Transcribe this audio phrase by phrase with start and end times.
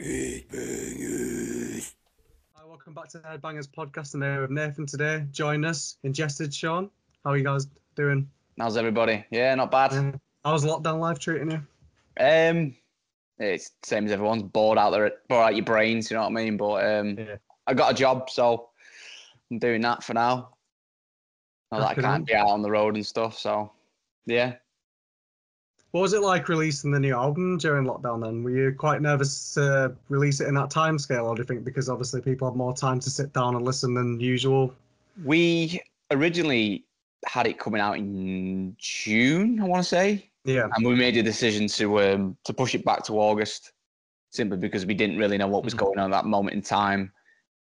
[0.00, 1.92] Headbangers.
[2.54, 4.14] Hi, welcome back to the Headbangers podcast.
[4.14, 5.26] I'm here with Nathan today.
[5.32, 6.88] Join us, Ingested Sean.
[7.24, 7.66] How are you guys
[7.96, 8.30] doing?
[8.60, 9.24] How's everybody?
[9.32, 9.92] Yeah, not bad.
[9.92, 10.12] Uh,
[10.44, 11.60] how's lockdown life treating you?
[12.20, 12.76] Um,
[13.38, 16.12] it's same as everyone's bored out there, bored out your brains.
[16.12, 16.56] You know what I mean?
[16.56, 17.36] But um, Yeah.
[17.66, 18.68] I got a job, so
[19.50, 20.50] I'm doing that for now.
[21.72, 23.72] Now that I can't be out on the road and stuff, so
[24.26, 24.54] yeah.
[25.92, 28.42] What was it like releasing the new album during lockdown then?
[28.42, 31.64] Were you quite nervous to release it in that time scale, or do you think
[31.64, 34.74] because obviously people have more time to sit down and listen than usual?
[35.24, 36.84] We originally
[37.26, 40.68] had it coming out in June, I want to say, Yeah.
[40.76, 43.72] and we made a decision to um, to push it back to August,
[44.30, 45.78] simply because we didn't really know what was Mhm.
[45.78, 47.10] going on at that moment in time,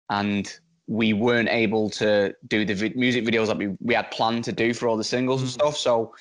[0.10, 0.52] and
[0.88, 4.52] we weren't able to do the vid- music videos that we, we had planned to
[4.52, 5.54] do for all the singles and Mhm.
[5.54, 5.77] stuff.
[5.77, 6.13] So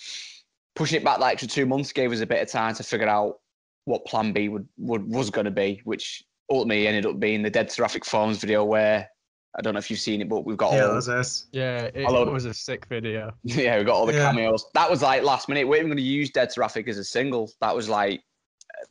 [0.75, 3.09] pushing it back that extra two months gave us a bit of time to figure
[3.09, 3.39] out
[3.85, 7.51] what Plan B would, would was going to be, which ultimately ended up being the
[7.51, 9.09] Dead Seraphic Forms video, where
[9.57, 11.47] I don't know if you've seen it, but we've got Yeah, all that was this.
[11.53, 12.25] Yeah, it Hello.
[12.31, 13.33] was a sick video.
[13.45, 14.31] yeah, we got all the Yeah.
[14.33, 14.65] cameos.
[14.75, 15.65] That was like last minute.
[15.65, 17.51] We weren't even going to use Dead Seraphic as a single.
[17.61, 18.23] That was like,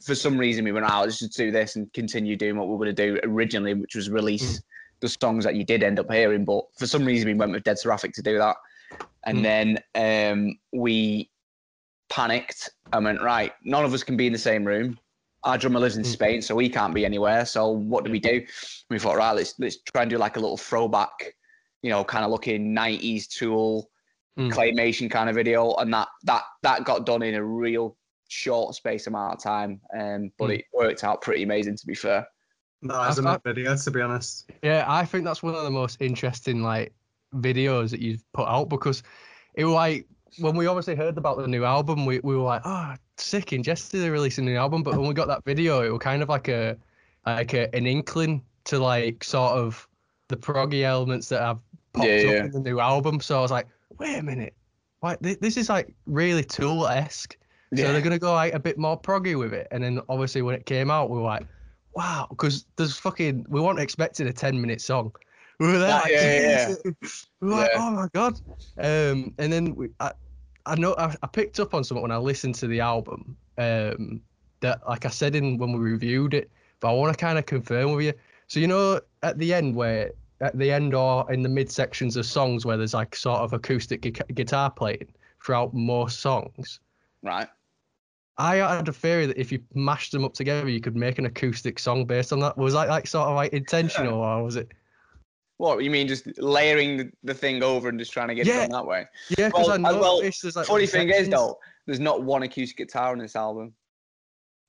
[0.06, 1.06] for some reason, we went out.
[1.06, 3.96] Let's just do this and continue doing what we were going to do originally, which
[3.96, 4.62] was release
[5.02, 6.46] the songs that you did end up hearing.
[6.46, 8.56] But for some reason, we went with Dead Seraphic to do that.
[9.26, 9.78] And Mm.
[9.96, 11.30] then um, we
[12.10, 15.00] panicked and went, right, none of us can be in the same room.
[15.44, 16.08] Our drummer lives in Mm.
[16.08, 17.46] Spain, so he can't be anywhere.
[17.46, 18.46] So what do we do?
[18.90, 21.36] We thought, right, let's let's try and do like a little throwback,
[21.82, 23.90] you know, kind of looking '90s Tool
[24.40, 24.52] Mm.
[24.52, 27.96] claymation kind of video, and that that that got done in a real
[28.30, 29.80] short space amount of time.
[29.96, 30.60] Um, but Mm.
[30.60, 32.28] it worked out pretty amazing, to be fair.
[32.82, 34.50] That is a I- mad video, to be honest.
[34.64, 36.94] Yeah, I think that's one of the most interesting like
[37.36, 39.04] videos that you've put out because
[39.56, 42.96] it like when we obviously heard about the new album, we, we were like, oh,
[43.18, 44.84] sick, Ingested are releasing a new album.
[44.84, 46.78] But when we got that video, it was kind of like a
[47.26, 49.88] like a, an inkling to like sort of
[50.28, 51.60] the proggy elements that have
[51.94, 53.20] popped Yeah, up in the new album.
[53.22, 53.68] So I was like,
[54.00, 54.56] wait a minute,
[55.02, 57.38] like thi- this is like really Tool esque.
[57.76, 59.68] So they're gonna go like a bit more proggy with it.
[59.72, 61.48] And then obviously when it came out, we were like,
[61.96, 65.14] wow, because there's fucking we weren't expecting a 10 minute song.
[65.64, 66.76] We were there That- like, yeah, yeah,
[67.42, 67.80] we were like, Yeah.
[67.80, 68.34] oh my god.
[68.78, 70.12] Um, and then we, I,
[70.66, 73.38] I know I, I picked up on something when I listened to the album.
[73.58, 74.22] Um,
[74.60, 76.52] that like I said in when we reviewed it,
[76.82, 78.14] but I want to kind of confirm with you.
[78.48, 82.18] So you know at the end where at the end or in the mid sections
[82.18, 85.14] of songs where there's like sort of acoustic gu- guitar playing
[85.46, 86.80] throughout most songs.
[87.22, 87.48] Right.
[88.38, 91.26] I had a theory that if you mashed them up together, you could make an
[91.26, 92.58] acoustic song based on that.
[92.58, 94.72] Was that like sort of like intentional, or was it?
[95.58, 96.08] What you mean?
[96.08, 98.64] Just layering the, the thing over and just trying to get Yeah.
[98.64, 99.06] it done that way?
[99.38, 102.24] Yeah, because Well, I uh, well, noticed there's like Funny thing is though, there's not
[102.24, 103.74] one acoustic guitar on this album.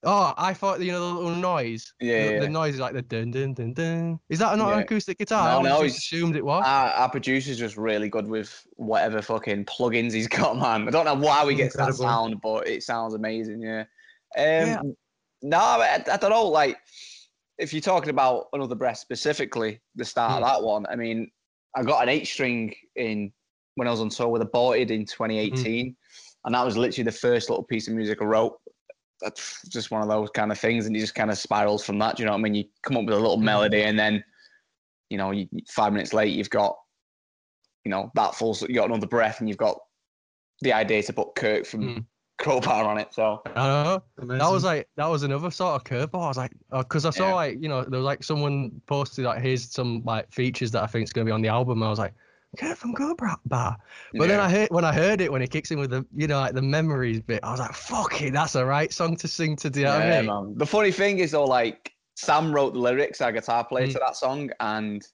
[0.07, 1.95] Oh, I thought you know the little noise.
[1.99, 4.21] Yeah, the, yeah, the noise is like the dun dun dun dun.
[4.29, 5.63] Is that not an acoustic guitar?
[5.63, 6.63] No, I always no, just assumed it was.
[6.67, 10.87] Our, our producer's just really good with whatever fucking plugins he's got, man.
[10.87, 13.81] I don't know how he gets that sound, but it sounds amazing, yeah.
[13.81, 13.87] Um,
[14.37, 14.83] Yeah.
[15.41, 16.49] No, I, I don't know.
[16.49, 16.79] Like,
[17.59, 20.43] if you're talking about another breath specifically, the start Hmm.
[20.43, 21.31] of that one, I mean,
[21.77, 23.33] I got an eight string in
[23.77, 25.97] when I was on tour with Aborted in 2018,
[26.45, 28.61] and that was literally the first little piece of music I wrote.
[29.21, 31.99] That's just one of those kind of things, and you just kind of spirals from
[31.99, 32.17] that.
[32.17, 32.55] Do you know what I mean?
[32.55, 33.45] You come up with a little Mhm.
[33.45, 34.25] melody, and then,
[35.11, 36.77] you know, you, five minutes later, you've got,
[37.85, 38.57] you know, that full.
[38.61, 39.79] You got another breath, and you've got
[40.61, 42.07] the idea to put Kirk from Mm.
[42.39, 43.15] Crowbar on it.
[43.15, 44.39] So I don't know.
[44.39, 46.25] That was like that was another sort of curveball.
[46.25, 47.35] I was like, because I saw Yeah.
[47.35, 50.87] like you know there was like someone posted like here's some like features that I
[50.87, 51.79] think is gonna be on the album.
[51.81, 52.13] And I was like,
[52.59, 53.77] Kurt from Cobra Bar.
[54.15, 54.41] But then.
[54.41, 56.55] I heard when I heard it when he kicks in with the you know like
[56.55, 59.71] the memories bit, I was like, fuck it, that's a right song to sing to.
[59.71, 60.27] Do you know what I mean?
[60.27, 60.55] man.
[60.57, 63.93] The funny thing is though, like Sam wrote the lyrics, our guitar player, Mm.
[63.93, 65.07] to that song, and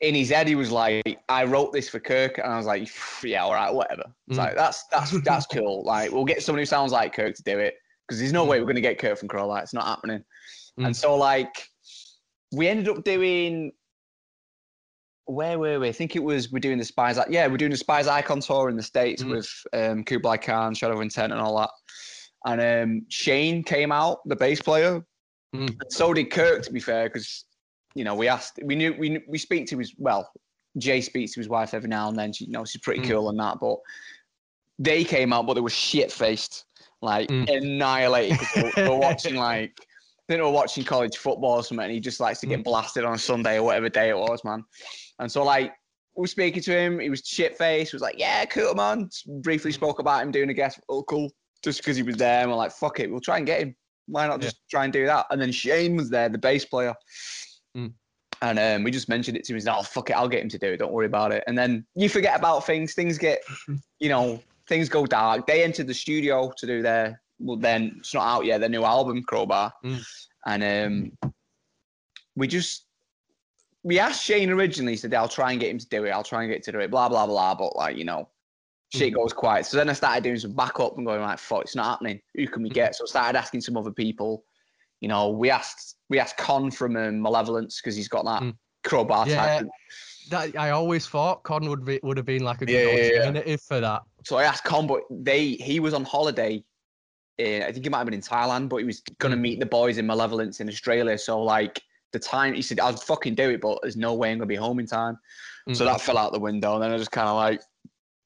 [0.00, 2.88] in his head he was like, "I wrote this for Kirk," and I was like,
[3.22, 4.42] "Yeah, all right, whatever." It's Mm.
[4.42, 5.82] like that's that's that's cool.
[5.84, 7.74] Like we'll get someone who sounds like Kirk to do it
[8.06, 8.48] because there's no Mm.
[8.48, 9.62] way we're gonna get Kirk from Crowbar.
[9.62, 10.24] It's not happening.
[10.76, 10.96] And Mm.
[10.96, 11.68] so like
[12.52, 13.72] we ended up doing.
[15.26, 15.88] Where were we?
[15.88, 17.18] I think it was we're doing the Spies.
[17.30, 19.30] Yeah, we're doing the Spies Icon tour in the states Mm.
[19.30, 21.70] with um, Kublai Khan, Shadow of Intent, and all that.
[22.44, 25.02] And um, Shane came out, the bass player.
[25.56, 25.68] Mm.
[25.68, 27.46] And so did Kirk, to be fair, because
[27.94, 30.30] you know we asked, we knew, we we speak to his well,
[30.78, 32.32] Jay speaks to his wife every now and then.
[32.32, 33.08] She, you know, she's pretty Mm.
[33.10, 33.78] cool and that, but
[34.78, 36.64] they came out, but they were shit faced,
[37.00, 37.48] like Mm.
[37.56, 38.38] annihilated.
[38.76, 39.72] they, were- watching like.
[40.26, 42.60] I think they were watching college football or something, and he just likes to get
[42.60, 42.64] Mm.
[42.64, 44.64] blasted on a Sunday or whatever day it was, man.
[45.18, 45.74] And so, like,
[46.16, 46.98] we were speaking to him.
[46.98, 47.92] He was shit faced.
[47.92, 49.10] Was like, "Yeah, cool, man."
[49.42, 50.80] Briefly spoke about him doing a guest.
[50.88, 51.30] Oh, cool.
[51.62, 53.76] Just because he was there, and we're like, "Fuck it, we'll try and get him."
[54.06, 54.48] Why not Yeah.
[54.48, 55.26] just try and do that?
[55.30, 56.94] And then Shane was there, the bass player.
[57.76, 57.92] Mm.
[58.42, 59.56] And um, we just mentioned it to him.
[59.56, 60.78] He's like, oh, fuck it, I'll get him to do it.
[60.78, 61.44] Don't worry about it.
[61.46, 62.94] And then you forget about things.
[62.94, 63.40] Things get,
[64.00, 65.46] you know, things go dark.
[65.46, 68.84] They entered the studio to do their, well, then it's not out yet, their new
[68.84, 69.72] album, Crowbar.
[69.84, 70.04] Mm.
[70.46, 71.32] And um,
[72.36, 72.86] we just,
[73.82, 76.10] we asked Shane originally, he said, I'll try and get him to do it.
[76.10, 77.54] I'll try and get to do it, blah, blah, blah.
[77.54, 78.28] But like, you know,
[78.92, 79.16] shit Mm.
[79.16, 79.66] goes quiet.
[79.66, 82.20] So then I started doing some backup and going like, fuck, it's not happening.
[82.34, 82.94] Who can we get?
[82.94, 84.44] So I started asking some other people.
[85.00, 88.56] You know, we asked we asked Con from um, Malevolence because he's got that Mm.
[88.84, 89.58] crowbar Yeah.
[89.58, 89.66] type.
[90.30, 93.10] That I always thought Con would be would have been like a Yeah, good yeah,
[93.14, 93.18] yeah.
[93.18, 94.02] alternative for that.
[94.22, 96.62] So I asked Con, but they he was on holiday.
[97.38, 99.40] In, I think he might have been in Thailand, but he was gonna Mm.
[99.40, 101.18] meet the boys in Malevolence in Australia.
[101.18, 101.82] So like
[102.12, 104.54] the time he said, I'll fucking do it, but there's no way I'm gonna be
[104.54, 105.18] home in time.
[105.72, 105.86] So Mm.
[105.86, 106.74] that fell out the window.
[106.74, 107.60] And then I just kind of like,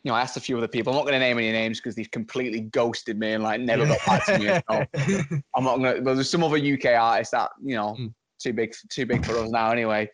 [0.08, 0.90] you know, I asked a few other people.
[0.90, 3.84] I'm not going to name any names because they've completely ghosted me and like never
[3.84, 4.46] got back to me.
[4.70, 4.86] So
[5.54, 6.00] I'm not going to.
[6.00, 8.14] Well, there's some other UK artists that you know Mm.
[8.40, 9.70] too big, too big for us now.
[9.70, 10.10] Anyway,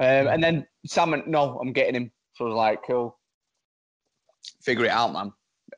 [0.00, 0.66] um, and then
[0.96, 2.10] went, no, I'm getting him.
[2.32, 3.18] So I was like, cool,
[4.62, 5.30] figure it out, man.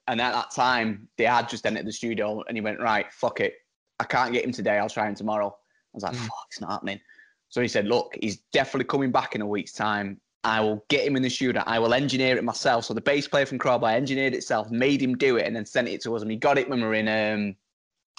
[0.06, 3.40] And at that time, they had just entered the studio, and he went, right, fuck
[3.40, 3.54] it,
[3.98, 4.78] I can't get him today.
[4.78, 5.48] I'll try him tomorrow.
[5.48, 6.26] I was like, Mm.
[6.26, 7.00] fuck, it's not happening.
[7.48, 10.20] So he said, look, he's definitely coming back in a week's time.
[10.44, 11.62] I will get him in the studio.
[11.66, 12.84] I will engineer it myself.
[12.84, 15.88] So the bass player from Crowbar engineered itself, made him do it, and then sent
[15.88, 16.22] it to us.
[16.22, 17.56] And we got it when we were in um,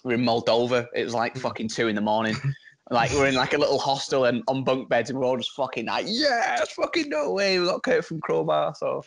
[0.03, 0.87] we were in Moldova.
[0.93, 2.35] It was like fucking two in the morning.
[2.91, 5.51] Like we're in like a little hostel and on bunk beds, and we're all just
[5.51, 7.59] fucking like, yeah, fucking no way.
[7.59, 9.05] We got Kirk from Crowbar, so it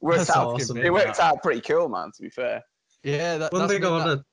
[0.00, 0.54] worked That's out.
[0.54, 0.78] awesome.
[0.78, 2.10] It worked out pretty cool, man.
[2.16, 2.64] To be fair.
[3.04, 4.24] Yeah, that, one that's thing I been that- wanted, Go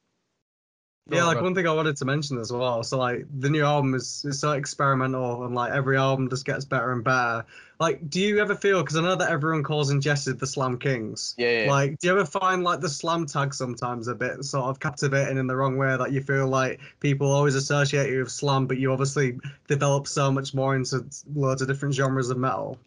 [1.12, 2.84] yeah, like one thing I wanted to mention as well.
[2.84, 6.66] So like the new album is, is so experimental, and like every album just gets
[6.66, 7.46] better and better.
[7.80, 8.82] Like, do you ever feel?
[8.82, 11.34] Because I know that everyone calls Ingested the Slam Kings.
[11.38, 11.64] Yeah.
[11.64, 11.72] yeah.
[11.72, 15.38] Like, do you ever find like the slam tag sometimes a bit sort of captivating
[15.38, 18.78] in the wrong way that you feel like people always associate you with slam, but
[18.78, 22.78] you obviously develop so much more into loads of different genres of metal?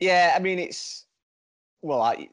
[0.00, 1.06] Yeah, I mean it's
[1.82, 2.28] well, I,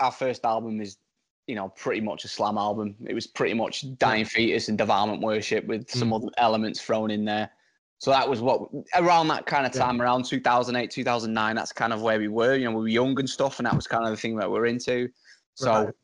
[0.00, 0.96] our first album is
[1.46, 2.94] you know pretty much a slam album.
[3.06, 6.16] It was pretty much Dying Fetus and Devourment Worship with some mm.
[6.16, 7.50] other elements thrown in there.
[7.98, 9.82] So that was what around that kind of Yeah.
[9.82, 11.56] time, around 2008, 2009.
[11.56, 12.54] That's kind of where we were.
[12.54, 14.50] You know, we were young and stuff, and that was kind of the thing that
[14.50, 15.08] we're into.
[15.54, 15.94] So, Right.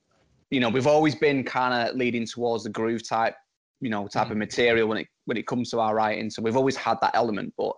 [0.50, 3.34] you know, we've always been kind of leading towards the groove type,
[3.80, 4.32] you know, type mm.
[4.32, 6.30] of material when it when it comes to our writing.
[6.30, 7.74] So we've always had that element, but.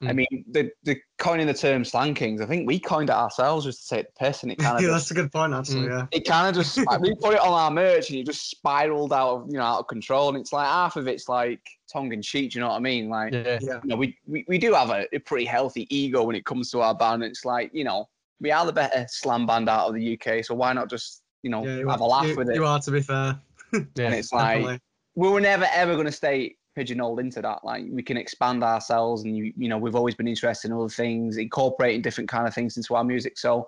[0.00, 0.14] I Mm.
[0.16, 3.88] mean, the the coining the term "slam kings," I think we coined it ourselves just
[3.88, 5.88] to take the piss, and it kind of yeah, just, that's a good point actually.
[5.88, 5.88] Mm.
[5.88, 6.06] Yeah.
[6.12, 9.28] it kind of just we put it on our merch, and it just spiraled out
[9.42, 10.28] of you know out of control.
[10.28, 11.60] And it's like half of it's like
[11.92, 12.52] tongue in cheek.
[12.52, 13.08] Do you know what I mean?
[13.08, 13.58] Like, Yeah.
[13.60, 13.80] Yeah.
[13.82, 16.70] you know, we, we we do have a, a pretty healthy ego when it comes
[16.70, 17.24] to our band.
[17.24, 18.08] It's like you know
[18.40, 21.50] we are the better slam band out of the UK, so why not just you
[21.50, 22.54] know Yeah, you have are, a laugh you, with it?
[22.54, 23.40] you are to be fair.
[23.72, 24.10] yeah, and Yeah.
[24.12, 24.80] it's like
[25.16, 27.64] we were never ever going to stay pigeonholed into that.
[27.64, 30.88] Like we can expand ourselves, and you you know we've always been interested in other
[30.88, 33.36] things, incorporating different kind of things into our music.
[33.36, 33.66] So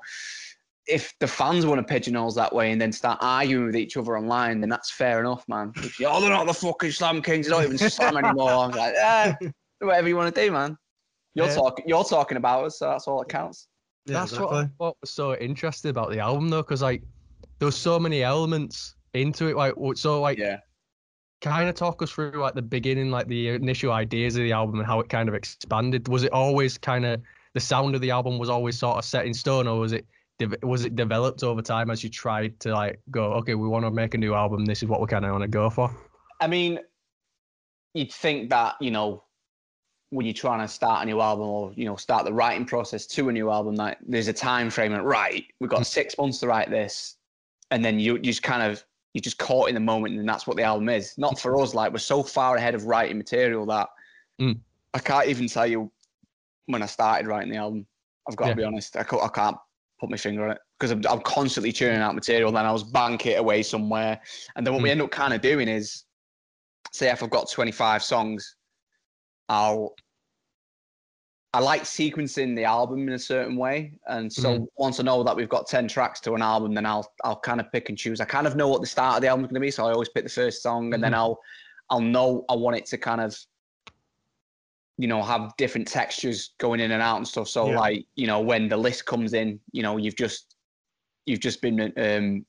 [0.87, 3.97] if the fans want to pigeonhole us that way and then start arguing with each
[3.97, 5.73] other online, then that's fair enough, man.
[5.77, 8.65] If you, oh, they're not the fucking slam kings, they don't even slam anymore.
[8.65, 9.35] I'm like, eh,
[9.81, 10.77] whatever you want to do, man.
[11.35, 11.55] You're Yeah.
[11.55, 13.69] talking, you're talking about us, so that's all that counts.
[14.07, 14.57] Yeah, That's exactly.
[14.57, 17.03] what, what was so interesting about the album though, because like
[17.59, 19.57] there was so many elements into it.
[19.57, 20.59] Like so, like Yeah.
[21.41, 24.79] Kind of talk us through like the beginning, like the initial ideas of the album
[24.79, 26.09] and how it kind of expanded.
[26.09, 27.21] Was it always kind of
[27.55, 30.07] the sound of the album was always sort of set in stone, or was it
[30.63, 33.91] was it developed over time as you tried to like go, okay, we want to
[33.91, 34.65] make a new album.
[34.65, 35.95] This is what we kind of want to go for.
[36.41, 36.79] I mean,
[37.95, 39.25] you'd think that you know
[40.11, 43.07] when you're trying to start a new album or you know start the writing process
[43.07, 44.93] to a new album, that there's a time frame.
[44.93, 45.85] And right, we've got hmm.
[45.85, 47.17] six months to write this,
[47.71, 50.47] and then you you just kind of you're just caught in the moment, and that's
[50.47, 51.17] what the album is.
[51.19, 51.75] Not for us.
[51.75, 53.89] Like we're so far ahead of writing material that
[54.41, 54.59] Mm.
[54.95, 55.93] I can't even tell you
[56.67, 57.87] when I started writing the album.
[58.29, 58.97] I've got to be honest.
[58.97, 59.57] I can't, I can't
[60.01, 62.51] put my finger on it because I'm, I'm constantly churning out material.
[62.51, 64.21] Then I was bank it away somewhere,
[64.57, 64.93] and then what we Mm.
[64.93, 66.05] end up kind of doing is,
[66.93, 68.57] say if I've got 25 songs,
[69.49, 69.95] I'll
[71.53, 75.35] I like sequencing the album in a certain way, and so once I know that
[75.35, 78.21] we've got 10 tracks to an album, then I'll I'll kind of pick and choose.
[78.21, 79.93] I kind of know what the start of the album's going to be, so I
[79.93, 81.15] always pick the first song, and then Mhm.
[81.15, 81.41] I'll
[81.91, 83.37] I'll know I want it to kind of
[84.97, 87.49] you know have different textures going in and out and stuff.
[87.49, 87.73] So Yeah.
[87.73, 90.57] like you know when the list comes in, you know you've just
[91.27, 92.47] you've just been um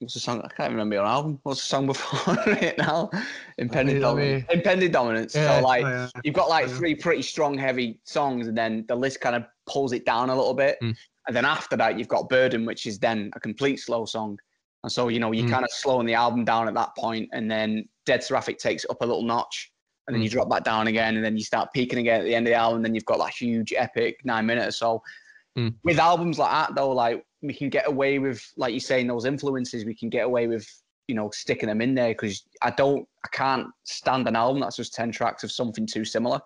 [0.00, 0.40] what's the song?
[0.44, 1.38] I can't remember your album.
[1.42, 3.10] What's the song before it now?
[3.58, 4.44] Impending dominance.
[4.52, 5.34] Impending dominance.
[5.34, 5.58] Yeah.
[5.58, 6.08] So like Oh, yeah.
[6.24, 9.92] you've got like three pretty strong, heavy songs, and then the list kind of pulls
[9.92, 10.78] it down a little bit.
[10.82, 10.96] Mm.
[11.26, 14.38] And then after that, you've got Burden, which is then a complete slow song.
[14.84, 15.50] And so, you know, you're Mm.
[15.52, 18.90] kind of slowing the album down at that point, and then Dead Seraphic takes it
[18.90, 19.72] up a little notch,
[20.06, 22.34] and then you drop back down again, and then you start peaking again at the
[22.34, 24.76] end of the album, And then you've got that huge epic nine minutes.
[24.80, 25.02] or
[25.56, 25.60] so.
[25.62, 25.74] Mm.
[25.82, 29.24] With albums like that, though, like we can get away with, like you're saying, those
[29.24, 30.66] influences, we can get away with,
[31.06, 34.76] you know, sticking them in there because I don't, I can't stand an album that's
[34.76, 36.40] just 10 tracks of something too similar.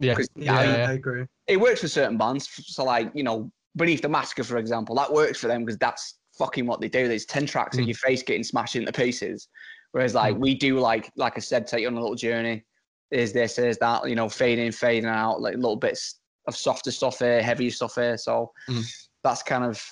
[0.00, 0.14] Yeah.
[0.14, 0.88] 'Cause Yeah, I- Yeah.
[0.88, 1.26] I agree.
[1.46, 2.48] it works for certain bands.
[2.66, 6.18] So, like, you know, Beneath the Massacre, for example, that works for them because that's
[6.36, 7.06] fucking what they do.
[7.08, 7.88] There's 10 tracks of Mm.
[7.88, 9.48] your face getting smashed into pieces.
[9.92, 10.40] Whereas, like, Mm.
[10.40, 12.64] we do, like, like I said, take you on a little journey.
[13.10, 16.90] Is this, is that, you know, fading in, fading out, like little bits of softer
[16.90, 18.16] stuff here, heavier stuff here.
[18.18, 18.84] So, Mm.
[19.22, 19.82] that's kind of,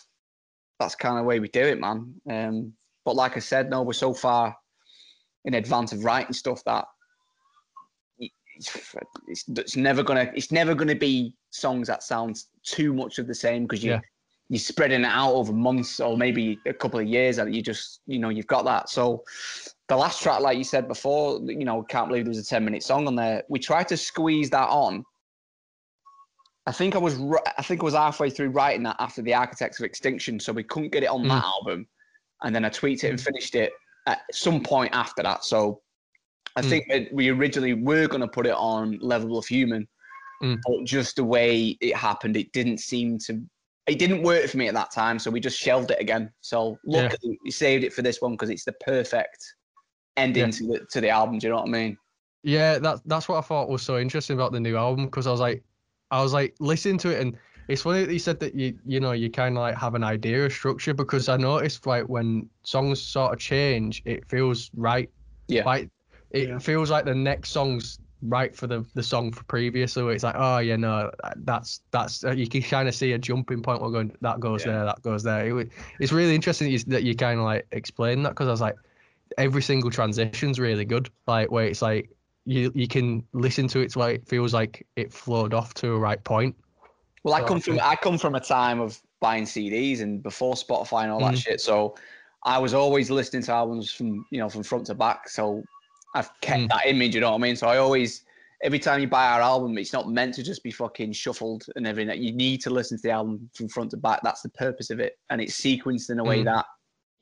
[0.79, 2.15] that's kind of the way we do it, man.
[2.29, 2.73] Um,
[3.05, 4.57] but like I said, no, we're so far
[5.45, 6.85] in advance of writing stuff that
[9.29, 13.35] it's, it's never gonna it's never gonna be songs that sound too much of the
[13.35, 14.01] same because you Yeah.
[14.49, 18.01] you're spreading it out over months or maybe a couple of years and you just
[18.07, 19.23] you know you've got that so
[19.89, 22.65] the last track like you said before you know can't believe there was a 10
[22.65, 25.05] minute song on there we tried to squeeze that on
[26.67, 27.21] i think i was
[27.59, 30.63] i think i was halfway through writing that after the architects of extinction so we
[30.65, 31.87] couldn't get it on that album
[32.43, 33.73] and then i tweaked it and finished it
[34.07, 35.81] at some point after that so
[36.59, 36.69] I Mm.
[36.71, 39.87] think that we originally were going to put it on Level Above Human,
[40.43, 40.59] Mm.
[40.67, 43.43] but just the way it happened, it didn't seem to.
[43.87, 46.33] It didn't work for me at that time, so we just shelved it again.
[46.41, 47.03] So Yeah.
[47.03, 49.55] luckily, we saved it for this one because it's the perfect
[50.17, 50.51] ending Yeah.
[50.51, 51.39] to the to the album.
[51.39, 51.99] Do you know what I mean?
[52.43, 55.33] Yeah, that's that's what I thought was so interesting about the new album because I
[55.33, 55.63] was like,
[56.11, 57.37] I was like listening to it and
[57.69, 60.05] it's funny that you said that you you know you kind of like have an
[60.05, 65.11] idea of structure because I noticed like when songs sort of change, it feels right.
[65.49, 65.65] Yeah.
[65.65, 65.91] Like
[66.31, 66.59] it Yeah.
[66.59, 69.93] feels like the next song's right for the the song for previous.
[69.93, 73.19] So it's like, oh yeah, no, that's that's uh, you can kind of see a
[73.19, 73.83] jumping point.
[73.83, 74.73] We're going that goes Yeah.
[74.73, 75.59] there, that goes there.
[75.61, 78.53] It, it's really interesting that you, that you kind of like explain that because I
[78.53, 78.77] was like,
[79.39, 81.11] every single transition's really good.
[81.27, 82.11] Like where it's like
[82.47, 85.93] you you can listen to it to like it feels like it flowed off to
[85.93, 86.55] a right point.
[87.25, 90.01] Well, I So I come from think- I come from a time of buying CDs
[90.01, 91.43] and before Spotify and all that Mhm.
[91.45, 91.61] shit.
[91.61, 91.97] So
[92.45, 95.29] I was always listening to albums from you know from front to back.
[95.29, 95.63] So
[96.15, 96.69] I've kept Mm.
[96.69, 97.15] that image.
[97.15, 97.57] You know what I mean?
[97.57, 98.25] So I always
[98.63, 101.87] every time you buy our album, it's not meant to just be fucking shuffled and
[101.87, 102.23] everything.
[102.23, 104.21] You need to listen to the album from front to back.
[104.23, 106.45] That's the purpose of it, and it's sequenced in a way Mm.
[106.45, 106.67] that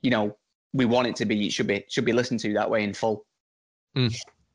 [0.02, 0.36] you know
[0.74, 1.46] we want it to be.
[1.46, 3.24] It should be should be listened to that way in full.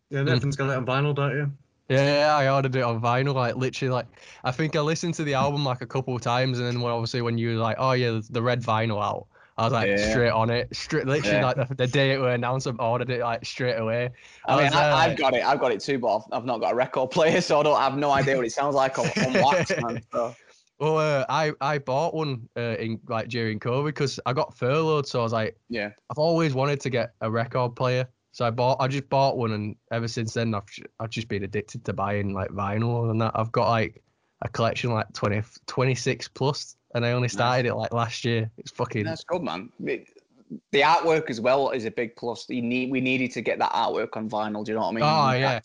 [0.10, 0.24] Yeah.
[0.24, 1.58] Nathan's got it on vinyl, don't you?
[1.90, 3.34] Yeah, yeah, I ordered it on vinyl.
[3.34, 4.08] Like literally, like
[4.44, 6.92] I think I listened to the album like a couple of times, and then when
[6.92, 9.98] obviously when you were like, oh yeah, the red vinyl out, I was like Yeah.
[9.98, 11.46] straight on it, straight literally Yeah.
[11.46, 14.12] like the, the day it were announced, I ordered it like straight away.
[14.48, 15.44] I, mean, was, I, uh, I've got it.
[15.44, 17.76] I've got it too, but I've, I've not got a record player, so I don't
[17.76, 20.02] I have no idea what it sounds like on, on wax, man.
[20.14, 20.36] So,
[20.80, 25.08] Well, uh, I I bought one uh, in like during COVID because I got furloughed,
[25.08, 25.92] so I was like, yeah.
[26.10, 28.78] I've always wanted to get a record player, so I bought.
[28.80, 30.64] I just bought one, and ever since then, I've
[31.00, 33.32] I've just been addicted to buying like vinyl and that.
[33.36, 34.04] I've got like
[34.42, 38.50] a collection like 20, 26 plus, and I only started it like last year.
[38.58, 39.70] It's fucking That's good, man.
[39.80, 42.46] The artwork as well is a big plus.
[42.50, 44.64] You need we needed to get that artwork on vinyl.
[44.64, 45.04] Do you know what I mean?
[45.04, 45.60] Oh, yeah.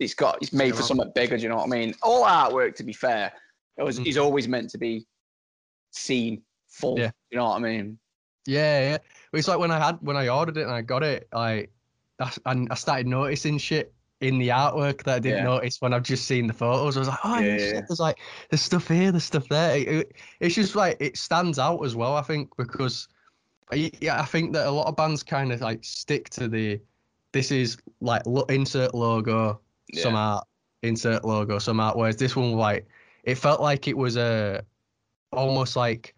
[0.00, 1.36] It's got it's made for something bigger.
[1.36, 1.94] Do you know what I mean?
[2.02, 3.32] All artwork, to be fair,
[3.76, 4.06] it was Mm.
[4.06, 5.06] is always meant to be
[5.92, 6.98] seen full.
[6.98, 7.10] Yeah.
[7.30, 7.98] You know what I mean?
[8.46, 8.98] Yeah, yeah.
[9.32, 11.70] It's like when I had when I ordered it and I got it, like
[12.20, 15.44] I, and I started noticing shit in the artwork that I didn't Yeah.
[15.44, 16.96] notice when I've just seen the photos.
[16.96, 18.18] I was like, oh, Yeah, yeah, there's like
[18.50, 19.76] there's stuff here, there's stuff there.
[19.76, 22.16] It- it- it's just like it stands out as well.
[22.16, 23.06] I think because
[23.70, 26.80] I- yeah, I think that a lot of bands kind of like stick to the
[27.32, 29.60] this is like lo- insert logo,
[29.94, 30.44] some art,
[30.82, 31.96] insert logo, some art.
[31.96, 32.88] Whereas this one, like,
[33.24, 34.62] it felt like it was a
[35.32, 36.14] almost like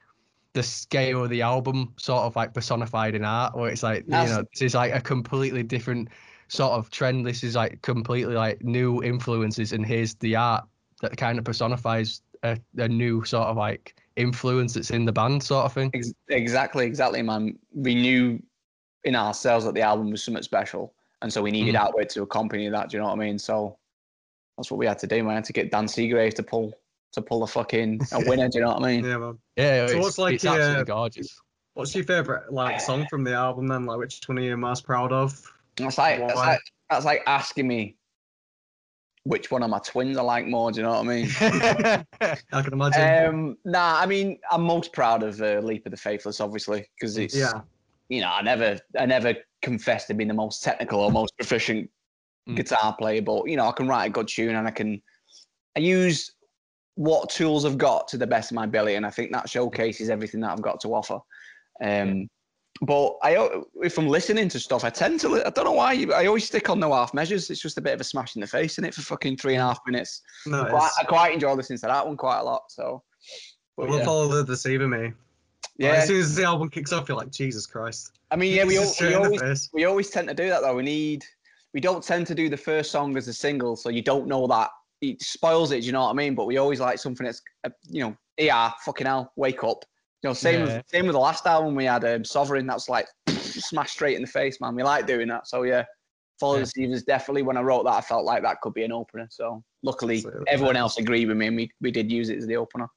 [0.53, 4.29] the scale of the album sort of like personified in art where it's like That's-
[4.29, 6.09] you know this is like a completely different
[6.49, 10.65] sort of trend this is like completely like new influences and here's the art
[11.01, 15.43] that kind of personifies a, a new sort of like influence that's in the band
[15.43, 15.91] sort of thing
[16.29, 17.59] exactly, exactly, man.
[17.75, 18.43] We knew
[19.05, 20.93] in ourselves that the album was something special,
[21.23, 21.87] and so we needed Mm.
[21.87, 22.91] artwork to accompany that.
[22.91, 23.39] Do you know what I mean?
[23.39, 23.79] So
[24.57, 25.43] that's what we had to do, man.
[25.43, 26.73] To get Dan Seagrave to pull
[27.13, 28.49] to pull a fucking a winner.
[28.49, 29.05] do you know what I mean?
[29.05, 29.39] Yeah, man.
[29.57, 31.41] yeah So it's, what's like it's your- absolutely gorgeous
[31.75, 33.87] What's your favorite like song from the album then?
[33.87, 35.41] Like, which one are you most proud of?
[35.77, 37.97] That's like that's like that's like asking me
[39.25, 40.73] which one of my twins I like more.
[40.73, 41.29] Do you know what I mean?
[42.53, 43.27] I can imagine.
[43.29, 47.17] um, nah, I mean I'm most proud of uh, Leap of the Faithless, obviously, because
[47.17, 47.61] it's yeah,
[48.09, 51.89] you know I never I never confess to being the most technical or most proficient
[52.49, 52.57] Mm.
[52.57, 55.01] guitar player, but you know I can write a good tune and I can
[55.77, 56.33] I use
[57.01, 60.11] what tools I've got to the best of my ability, and I think that showcases
[60.11, 61.19] everything that I've got to offer.
[61.83, 62.29] Um,
[62.83, 65.43] but I, if I'm listening to stuff, I tend to.
[65.47, 66.07] I don't know why.
[66.15, 67.49] I always stick on no half measures.
[67.49, 69.55] It's just a bit of a smash in the face, in it, for fucking three
[69.55, 70.21] and a half minutes.
[70.45, 72.65] No, Quite, I quite enjoy listening to that one quite a lot.
[72.69, 73.03] So,
[73.79, 74.05] but we'll yeah.
[74.05, 75.15] follow the deceiver me.
[75.79, 75.93] yeah.
[75.93, 78.13] As soon as the album kicks off, you're like, Jesus Christ.
[78.31, 80.51] I mean, yeah, we, It's al- just straight we always we always tend to do
[80.51, 80.77] that though.
[80.77, 81.25] We need
[81.73, 84.47] we don't tend to do the first song as a single, so you don't know
[84.49, 84.69] that
[85.01, 85.81] it spoils it.
[85.81, 86.35] Do you know what I mean?
[86.35, 89.85] But we always like something that's uh, you know, yeah, fucking hell, wake up.
[90.23, 90.77] You know, same Yeah.
[90.77, 92.67] with, same with the last album we had, um, Sovereign.
[92.67, 94.75] That's like smashed straight in the face, man.
[94.75, 95.47] We like doing that.
[95.47, 95.85] So yeah,
[96.39, 96.61] Follow Yeah.
[96.61, 97.43] the Deceivers definitely.
[97.43, 99.27] When I wrote that, I felt like that could be an opener.
[99.31, 100.45] So luckily, Absolutely.
[100.49, 102.89] everyone else agreed with me, and we, we did use it as the opener.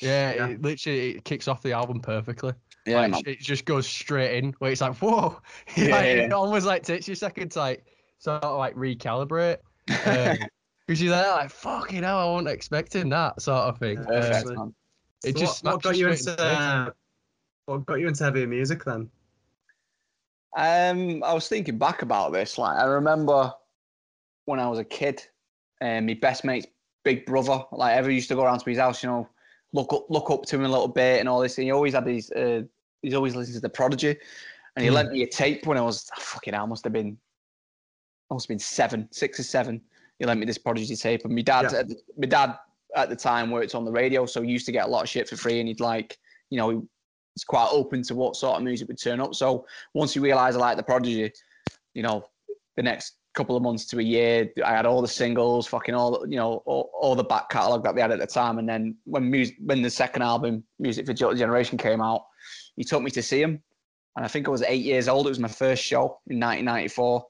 [0.00, 0.46] Yeah, Yeah.
[0.48, 2.52] it literally it kicks off the album perfectly.
[2.86, 5.40] Yeah, like, it just goes straight in where it's like, whoa.
[5.76, 6.22] Yeah, like, yeah.
[6.22, 7.84] It almost like takes you a second to like
[8.18, 9.58] sort of like recalibrate.
[10.90, 13.98] Because you're there like, fucking hell, I wasn't expecting that sort of thing.
[13.98, 14.56] Yeah, Uh, Perfect, Absolutely.
[14.56, 14.74] man.
[15.22, 16.58] it So just what, what got you into in the face.
[16.58, 16.90] uh,
[17.66, 19.08] what got you into heavier music then?
[20.56, 22.58] Um, I was thinking back about this.
[22.58, 23.52] Like, I remember
[24.46, 25.22] when I was a kid,
[25.80, 26.66] and my best mate's
[27.04, 29.28] big brother, like, ever used to go around to his house, you know,
[29.72, 31.56] look up, look up to him a little bit and all this.
[31.56, 32.62] And he always had these, uh,
[33.00, 34.16] he's always listened to the Prodigy,
[34.74, 34.94] and he Hmm.
[34.96, 37.16] lent me a tape when I was oh, fucking, I must have been,
[38.28, 39.80] I must have been seven, six or seven.
[40.20, 41.80] He lent me this Prodigy tape, and my dad, Yeah.
[41.80, 42.56] at the, my dad
[42.94, 45.08] at the time worked on the radio, so he used to get a lot of
[45.08, 46.18] shit for free, and he'd like,
[46.50, 46.76] you know, he,
[47.34, 49.34] he's quite open to what sort of music would turn up.
[49.34, 51.32] So once you realise I like the Prodigy,
[51.94, 52.22] you know,
[52.76, 56.26] the next couple of months to a year, I had all the singles, fucking all,
[56.28, 58.58] you know, all, all the back catalogue that they had at the time.
[58.58, 62.26] And then when music, when the second album, Music for Jilted Generation, came out,
[62.76, 63.62] he took me to see him.
[64.16, 65.26] And I think I was eight years old.
[65.26, 67.24] It was my first show in 1994.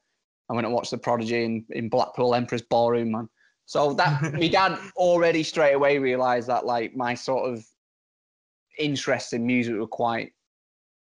[0.50, 3.28] I went and watched the Prodigy in, in Blackpool Empress Ballroom, man.
[3.66, 7.64] So that my dad already straight away realised that like my sort of
[8.78, 10.32] interest in music were quite,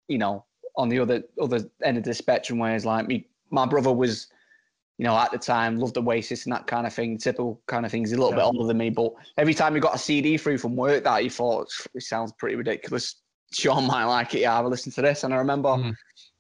[0.09, 0.45] you know,
[0.77, 2.59] on the other other end of the spectrum.
[2.59, 4.27] Whereas like me, my brother was,
[4.99, 7.91] you know, at the time loved Oasis and that kind of thing, typical kind of
[7.91, 8.11] things.
[8.11, 10.59] He's a little bit older than me, but every time he got a CD through
[10.59, 13.17] from work that he thought it sounds pretty ridiculous.
[13.51, 14.41] Sean might like it.
[14.41, 15.25] Yeah, I'll listen to this.
[15.25, 15.95] And I remember Mm.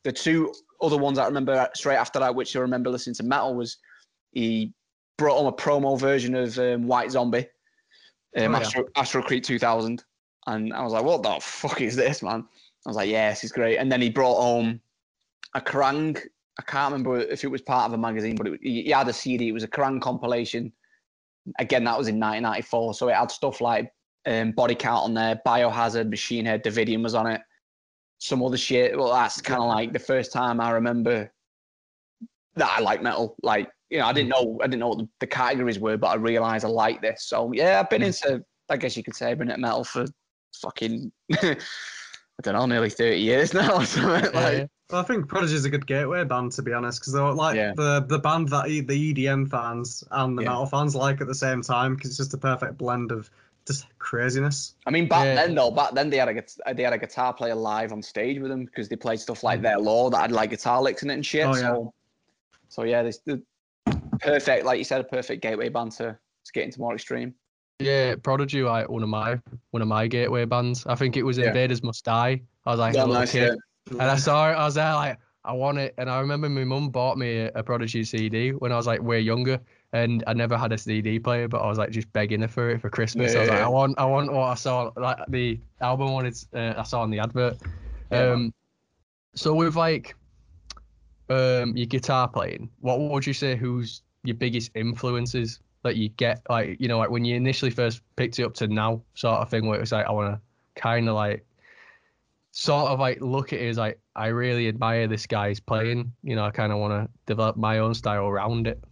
[0.04, 3.54] the two other ones I remember straight after that, which I remember listening to metal,
[3.54, 3.76] was
[4.32, 4.72] he
[5.16, 7.46] brought on a promo version of um, White Zombie,
[8.36, 8.58] um, Oh, yeah.
[8.58, 10.04] Astro, Astro Creep 2000.
[10.46, 12.44] And I was like, what the fuck is this, man?
[12.86, 13.76] I was like, this is great.
[13.76, 14.80] And then he brought home
[15.54, 16.18] a Kerrang.
[16.58, 19.08] I can't remember if it was part of a magazine, but it, he he had
[19.08, 19.48] a CD.
[19.48, 20.72] It was a Kerrang compilation.
[21.58, 22.94] Again, that was in 1994.
[22.94, 23.92] So it had stuff like
[24.26, 27.40] um, Body Count on there, Biohazard, Machine Head, Davidian was on it,
[28.18, 28.96] some other shit.
[28.96, 31.32] Well, that's kind of like the first time I remember
[32.56, 33.36] that I like metal.
[33.42, 34.42] Like, you know, I didn't mm.
[34.42, 37.24] know I didn't know what the, the categories were, but I realized I like this.
[37.24, 38.06] So yeah, I've been mm.
[38.06, 40.04] into, I guess you could say, I've been at metal for
[40.60, 41.56] fucking, I
[42.42, 43.76] don't know, nearly 30 years now.
[43.76, 44.32] or something.
[44.32, 44.66] Like, yeah.
[44.90, 47.56] Well, I think Prodigy is a good gateway band to be honest, because they're like
[47.56, 47.72] Yeah.
[47.76, 50.48] the the band that e- the EDM fans and the Yeah.
[50.48, 53.30] metal fans like at the same time, because it's just a perfect blend of
[53.68, 54.74] just craziness.
[54.86, 55.34] I mean, back Yeah.
[55.36, 58.40] then though, back then they had a they had a guitar player live on stage
[58.40, 59.62] with them because they played stuff like mm.
[59.62, 61.46] Their Law that had like guitar licks in it and shit.
[61.46, 61.60] Oh, yeah.
[61.60, 61.94] So,
[62.68, 63.42] so yeah, this the
[64.20, 67.34] perfect, like you said, a perfect gateway band to, to get into more extreme.
[67.78, 70.84] Yeah, Prodigy like one of my one of my gateway bands.
[70.86, 71.48] I think it was Yeah.
[71.48, 72.40] Invaders Must Die.
[72.66, 73.92] I was like Yeah, nice, kid, yeah.
[73.92, 74.54] and I saw it.
[74.54, 77.52] I was there like I want it, and I remember my mum bought me a,
[77.54, 79.60] a Prodigy CD when I was like way younger,
[79.92, 82.70] and I never had a CD player, but I was like just begging her for
[82.70, 83.34] it for Christmas.
[83.34, 83.66] I was like, Yeah.
[83.66, 87.10] I want, I want what I saw like the album wanted uh, I saw on
[87.10, 87.56] the advert.
[88.10, 88.32] Yeah.
[88.32, 88.54] Um,
[89.34, 90.14] so with like
[91.30, 96.42] um your guitar playing, what would you say who's your biggest influences that you get
[96.50, 99.48] like you know like when you initially first picked it up to now sort of
[99.48, 101.46] thing where it was like I want to kind of like
[102.50, 106.12] sort of like look at it as like I really admire this guy's playing.
[106.22, 108.82] You know, I kind of want to develop my own style around it.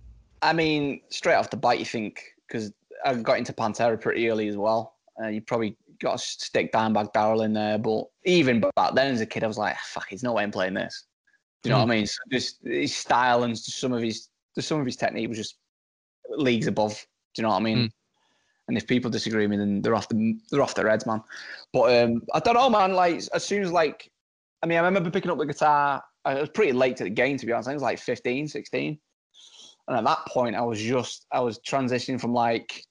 [0.42, 2.72] I mean, straight off the bat, you think because
[3.05, 4.94] I got into Pantera pretty early as well.
[5.20, 9.20] Uh, you probably got to stick Dimebag Darrell in there, but even back then as
[9.20, 11.07] a kid, I was like, "Fuck, there's no way I'm playing this."
[11.62, 12.07] Do you know what I mean?
[12.07, 14.29] So just his style and some of his,
[14.61, 15.57] some of his technique was just
[16.31, 16.92] leagues above.
[17.35, 17.79] Do you know what I mean?
[17.79, 17.90] Mm.
[18.68, 21.22] And if people disagree with me, then they're off the they're off their heads, man.
[21.72, 22.92] But um, I don't know, man.
[22.92, 24.11] Like as soon as like,
[24.62, 26.03] I mean, I remember picking up the guitar.
[26.25, 27.68] I was pretty late to the game, to be honest.
[27.68, 28.99] I was like 15, 16.
[29.88, 32.83] And at that point, I was just I was transitioning from like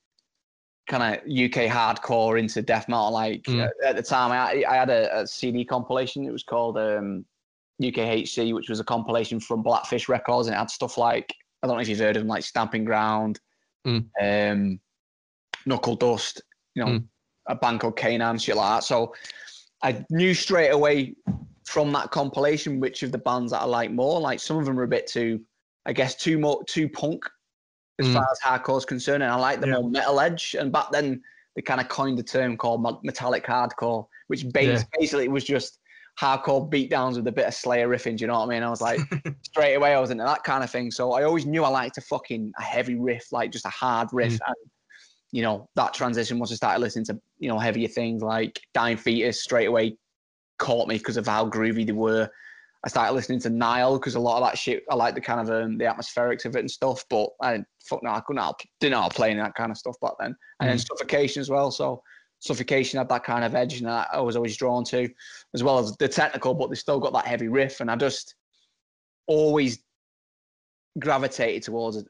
[0.88, 3.12] kind of UK hardcore into death metal.
[3.12, 3.66] Like Mm.
[3.66, 6.26] at, at the time, I, I had a, a CD compilation.
[6.26, 7.26] It was called um,
[7.82, 11.76] UKHC, which was a compilation from Blackfish Records, and it had stuff like I don't
[11.78, 13.40] know if you've heard of them, like Stamping Ground,
[13.88, 14.06] Mm.
[14.22, 14.80] um,
[15.66, 16.42] Knuckle Dust,
[16.76, 17.08] you know, Mm.
[17.48, 18.84] a band called Canaan, shit like that.
[18.84, 19.14] So
[19.84, 21.16] I knew straight away
[21.66, 24.20] from that compilation which of the bands that I like more.
[24.20, 25.44] Like some of them are a bit too,
[25.86, 27.26] I guess, too more too punk
[28.00, 28.14] as Mm.
[28.14, 29.80] far as hardcore is concerned, and I like the Yeah.
[29.80, 30.56] more metal edge.
[30.60, 31.22] And back then,
[31.56, 35.80] they kind of coined the term called metallic hardcore, which bas- basically was just
[36.20, 38.18] hardcore beatdowns with a bit of Slayer riffing.
[38.18, 38.64] Do you know what I mean?
[38.64, 39.00] I was like,
[39.44, 40.92] straight away, I was into that kind of thing.
[40.92, 44.10] So I always knew I liked a fucking a heavy riff, like just a hard
[44.12, 44.40] riff.
[44.46, 44.56] And
[45.32, 48.96] you know that transition once I started listening to you know heavier things like Dying
[48.98, 49.98] Fetus, straight away
[50.60, 52.30] caught me because of how groovy they were.
[52.86, 55.40] I started listening to Nile because a lot of that shit I like the kind
[55.42, 57.04] of um, the atmospherics of it and stuff.
[57.10, 59.72] But I fuck no, I couldn't help, didn't know how to play any that kind
[59.72, 60.36] of stuff back then.
[60.60, 61.72] And then Suffocation as well.
[61.72, 62.04] So
[62.40, 65.10] Suffocation had that kind of edge, and I was always drawn to,
[65.56, 66.54] as well as the technical.
[66.54, 68.36] But they still got that heavy riff, and I just
[69.26, 69.80] always
[71.00, 72.02] gravitated towards a,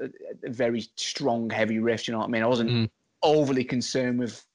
[0.44, 2.06] a- very strong, heavy riff.
[2.06, 2.44] You know what I mean?
[2.44, 2.90] I wasn't Mm.
[3.24, 4.46] overly concerned with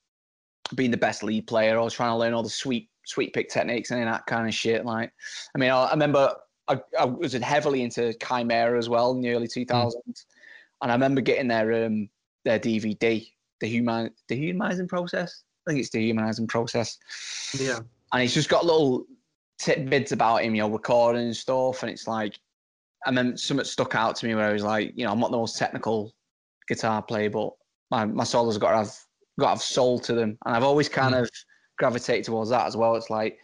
[0.74, 1.78] being the best lead player.
[1.78, 4.55] I was trying to learn all the sweet, sweet pick techniques and that kind of
[4.55, 4.85] shit.
[4.85, 5.12] Like,
[5.55, 6.35] I mean, I, I remember
[6.68, 9.92] I, I was heavily into Chimaira as well in the early 2000s,
[10.83, 12.09] and I remember getting their um
[12.44, 13.27] their DVD,
[13.61, 15.42] the human the humanizing process.
[15.66, 16.96] I think it's the humanizing process
[17.61, 17.81] Yeah.
[18.12, 19.05] and it's just got little
[19.59, 21.83] tidbits about him, you know, recording and stuff.
[21.83, 22.38] And it's like,
[23.05, 25.31] and then something stuck out to me where I was like, you know, I'm not
[25.31, 26.14] the most technical
[26.66, 27.51] guitar player, but
[27.90, 28.96] my, my solos got to have
[29.38, 31.29] got to have soul to them, and I've always kind of
[31.81, 32.95] gravitated towards that as well.
[32.95, 33.38] It's like,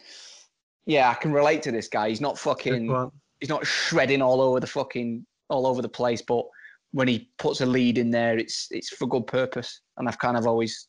[0.85, 2.07] yeah, I can relate to this guy.
[2.07, 6.45] He's not fucking, he's not shredding all over the fucking all over the place, but
[6.91, 10.37] when he puts a lead in there, it's it's for good purpose, and I've kind
[10.37, 10.87] of always.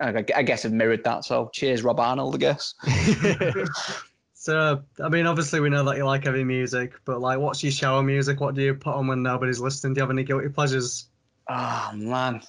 [0.00, 1.24] I I guess I've mirrored that.
[1.24, 2.34] So cheers, Rob Arnold.
[2.34, 2.74] I guess.
[4.46, 7.72] So, I mean, obviously we know that you like heavy music, but like, what's your
[7.72, 8.38] shower music?
[8.38, 9.94] What do you put on when nobody's listening?
[9.94, 11.08] Do you have any guilty pleasures?
[11.48, 12.42] Oh man,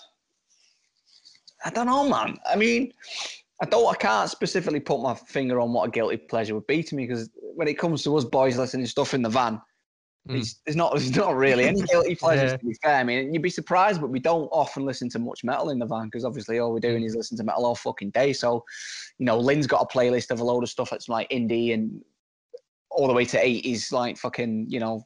[1.66, 2.38] I don't know, man.
[2.46, 2.94] I mean,
[3.62, 3.88] I don't.
[3.92, 7.08] I can't specifically put my finger on what a guilty pleasure would be to me
[7.08, 9.62] because when it comes to us boys listening stuff in the van,
[10.30, 10.40] Mm.
[10.42, 12.52] it's, there's not there's not really any guilty pleasures.
[12.52, 12.58] Yeah.
[12.58, 15.44] To be fair, I mean, you'd be surprised, but we don't often listen to much
[15.46, 18.10] metal in the van because obviously all we're doing is listen to metal all fucking
[18.10, 18.34] day.
[18.34, 18.66] So,
[19.20, 22.02] you know, Lynn's got a playlist of a load of stuff that's like indie and
[22.92, 25.06] all the way to 80s, like fucking, you know,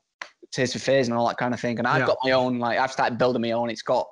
[0.51, 1.77] Tears for Fears and all that kind of thing.
[1.77, 2.07] And I've Yeah.
[2.07, 3.69] got my own, like, I've started building my own.
[3.69, 4.07] It's got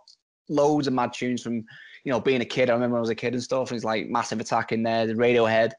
[0.47, 1.63] loads of mad tunes from,
[2.03, 2.69] you know, being a kid.
[2.69, 3.71] I remember when I was a kid and stuff.
[3.71, 5.71] And It's like Massive Attack in there, the Radiohead,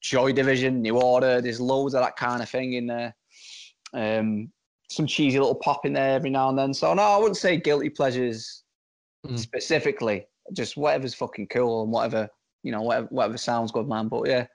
[0.00, 1.40] Joy Division, New Order.
[1.40, 3.14] There's loads of that kind of thing in there.
[3.92, 4.50] Um,
[4.88, 6.72] some cheesy little pop in there every now and then.
[6.72, 8.62] So no, I wouldn't say guilty pleasures
[9.26, 9.38] Mm.
[9.38, 10.26] specifically.
[10.52, 12.28] Just whatever's fucking cool and whatever
[12.62, 14.08] you know, whatever whatever sounds good, man.
[14.08, 14.46] But yeah,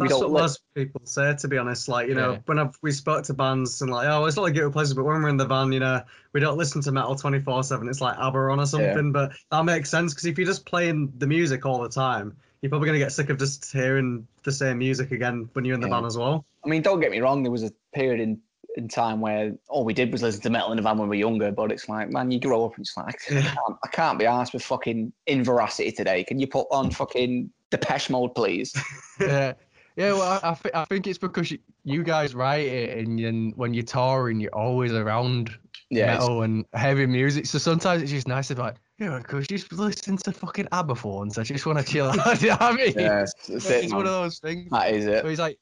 [0.00, 1.88] we That's what let- most people say, to be honest.
[1.88, 2.38] Like, you know, Yeah.
[2.46, 5.04] when I've, we spoke to bands and like, oh, it's not a guilty pleasure, but
[5.04, 6.00] when we're in the van, you know,
[6.32, 7.88] we don't listen to metal 24 7.
[7.88, 9.12] It's like ABBA on or something.
[9.12, 12.70] But that makes sense because if you're just playing the music all the time, you're
[12.70, 15.80] probably going to get sick of just hearing the same music again when you're in
[15.80, 15.94] the Yeah.
[15.96, 16.44] van as well.
[16.64, 17.42] I mean, don't get me wrong.
[17.42, 18.38] There was a period in,
[18.76, 21.16] in time where all we did was listen to metal in the van when we
[21.16, 21.50] were younger.
[21.52, 24.26] But it's like, man, you grow up and it's like, I can't, I can't be
[24.26, 26.22] asked with fucking inveracity today.
[26.24, 28.74] Can you put on fucking Depeche Mode, please?
[29.20, 29.54] yeah,
[29.96, 30.12] yeah.
[30.12, 33.52] Well, I, I, th- I think it's because you, you guys write it, and then
[33.56, 35.50] when you're touring, you're always around
[35.90, 37.46] Yeah, it's- metal and heavy music.
[37.46, 40.68] So sometimes it's just nice to be like, yeah, because you just listen to fucking
[40.72, 41.24] ABBA for.
[41.24, 42.42] I just want to chill out.
[42.42, 42.92] you know I mean?
[42.96, 44.70] yeah, it's, it's it's it, one of those things.
[44.70, 45.22] That is it.
[45.22, 45.58] But he's like,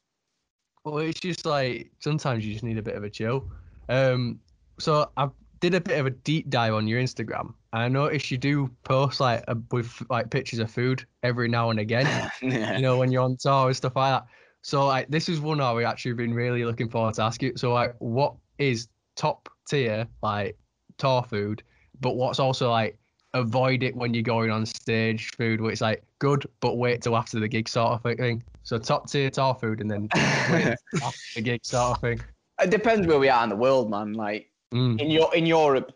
[0.85, 3.45] well, it's just like sometimes you just need a bit of a chill.
[3.89, 4.41] Um,
[4.81, 5.29] so I
[5.61, 8.71] did a bit of a deep dive on your Instagram, and I noticed you do
[8.85, 12.07] post like a, with like pictures of food every now and again.
[12.43, 12.77] yeah.
[12.77, 14.27] you know, when you're on tour and stuff like that.
[14.63, 17.53] So like this is one I've actually been really looking forward to ask you.
[17.57, 20.57] So like what is top tier like
[20.99, 21.63] tour food,
[22.01, 22.99] but what's also like
[23.35, 27.17] avoid it when you're going on stage food where it's like good but wait till
[27.17, 28.43] after the gig sort of thing.
[28.63, 30.09] So top tier tour food and then
[30.51, 32.21] wait after the gig sort of thing.
[32.61, 34.15] It depends where we are in the world, man.
[34.15, 35.01] Like Mm.
[35.01, 35.93] in your in Europe,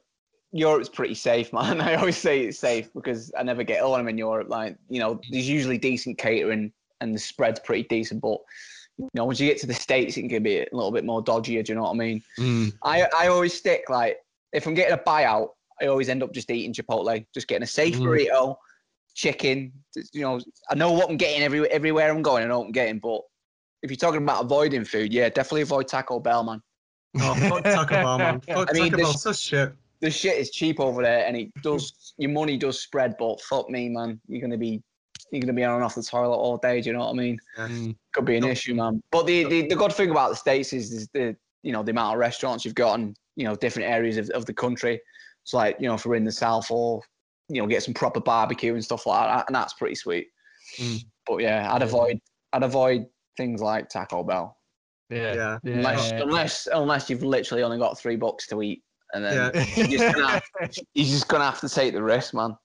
[0.52, 1.80] Europe's pretty safe, man.
[1.80, 4.48] I always say it's safe because I never get ill when I'm in Europe.
[4.48, 8.20] Like you know, there's usually decent catering and the spread's pretty decent.
[8.20, 8.38] But
[8.98, 11.22] you know, once you get to the states, it can be a little bit more
[11.22, 11.64] dodgier.
[11.64, 12.22] Do you know what I mean?
[12.38, 12.72] Mm.
[12.82, 14.18] I I always stick like
[14.52, 17.66] if I'm getting a buyout, I always end up just eating Chipotle, just getting a
[17.66, 18.02] safe Mm.
[18.02, 18.56] burrito,
[19.14, 19.72] chicken.
[20.12, 22.44] You know, I know what I'm getting every everywhere I'm going.
[22.44, 23.22] I know what I'm getting, but
[23.82, 26.62] if you're talking about avoiding food, yeah, definitely avoid Taco Bell, man.
[27.20, 28.40] Oh, fuck Taco Bell, man.
[28.40, 29.72] Fuck I mean, Taco this- Bell, such shit.
[30.00, 33.68] the shit is cheap over there and it does your money does spread but fuck
[33.70, 34.82] me man you're gonna be
[35.30, 37.12] you're gonna be on and off the toilet all day do you know what i
[37.14, 37.96] mean Mm.
[38.12, 38.52] could be an Yep.
[38.52, 41.72] issue man but the, the the good thing about the states is, is the you
[41.72, 44.52] know the amount of restaurants you've got in you know different areas of, of the
[44.54, 45.00] country
[45.44, 47.00] it's like you know if we're in the south or
[47.48, 50.26] you know get some proper barbecue and stuff like that and that's pretty sweet
[50.80, 51.04] Mm.
[51.26, 51.86] but yeah i'd Yeah.
[51.86, 52.20] avoid
[52.54, 54.56] i'd avoid things like Taco Bell.
[55.12, 55.34] Yeah.
[55.34, 55.58] Yeah.
[55.62, 55.72] Yeah.
[55.74, 58.82] Unless, unless, unless you've literally only got three bucks to eat,
[59.14, 59.64] and then Yeah.
[59.76, 60.42] you're, just gonna have,
[60.94, 62.56] you're just gonna have to take the risk, man.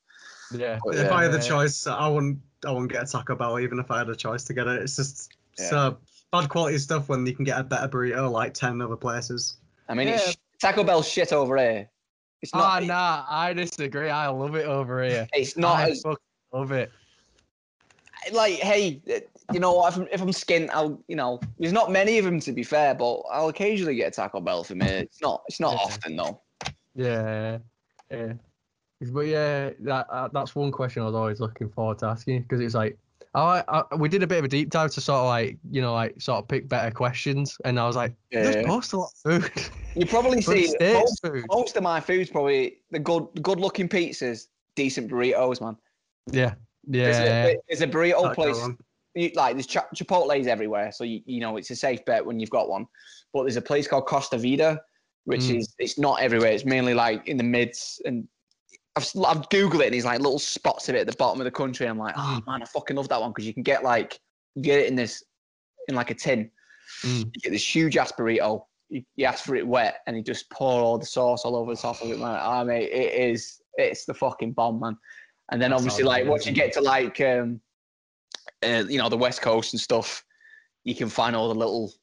[0.52, 0.80] yeah.
[0.84, 1.14] But If yeah.
[1.16, 1.44] I had the Yeah.
[1.48, 2.40] choice, I wouldn't.
[2.66, 4.82] I wouldn't get a Taco Bell even if I had a choice to get it.
[4.82, 5.70] It's just Yeah.
[5.70, 5.98] so
[6.32, 9.58] bad quality stuff when you can get a better burrito like ten other places.
[9.90, 10.16] I mean, Yeah.
[10.16, 11.88] it's, Taco Bell shit over here.
[12.42, 12.84] It's Ah, not.
[12.84, 14.10] nah, I disagree.
[14.10, 15.28] I love it over here.
[15.34, 16.18] It's not I as fucking
[16.54, 16.92] love it.
[18.32, 19.02] like, hey,
[19.54, 22.40] you know, if I'm, if I'm skint, I'll, you know, there's not many of them
[22.42, 24.86] to be fair, but I'll occasionally get a Taco Bell for me.
[24.88, 25.80] It's not, it's not Yeah.
[25.80, 26.42] often though.
[26.96, 27.58] Yeah,
[28.12, 28.34] yeah.
[29.12, 32.60] But yeah, that uh, that's one question I was always looking forward to asking because
[32.60, 32.98] it's like,
[33.36, 35.82] I, I we did a bit of a deep dive to sort of like you
[35.82, 38.44] know like sort of pick better questions, and I was like, Yeah.
[38.44, 39.70] there's most a lot of food.
[39.94, 41.46] You probably see most, food.
[41.48, 45.78] most of my food's probably the good, good looking pizzas, decent burritos, man.
[46.32, 46.56] Yeah,
[46.86, 48.70] There's, yeah, a, there's a burrito Can't place.
[49.36, 52.50] Like there's Ch- Chipotle's everywhere, so you, you know it's a safe bet when you've
[52.50, 52.86] got one.
[53.34, 54.80] But there's a place called Costa Vida,
[55.26, 55.58] which Mm.
[55.60, 56.52] is it's not everywhere.
[56.52, 58.28] It's mainly like in the mids, and
[58.96, 61.46] I've I've googled it, and there's like little spots of it at the bottom of
[61.46, 61.88] the country.
[61.88, 64.20] I'm like, oh man, I fucking love that one because you can get like
[64.56, 65.24] you get it in this
[65.88, 66.50] in like a tin.
[67.04, 67.26] Mm.
[67.26, 68.64] You get this huge ass burrito.
[68.90, 71.76] You, you ask for it wet, and you just pour all the sauce all over
[71.76, 72.40] the top of it, man.
[72.42, 74.98] I mean, it is it's the fucking bomb, man.
[75.52, 77.62] And then That obviously, like once you get to like um,
[78.64, 80.24] uh, you know the west coast and stuff,
[80.84, 81.94] you can find all the little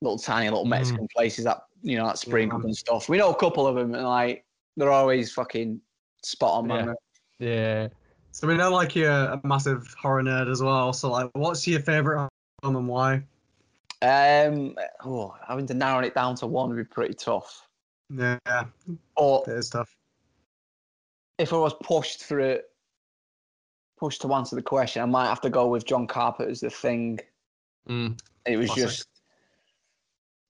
[0.00, 0.70] little tiny little Mm.
[0.70, 3.08] Mexican places that you know that spring up and stuff.
[3.08, 4.44] We know a couple of them, and like
[4.76, 5.80] they're always fucking
[6.22, 6.94] spot on, man.
[7.38, 7.88] yeah.
[8.32, 10.92] So we know like you're a massive horror nerd as well.
[10.92, 12.28] So like, what's your favorite
[12.62, 13.22] film and why?
[14.02, 17.68] Um, oh, having to narrow it down to one would be pretty tough.
[18.10, 18.38] Yeah,
[19.16, 19.94] Or it is tough.
[21.38, 22.64] if I was pushed for it,
[23.96, 26.70] pushed to answer the question, I might have to go with John Carpenter as The
[26.70, 27.20] Thing.
[27.88, 28.18] Mm.
[28.46, 28.84] It was Classic.
[28.84, 29.08] just,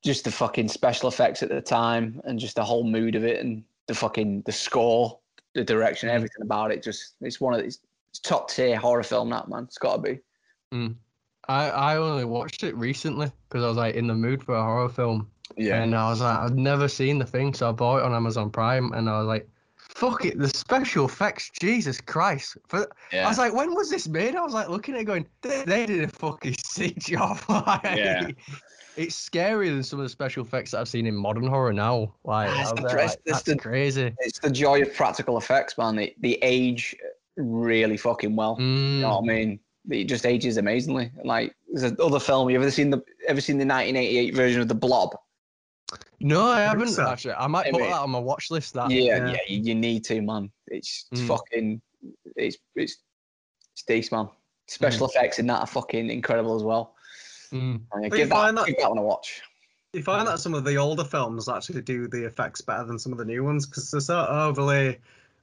[0.02, 3.40] just the fucking special effects at the time, and just the whole mood of it,
[3.44, 5.18] and the fucking the score,
[5.54, 6.12] the direction, Mm.
[6.14, 6.82] everything about it.
[6.82, 7.80] Just it's one of these
[8.10, 9.30] it's top tier horror film.
[9.30, 10.20] That man, it's got to be.
[11.46, 14.62] I I only watched it recently because I was like in the mood for a
[14.62, 15.82] horror film, Yeah.
[15.82, 18.50] and I was like, I've never seen the thing, so I bought it on Amazon
[18.50, 19.48] Prime, and I was like,
[19.94, 22.56] fuck it, the special effects, Jesus Christ!
[22.68, 24.34] For, I was like, when was this made?
[24.36, 27.38] I was like looking at it going, they, they did a fucking sick job.
[27.48, 28.28] like, Yeah.
[28.96, 32.14] It's scarier than some of the special effects that I've seen in modern horror now.
[32.22, 34.14] Like, Ah, it's the there, like, that's the- crazy.
[34.20, 35.96] it's the joy of practical effects, man.
[35.96, 36.94] The the age
[37.36, 38.56] really fucking well.
[38.60, 39.60] You Mm, know what I mean?
[39.90, 41.10] It just ages amazingly.
[41.24, 42.48] Like there's another film.
[42.50, 45.16] You ever seen the ever seen the 1988 version of The Blob?
[46.20, 47.08] No, I haven't so.
[47.08, 47.34] actually.
[47.34, 47.88] I might Hey, put mate.
[47.90, 48.74] that on my watch list.
[48.74, 49.30] That yeah, yeah.
[49.32, 50.50] yeah, you, you need to, man.
[50.68, 51.26] It's, it's Mm.
[51.28, 51.82] fucking,
[52.36, 52.96] it's it's
[53.72, 54.28] it's decent, man.
[54.68, 56.94] Special effects in that are fucking incredible as well.
[57.52, 57.82] Mm.
[57.92, 59.42] I mean, But give you find that, that- give that one a watch.
[59.92, 63.12] You find that some of the older films actually do the effects better than some
[63.12, 64.98] of the new ones because they're so overly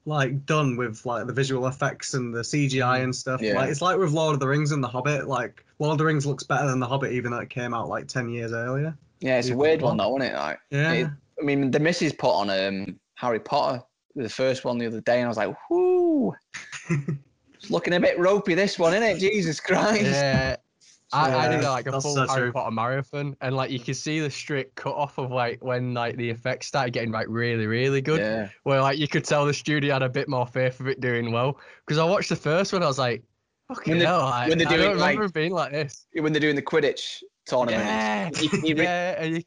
[0.06, 3.42] like done with like the visual effects and the CGI and stuff.
[3.42, 3.54] Yeah.
[3.54, 5.28] Like it's like with Lord of the Rings and The Hobbit.
[5.28, 7.88] Like Lord of the Rings looks better than The Hobbit, even though it came out
[7.88, 8.98] like ten years earlier.
[9.22, 10.36] Yeah, it's a weird one though, isn't it?
[10.36, 10.92] Like, Yeah.
[10.94, 11.08] It-
[11.40, 13.82] I mean, the missus put on um Harry Potter,
[14.16, 16.34] the first one the other day, and I was like, whoo,
[16.90, 18.54] it's looking a bit ropey.
[18.54, 19.20] This one, isn't it?
[19.20, 20.04] Jesus Christ.
[20.04, 20.56] Yeah.
[21.14, 22.52] I, I did Yeah, like a full so Harry true.
[22.54, 26.16] Potter marathon, and like you could see the straight cut off of like when like
[26.16, 28.20] the effects started getting like really really good.
[28.22, 28.48] Yeah.
[28.64, 31.32] Where like you could tell the studio had a bit more faith of it doing
[31.34, 31.60] well.
[31.86, 33.24] Because I watched the first one, I was like,
[33.68, 36.06] fucking When they- hell, like, when they're I don't remember like- being like this.
[36.14, 37.24] When they're doing the Quidditch
[37.56, 39.44] tournament, Yeah, you, you, yeah, you,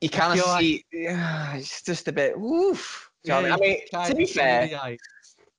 [0.00, 3.10] you kind of feel like- see, yeah, it's just a bit, woof.
[3.24, 3.62] You know yeah, what I mean?
[3.62, 5.00] I you mean, kind to be fair, like,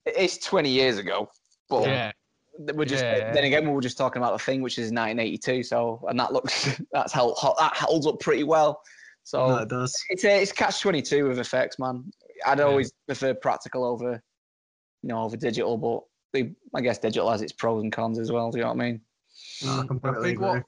[0.06, 1.30] it's 20 years ago,
[1.70, 2.12] but yeah,
[2.74, 3.34] we're just Yeah.
[3.34, 5.63] then again we were just talking about the thing, which is 1982.
[5.63, 8.82] So and that looks that's held that holds up pretty well.
[9.24, 9.94] So no, it does.
[10.10, 12.06] it's a, it's catch 22 with effects, man.
[12.46, 12.63] I'd Yeah.
[12.66, 14.13] always prefer practical over,
[15.04, 18.32] you know, over digital, but they, I guess digital has its pros and cons as
[18.32, 18.50] well.
[18.52, 19.02] Do you know what I mean?
[19.66, 20.48] No, I I completely think agree.
[20.48, 20.63] what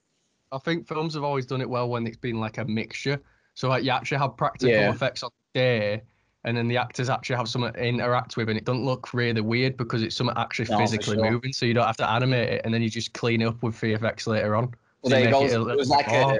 [0.52, 3.22] I think films have always done it well when it's been like a mixture.
[3.54, 4.92] So like you actually have practical Yeah.
[4.92, 6.02] effects on the day,
[6.46, 9.42] and then the actors actually have something to interact with, and it doesn't look really
[9.42, 11.32] weird because it's something actually No, physically sure.
[11.32, 11.54] moving.
[11.54, 13.76] So you don't have to animate it, and then you just clean it up with
[13.76, 14.74] VFX later on.
[15.02, 15.46] Well, So there you go.
[15.46, 16.40] it It was like a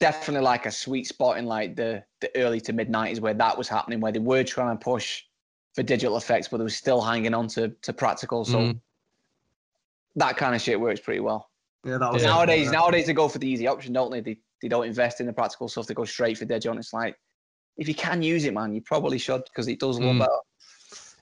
[0.00, 3.56] definitely like a sweet spot in like the the early to mid 90s where that
[3.56, 5.24] was happening, where they were trying to push
[5.74, 8.44] for digital effects, but they were still hanging on to, to practical.
[8.44, 8.80] So Mm.
[10.16, 11.50] that kind of shit works pretty well.
[11.86, 12.30] Yeah, that was Yeah.
[12.30, 14.20] Nowadays, nowadays they go for the easy option, don't they?
[14.20, 15.86] They they don't invest in the practical stuff.
[15.86, 16.72] They go straight for digital.
[16.72, 17.16] And it's like
[17.76, 20.18] if you can use it, man, you probably should because it does look Mm.
[20.18, 20.38] better.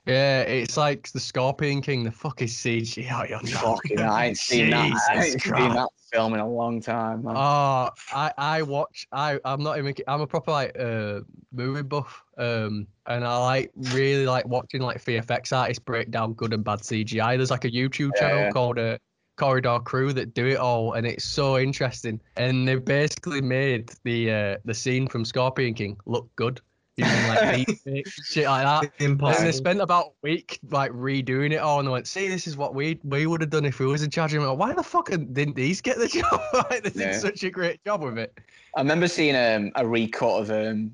[0.07, 3.59] Yeah, it's like the Scorpion King, the fucking CGI on that.
[3.59, 4.77] Fucking, I ain't seen that.
[4.77, 7.35] I Jesus ain't seen that film in a long time, man.
[7.35, 9.07] Oh, I I watch.
[9.11, 9.95] I I'm not even.
[10.07, 12.23] I'm a proper like uh movie buff.
[12.37, 16.79] Um, and I like really like watching like VFX artists break down good and bad
[16.79, 17.35] CGI.
[17.37, 18.51] There's like a YouTube Yeah, channel yeah.
[18.51, 18.97] called uh,
[19.37, 22.19] Corridor Crew that do it all, and it's so interesting.
[22.37, 26.61] And they basically made the uh the scene from Scorpion King look good.
[26.97, 28.91] Using like deep shit like that.
[28.99, 32.47] And they spent about a week like redoing it all, and they went, "See, this
[32.47, 34.83] is what we we would have done if we was in charge." Like, why the
[34.83, 36.41] fuck didn't these get the job?
[36.69, 38.37] like, they did such a great job with it.
[38.75, 40.91] I remember seeing um, a recut of um,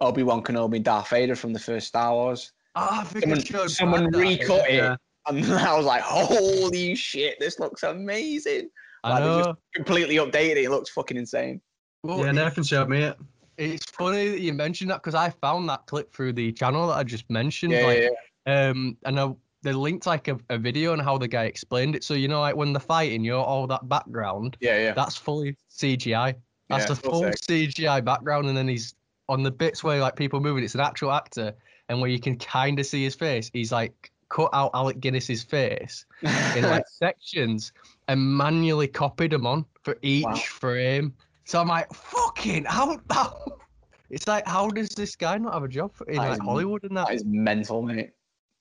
[0.00, 2.52] Obi Wan Kenobi and Darth Vader from the first Star Wars.
[2.74, 4.96] Ah, I think Someone, someone recut it, Yeah.
[5.36, 8.70] and I was like, "Holy shit, this looks amazing!"
[9.04, 9.38] I Like, they know.
[9.44, 10.64] just completely updated it.
[10.64, 11.60] It looks fucking insane.
[12.02, 13.16] Well, Yeah, it- Nathan showed me it.
[13.56, 16.94] it's funny that you mentioned that because I found that clip through the channel that
[16.94, 17.72] I just mentioned.
[17.72, 18.02] Yeah, like,
[18.46, 21.96] yeah, um, and I, they linked like a, a video on how the guy explained
[21.96, 22.04] it.
[22.04, 24.56] So you know, like when they're fighting, you're all that background.
[24.60, 24.92] yeah, yeah.
[24.94, 26.34] That's fully CGI.
[26.68, 27.34] That's Yeah, the full sick.
[27.48, 28.94] CGI background, and then he's
[29.28, 30.62] on the bits where like people moving.
[30.64, 31.54] It's an actual actor,
[31.88, 33.50] and where you can kind of see his face.
[33.52, 37.72] He's like cut out Alec Guinness's face in like sections
[38.08, 40.34] and manually copied them on for each Wow.
[40.34, 41.14] frame.
[41.44, 43.44] So I'm like, fucking how, how
[44.10, 47.08] It's like, how does this guy not have a job in like Hollywood and that?
[47.08, 48.12] that is mental, mate.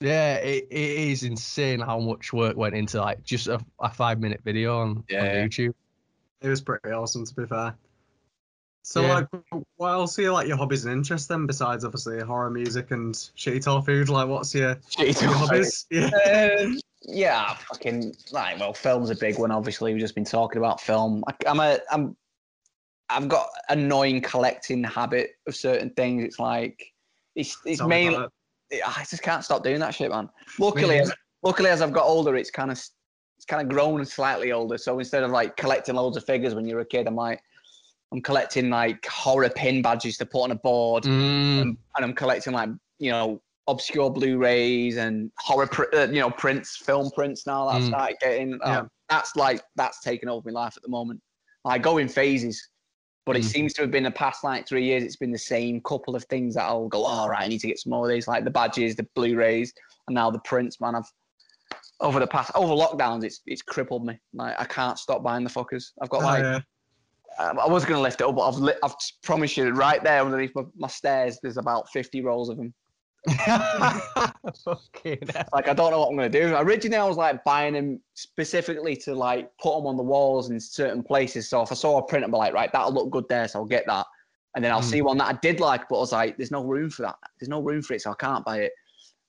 [0.01, 4.19] Yeah, it, it is insane how much work went into like just a, a five
[4.19, 5.45] minute video on, Yeah, on yeah.
[5.45, 5.73] YouTube.
[6.41, 7.75] It was pretty awesome, to be fair.
[8.88, 9.15] So, Yeah.
[9.15, 9.28] like,
[9.76, 13.13] what else are your, like your hobbies and interests then, besides obviously horror music and
[13.13, 14.08] shitty tall food?
[14.08, 15.86] Like, what's your, Shitty your hobbies?
[15.91, 16.10] Yeah.
[16.62, 19.52] Um, yeah, fucking like well, film's a big one.
[19.52, 21.21] Obviously, we've just been talking about film.
[21.28, 22.15] I, I'm a I'm
[23.10, 26.23] I've got annoying collecting habit of certain things.
[26.23, 26.93] It's like
[27.36, 28.26] it's it's me mainly
[28.69, 28.82] it.
[28.88, 30.30] I just can't stop doing that shit, man.
[30.60, 31.12] Luckily, as,
[31.43, 34.78] luckily as I've got older, it's kind of it's kind of grown slightly older.
[34.78, 37.41] So instead of like collecting loads of figures when you're a kid, I'm like
[38.12, 42.13] I'm collecting like horror pin badges to put on a board Mm, and, and I'm
[42.13, 47.46] collecting like you know obscure Blu-rays and horror, pr- uh, you know prints, film prints
[47.46, 47.88] now that I've Mm.
[47.88, 48.54] started getting.
[48.54, 48.82] Um, Yeah.
[49.10, 51.22] That's like that's taken over my life at the moment.
[51.65, 52.70] I go in phases,
[53.26, 53.46] but it Mm.
[53.52, 55.04] seems to have been the past like three years.
[55.04, 57.04] It's been the same couple of things that I'll go.
[57.04, 59.74] All right, I need to get some more of these, like the badges, the Blu-rays,
[60.08, 60.80] and now the prints.
[60.82, 61.10] Man, I've
[62.00, 64.17] over the past over lockdowns, it's it's crippled me.
[64.34, 65.91] Like I can't stop buying the fuckers.
[66.02, 66.60] I've got Oh, like yeah.
[67.39, 70.04] Um, I was going to lift it up, but I've, li- I've promised you right
[70.04, 72.73] there underneath my, my stairs, there's about 50 rolls of them.
[74.63, 75.45] fucking hell.
[75.54, 76.56] Like, I don't know what I'm going to do.
[76.56, 80.60] Originally, I was like buying them specifically to like put them on the walls in
[80.60, 81.50] certain places.
[81.50, 83.47] So if I saw a print, I'd be like, right, that'll look good there.
[83.47, 84.06] So I'll get that.
[84.56, 84.86] And then I'll Mm.
[84.86, 87.15] see one that I did like, but I was like, there's no room for that.
[87.39, 88.02] There's no room for it.
[88.02, 88.71] So I can't buy it.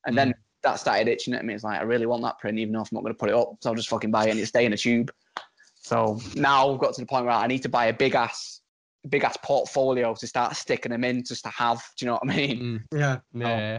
[0.07, 1.55] And then that started itching at me.
[1.55, 3.35] It's like, I really want that print, even though I'm not going to put it
[3.35, 3.57] up.
[3.61, 5.11] So I'll just fucking buy it and it stay in a tube.
[5.89, 8.61] So now I've got to the point where I need to buy a big ass,
[9.09, 11.83] big ass portfolio to start sticking them in just to have.
[11.97, 12.61] Do you know what I mean?
[12.93, 13.19] Mm, Yeah.
[13.35, 13.79] yeah.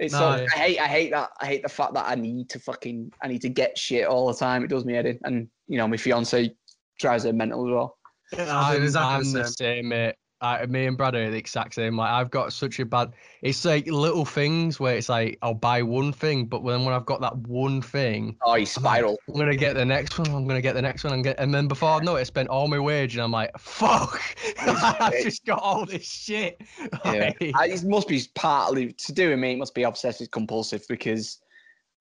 [0.00, 0.46] It's No, so yeah.
[0.52, 3.28] I hate I hate that I hate the fact that I need to fucking I
[3.28, 4.64] need to get shit all the time.
[4.64, 6.50] It does me head in, and you know my fiance
[6.98, 7.98] drives her mental as well.
[8.32, 9.52] Yeah, I I'm, I'm the the same.
[9.54, 10.16] same, mate.
[10.42, 11.96] I, me and Brad are the exact same.
[11.96, 13.12] Like I've got such a bad.
[13.42, 17.06] It's like little things where it's like I'll buy one thing, but then when I've
[17.06, 19.16] got that one thing, Oh, you spiral.
[19.28, 20.28] I'm gonna get the next one.
[20.30, 22.24] I'm gonna get the next one, and get, and then before I know it, I
[22.24, 24.20] spent all my wage, and I'm like, fuck,
[24.60, 26.60] I've just got all this shit.
[27.04, 29.52] Yeah, Like, it must be partly to do with me.
[29.52, 31.40] It must be obsessive compulsive because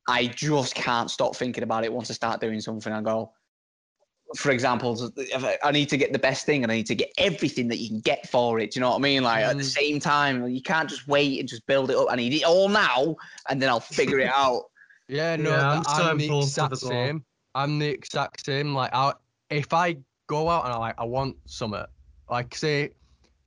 [0.08, 1.94] I just can't stop thinking about it.
[1.94, 3.34] Once I start doing something, I go.
[4.36, 6.96] For example, if I- I need to get the best thing, and I need to
[6.96, 8.72] get everything that you can get for it.
[8.72, 9.24] Do you know what I mean?
[9.24, 9.74] Like at the Mm.
[9.74, 12.08] same time, you can't just wait and just build it up.
[12.10, 13.16] I need it all now,
[13.50, 14.64] and then I'll figure it out.
[15.08, 16.92] Yeah, no, Yeah, I'm th- so I'm, the exact as well.
[16.92, 17.26] same.
[17.54, 18.74] I'm the exact same.
[18.74, 19.14] Like, I
[19.50, 21.84] if I go out and I like I want something,
[22.30, 22.92] like say,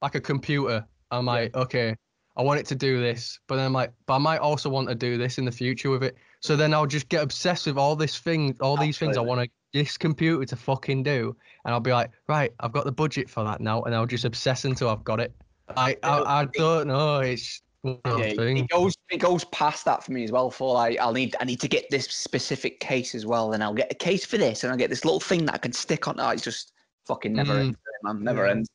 [0.02, 1.96] like a computer, I'm like, okay,
[2.36, 4.88] I want it to do this, but then I'm like, but I might also want
[4.88, 6.16] to do this in the future with it.
[6.40, 9.40] So then I'll just get obsessed with all this thing, all these things I want
[9.40, 13.28] to this computer to fucking do, and I'll be like, right, I've got the budget
[13.28, 15.34] for that now, and I'll just obsess until I've got it.
[15.76, 17.18] I I, I don't know.
[17.18, 20.50] It's Yeah, it- goes it goes past that for me as well.
[20.50, 23.74] For like, I'll need I need to get this specific case as well, and I'll
[23.74, 26.06] get a case for this, and I'll get this little thing that I can stick
[26.08, 26.18] on.
[26.20, 26.72] Oh, it's just
[27.06, 27.60] fucking never Mm.
[27.60, 28.22] ends, man.
[28.24, 28.52] Never Yeah.
[28.52, 28.70] ends.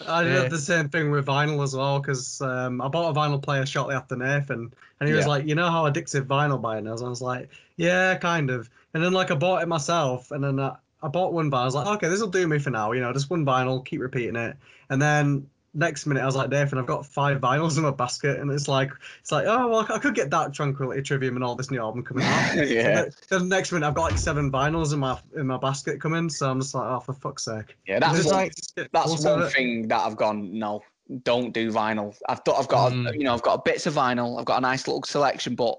[0.00, 0.48] I did Yeah.
[0.48, 3.94] the same thing with vinyl as well because um, I bought a vinyl player shortly
[3.96, 5.26] after Nathan, and he was Yeah.
[5.26, 9.02] like, "You know how addictive vinyl buying is?" I was like, "Yeah, kind of." And
[9.02, 11.62] then like I bought it myself, and then uh, I bought one vinyl.
[11.62, 12.92] I was like, "Okay, this will do me for now.
[12.92, 14.56] You know, just one vinyl, keep repeating it."
[14.88, 18.40] And then next minute I was like, Nathan, I've got five vinyls in my basket,
[18.40, 18.90] and it's like,
[19.20, 22.02] it's like, oh well, I could get that Tranquility Trivium and all this new album
[22.02, 22.56] coming out.
[22.68, 23.06] yeah.
[23.28, 26.28] So the next minute I've got like seven vinyls in my in my basket coming,
[26.28, 27.76] so I'm just like, oh for fuck's sake.
[27.86, 28.54] Yeah, that's one, like
[28.92, 30.58] that's one thing that I've gone.
[30.58, 30.82] No,
[31.22, 32.16] don't do vinyl.
[32.28, 33.14] I've got, I've got, Mm.
[33.14, 34.38] you know, I've got bits of vinyl.
[34.38, 35.78] I've got a nice little selection, but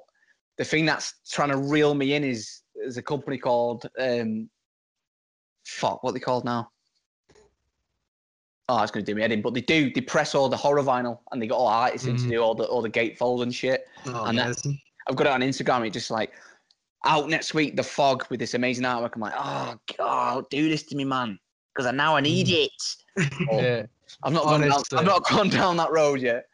[0.58, 4.50] the thing that's trying to reel me in is is a company called um,
[5.66, 6.70] fuck, what are they called now?
[8.70, 9.42] Oh, it's going to do me head in.
[9.42, 9.92] But they do.
[9.92, 12.30] They press all the horror vinyl, and they got all artists in to Mhm.
[12.30, 13.88] do all the all the gatefold and shit.
[14.06, 14.64] Oh, and that-
[15.10, 15.86] I've got it on Instagram.
[15.88, 16.32] It's just like
[17.06, 19.16] out next week, the fog with this amazing artwork.
[19.16, 21.40] I'm like, oh god, do this to me, man,
[21.74, 22.72] because I now I need it.
[23.52, 23.86] Oh, Yeah.
[24.24, 26.46] I've not gone down, I've not gone down that road yet.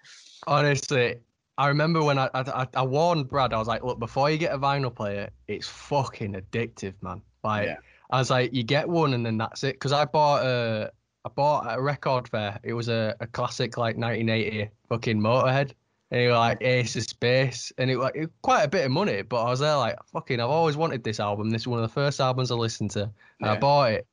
[0.47, 1.15] Honestly,
[1.57, 4.53] I remember when I, I I warned Brad, I was like, look, before you get
[4.53, 7.21] a vinyl player, it's fucking addictive, man.
[7.43, 7.77] Like, Yeah.
[8.11, 9.73] I was like, you get one and then that's it.
[9.73, 10.91] Because I bought a
[11.25, 12.59] I bought at a record fair.
[12.63, 15.71] It was a, a classic like 1980 fucking Motorhead.
[16.11, 18.67] And it was like Ace of Spades, and it was like it was quite a
[18.67, 19.23] bit of money.
[19.23, 21.49] But I was there like, fucking, I've always wanted this album.
[21.49, 23.11] This is one of the first albums I listened to,
[23.41, 24.07] and I bought it,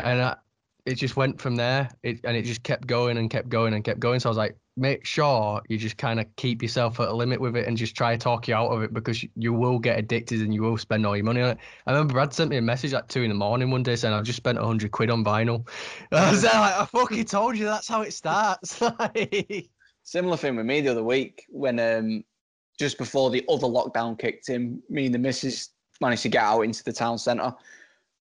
[0.00, 0.36] and I,
[0.86, 1.90] it just went from there.
[2.04, 4.20] It and it just kept going and kept going and kept going.
[4.20, 7.40] So I was like, make sure you just kind of keep yourself at a limit
[7.40, 9.98] with it and just try to talk you out of it because you- will get
[9.98, 11.58] addicted and you will spend all your money on it.
[11.86, 14.14] I remember Brad sent me a message at two in the morning one day saying
[14.14, 15.66] I've just spent hundred quid on vinyl.
[16.12, 18.80] I was like, I fucking told you that's how it starts.
[20.04, 22.22] Similar thing with me the other week when um
[22.78, 25.70] just before the other lockdown kicked in, me and the missus
[26.00, 27.52] managed to get out into the town centre,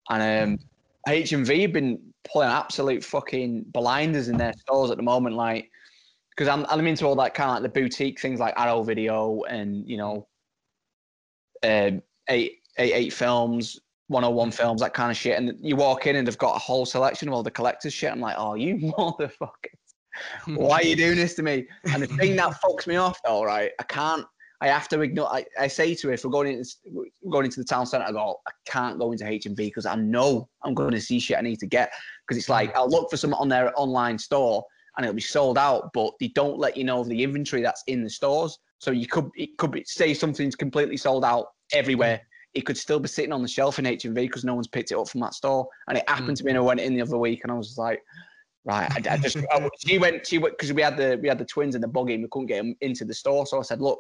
[0.10, 0.66] and um
[1.08, 2.00] HMV had been
[2.32, 5.70] pulling absolute fucking blinders in their stores at the moment, like
[6.32, 9.44] because I'm I'm into all that kind of like the boutique things like Arrow Video
[9.44, 10.28] and you know,
[11.64, 13.80] um eight eight eight films.
[14.10, 15.36] 101 films, that kind of shit.
[15.36, 18.12] And you walk in and they've got a whole selection of all the collector's shit.
[18.12, 19.50] I'm like, oh, you motherfucker
[20.48, 21.68] why are you doing this to me?
[21.86, 23.72] And the thing that fucks me off, though, right?
[23.80, 24.26] I can't.
[24.62, 25.28] I have to ignore.
[25.28, 28.08] I, I say to her, if we're going into we're going into the town centre,
[28.08, 31.02] I go, I can't go into H and B because I know I'm going to
[31.02, 31.92] see shit I need to get.
[32.28, 34.64] Because it's like I'll look for something on their online store
[34.98, 37.84] and it'll be sold out, but they don't let you know of the inventory that's
[37.88, 38.58] in the stores.
[38.80, 42.22] So you could it could be say something's completely sold out everywhere.
[42.54, 44.68] It could still be sitting on the shelf in H and V because no one's
[44.68, 45.68] picked it up from that store.
[45.88, 46.56] And it happened to me, mm.
[46.56, 48.02] and I went in the other week, and I was like,
[48.66, 48.92] Right.
[48.92, 51.46] I, I just I, she went she went because we had the we had the
[51.46, 53.46] twins in the buggy and we couldn't get them into the store.
[53.46, 54.00] So I said, look,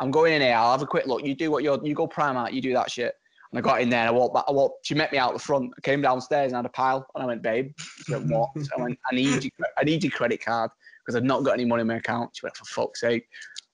[0.00, 0.56] I'm going in here.
[0.56, 1.24] I'll have a quick look.
[1.24, 2.52] You do what you're you go prime out.
[2.52, 3.14] You do that shit.
[3.52, 4.44] And I got in there and I walked back.
[4.48, 4.86] I walked.
[4.86, 5.72] She met me out the front.
[5.76, 7.06] I came downstairs and had a pile.
[7.14, 7.72] And I went, babe.
[7.78, 8.50] She went, what?
[8.76, 9.50] I went, I need you.
[9.78, 10.70] I need your credit card
[11.04, 12.30] because I've not got any money in my account.
[12.34, 13.26] She went, for fuck's sake,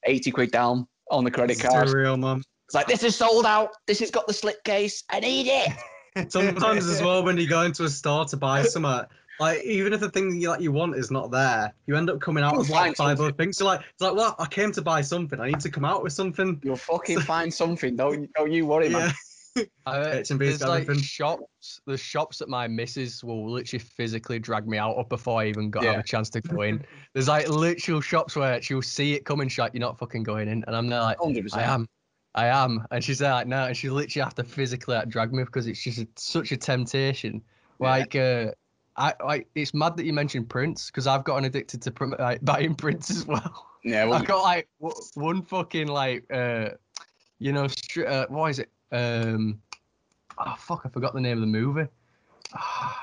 [0.05, 1.89] eighty quid down on the credit It's card.
[1.89, 2.43] real, man.
[2.65, 3.69] It's like this is sold out.
[3.87, 5.03] This has got the slip case.
[5.09, 5.71] I need it.
[6.31, 9.05] Sometimes as well, when you go into a store to buy something,
[9.39, 12.19] like even if the thing you like you want is not there, you end up
[12.21, 13.57] coming out with like five other things.
[13.57, 15.39] So like it's like, well, I came to buy something.
[15.39, 16.61] I need to come out with something.
[16.63, 17.95] You'll fucking find something.
[17.95, 19.11] Don't don't you worry, man.
[19.85, 21.03] I, there's like everything.
[21.03, 25.47] shops, the shops that my missus will literally physically drag me out of before I
[25.47, 25.99] even got have Yeah.
[25.99, 26.83] a chance to go in.
[27.13, 30.47] There's like literal shops where she'll see it coming, she's like, "You're not fucking going
[30.47, 31.87] in," and I'm there like, Hundred "I am,
[32.33, 35.31] I am," and she's there like, "No," and she literally have to physically like, drag
[35.31, 37.41] me because it's just a, such a temptation.
[37.79, 37.89] Yeah.
[37.89, 38.51] Like, uh,
[38.97, 42.73] I like it's mad that you mentioned prints because I've gotten addicted to like, buying
[42.75, 43.67] prints as well.
[43.83, 46.69] Yeah, well, I've got like w- one fucking like uh
[47.39, 49.59] you know str- uh, what is it um
[50.37, 51.87] oh fuck I forgot the name of the movie
[52.55, 52.95] oh,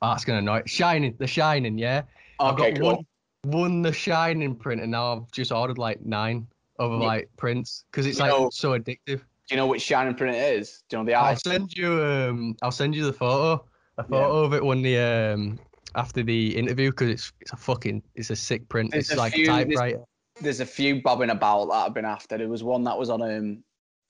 [0.00, 2.02] that's gonna annoy Shining The Shining yeah
[2.40, 2.86] I've got cool.
[2.96, 3.06] one
[3.44, 6.46] one The Shining print and now I've just ordered like nine
[6.78, 7.06] of Yeah.
[7.06, 10.36] like prints because it's You like know- so addictive Do you know which shining print
[10.36, 10.82] it is?
[10.88, 13.64] Do you know the I'll send you um I'll send you the photo
[13.98, 15.58] a photo of it when the um
[15.94, 19.20] after the interview because it's it's a fucking it's a sick print There's it's a
[19.20, 19.94] like few- a there's-
[20.40, 22.38] There's a few bobbing about that I've been after.
[22.38, 23.62] There was one that was on um,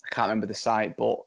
[0.05, 1.19] I can't remember the site, but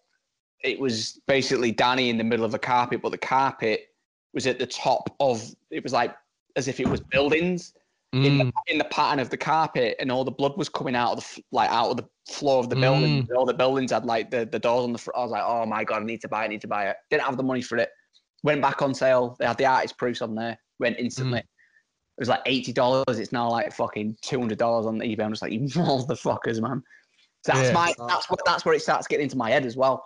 [0.63, 3.87] it was basically Danny in the middle of a carpet, but the carpet
[4.33, 5.43] was at the top of.
[5.71, 6.15] It was like
[6.55, 7.73] as if it was buildings
[8.13, 10.95] in the Mm, in the pattern of the carpet, and all the blood was coming
[10.95, 13.27] out of the like out of the floor of the building.
[13.35, 15.17] All the buildings had like the, the doors on the front.
[15.17, 16.45] I was like, oh my god, I need to buy it.
[16.45, 16.95] I need to buy it.
[17.09, 17.89] Didn't have the money for it.
[18.43, 19.35] Went back on sale.
[19.39, 20.57] They had the artist proofs on there.
[20.79, 21.39] Went instantly.
[21.39, 21.45] It
[22.21, 23.19] was like eighty dollars.
[23.19, 25.23] It's now like fucking two hundred dollars on eBay.
[25.23, 26.81] I'm just like, you motherfuckers, man.
[27.45, 27.73] So that's Yeah.
[27.73, 28.07] my oh.
[28.07, 30.03] that's what that's where it starts getting into my head as well.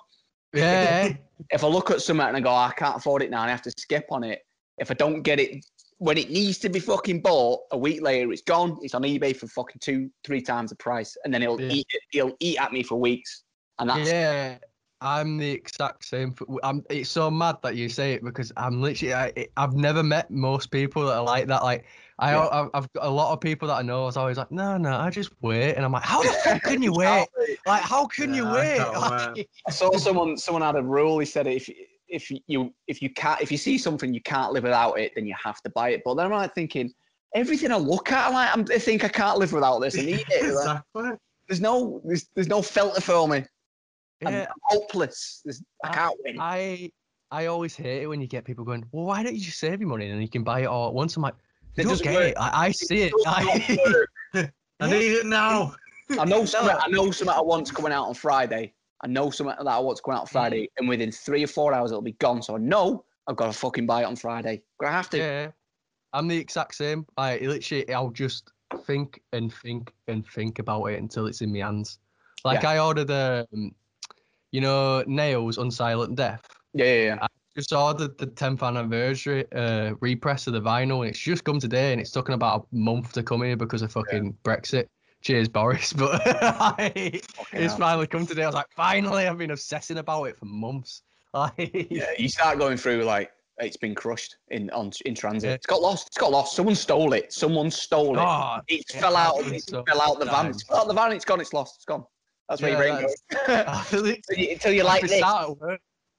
[0.53, 1.13] yeah
[1.51, 3.47] If I look at something and I go, oh, I can't afford it now, and
[3.47, 4.41] I have to skip on it.
[4.77, 5.65] If I don't get it
[5.99, 8.77] when it needs to be fucking bought, a week later it's gone.
[8.81, 11.71] It's on eBay for fucking two, three times the price, and then he'll Yeah.
[11.71, 12.01] eat it.
[12.11, 13.43] He'll eat at me for weeks,
[13.79, 14.57] and that's Yeah,
[14.99, 16.35] I'm the exact same.
[16.61, 19.13] I'm, It's so mad that you say it because I'm literally.
[19.13, 21.63] I, I've never met most people that are like that.
[21.63, 21.85] Like
[22.19, 22.45] I, Yeah.
[22.45, 24.95] I I've got a lot of people that I know is always like, no, no,
[24.95, 27.27] I just wait, and I'm like, how the fuck can you wait?
[27.65, 28.77] Like, how can you Yeah, I wait?
[28.77, 29.49] can't Like.
[29.67, 31.19] I saw someone someone had a rule.
[31.19, 31.69] He said if
[32.09, 35.25] if you if you can't if you see something you can't live without it, then
[35.25, 36.01] you have to buy it.
[36.03, 36.91] But then I'm like thinking,
[37.33, 39.97] everything I look at, I'm like I'm, I think I can't live without this.
[39.97, 40.43] I need it.
[40.53, 41.11] Like, exactly.
[41.47, 43.45] there's no there's, there's no filter for me.
[44.25, 45.41] I'm yeah, hopeless.
[45.45, 46.37] There's, I can't win.
[46.39, 46.91] I
[47.31, 49.79] I always hate it when you get people going, well, why don't you just save
[49.79, 51.15] your money and you can buy it all at once?
[51.15, 51.35] I'm like,
[51.79, 52.31] It you don't doesn't get work.
[52.31, 52.37] it.
[52.37, 53.13] I, I see it.
[54.33, 54.49] It I.
[54.81, 55.75] I need it now.
[56.17, 56.69] I know some.
[56.69, 57.29] I know some.
[57.29, 58.73] I want's coming out on Friday.
[59.01, 61.73] I know some that I want's coming out on Friday, and within three or four
[61.73, 62.41] hours it'll be gone.
[62.41, 64.61] So I know I've got to fucking buy it on Friday.
[64.85, 65.17] I have to.
[65.17, 65.51] yeah,
[66.13, 67.05] I'm the exact same.
[67.17, 68.51] I literally, I'll just
[68.85, 71.99] think and think and think about it until it's in my hands.
[72.43, 73.73] Like I ordered um,
[74.51, 76.45] you know, Nails Unsilent Death.
[76.73, 77.27] Yeah, yeah, yeah.
[77.55, 81.91] Just ordered the 10th anniversary uh, repress of the vinyl, and it's just come today,
[81.91, 84.87] and it's taken about a month to come here because of fucking Brexit.
[85.21, 85.91] Cheers, Boris.
[85.97, 87.21] But Fucking
[87.53, 88.43] it's finally come today.
[88.43, 91.03] I was like, finally, I've been obsessing about it for months.
[91.31, 95.47] Like, Yeah, you start going through like it's been crushed in on in transit.
[95.47, 95.53] Yeah.
[95.53, 96.07] It's got lost.
[96.07, 96.55] It's got lost.
[96.55, 97.31] Someone stole it.
[97.31, 98.21] Someone stole it.
[98.21, 99.45] oh, it it fell out.
[99.45, 100.47] It so fell out the van.
[100.47, 101.11] It's fell out the van.
[101.11, 101.39] It's gone.
[101.39, 101.75] It's lost.
[101.75, 102.03] It's gone.
[102.47, 103.15] That's where Yeah, your brain goes.
[103.91, 104.07] Until
[104.39, 105.21] you, until you like this.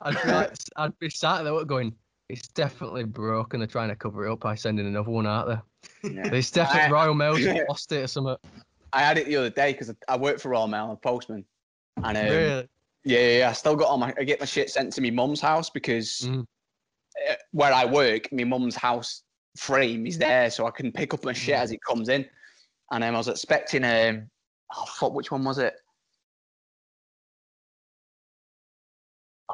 [0.05, 0.27] Sat at work.
[0.27, 1.95] I'd be, like, I'd be sat there going,
[2.29, 3.61] it's definitely broken.
[3.61, 5.63] They're trying to cover it up by sending another one out there.
[6.05, 6.33] Yeah.
[6.33, 8.37] It's definitely I- Royal Mail's lost it or something.
[8.93, 10.85] I had it the other day because I work for Royal Mail.
[10.85, 11.45] I'm a postman.
[12.03, 12.69] And um, really?
[13.05, 13.49] Yeah, yeah, yeah.
[13.51, 14.13] I still got all my.
[14.19, 16.45] I get my shit sent to my mum's house because Mm.
[17.31, 19.23] uh, where I work, my mum's house
[19.57, 21.61] frame is there, so I can pick up my shit Mm.
[21.63, 22.27] as it comes in.
[22.93, 24.29] And um, I was expecting um,
[24.77, 25.75] oh fuck, which one was it?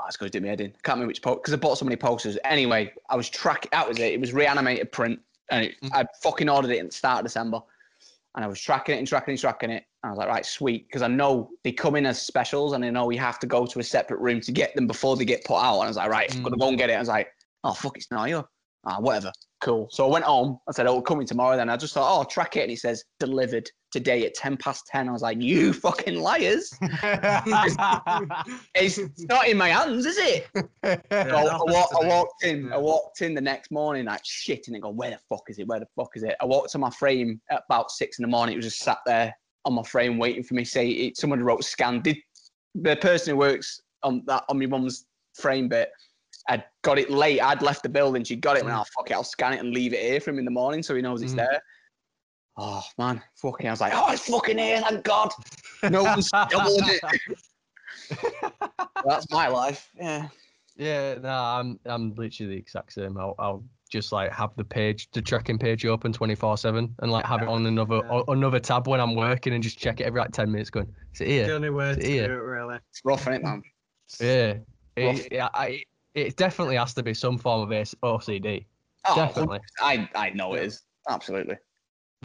[0.07, 0.70] It's going to do me head in.
[0.82, 2.38] Can't remember which post because I bought so many posters.
[2.44, 3.70] Anyway, I was tracking.
[3.72, 4.12] That was it.
[4.12, 5.90] It was reanimated print, and it, Mm.
[5.92, 7.61] I fucking ordered it at the start of December.
[8.34, 9.84] And I was tracking it and tracking it and tracking it.
[10.02, 12.84] And I was like, right, sweet, because I know they come in as specials, and
[12.84, 15.24] I know we have to go to a separate room to get them before they
[15.24, 15.76] get put out.
[15.76, 16.94] And I was like, right, I'm gonna go and get it.
[16.94, 17.32] I was like,
[17.64, 18.44] oh fuck, it's not here.
[18.84, 19.32] Ah, whatever.
[19.62, 19.88] Cool.
[19.90, 20.61] So I went home.
[20.68, 21.57] I said, oh, coming tomorrow.
[21.57, 24.59] Then I just thought, oh, I'll track it, and it says delivered today at ten
[24.59, 25.09] past ten.
[25.09, 26.70] I was like, you fucking liars!
[28.74, 30.47] It's, it's not in my hands, is it?
[30.55, 32.72] So I, that I, walked, to I in.
[32.72, 35.59] I walked in the next morning like shit, and I go, "Where the fuck is
[35.59, 35.66] it?
[35.66, 38.28] Where the fuck is it?" I walked to my frame at about six in the
[38.28, 38.53] morning.
[38.53, 39.34] It was just sat there
[39.64, 40.64] on my frame waiting for me.
[40.64, 42.03] Say it, someone wrote scan.
[42.03, 42.18] Did
[42.74, 45.90] the person who works on that on my mum's frame bit?
[46.49, 47.40] I'd got it late.
[47.40, 48.22] I'd left the building.
[48.24, 48.62] She got it.
[48.62, 50.44] And I oh, fuck it, I'll scan it and leave it here for him in
[50.44, 51.36] the morning so he knows it's Mm.
[51.38, 51.62] there.
[52.59, 53.66] Oh man, fucking!
[53.68, 54.80] I was like, "Oh, it's fucking here!
[54.80, 55.30] Thank God!"
[55.90, 57.00] No one's doubling it.
[59.04, 59.90] That's my life.
[59.94, 60.28] Yeah.
[60.76, 63.16] Yeah, no, I'm I'm literally the exact same.
[63.18, 67.24] I'll, I'll just like have the page, the tracking page open 24 seven, and like
[67.24, 68.11] have it on another Yeah.
[68.12, 70.70] o- another tab when I'm working, and just check it every like 10 minutes.
[70.70, 72.22] Going, is it the only way to do Yeah.
[72.24, 72.76] it, really.
[72.90, 73.62] It's rough, isn't it, man?
[74.20, 74.54] Yeah,
[74.98, 75.20] Rough.
[75.20, 75.82] it, yeah, I,
[76.14, 77.68] it definitely has to be some form of
[78.02, 78.66] OCD
[79.09, 79.61] Oh, Definitely.
[79.80, 80.82] I I know it is.
[81.09, 81.57] Absolutely.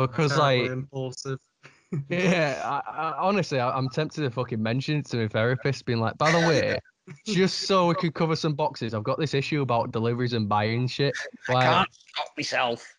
[0.08, 1.39] Because Terribly like impulsive.
[2.10, 5.99] Yeah, I, I, honestly, I, I'm tempted to fucking mention it to my therapist, being
[5.99, 6.80] like, by the way,
[7.26, 10.88] just so we could cover some boxes, I've got this issue about deliveries and buying
[10.88, 11.14] shit.
[11.49, 12.95] Like, Can't stop myself.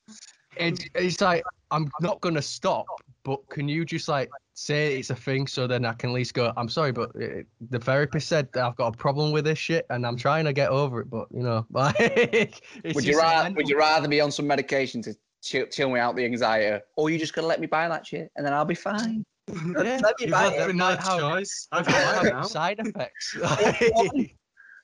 [0.57, 2.85] it's, it's like, I'm not going to stop,
[3.25, 6.35] but can you just like say it's a thing so then I can at least
[6.35, 9.59] go, I'm sorry, but uh the therapist said that I've got a problem with this
[9.59, 13.13] shit and I'm trying to get over it, but you know, like, it's Would you
[13.13, 16.25] just rather Would you rather be on some medication to chill, chill me out the
[16.25, 19.25] anxiety, or you just gonna let me buy that shit and then I'll be fine?
[19.53, 20.67] Yeah, Let me You've buy had it.
[20.69, 21.67] the nice how- choice.
[21.73, 23.37] I've got side effects.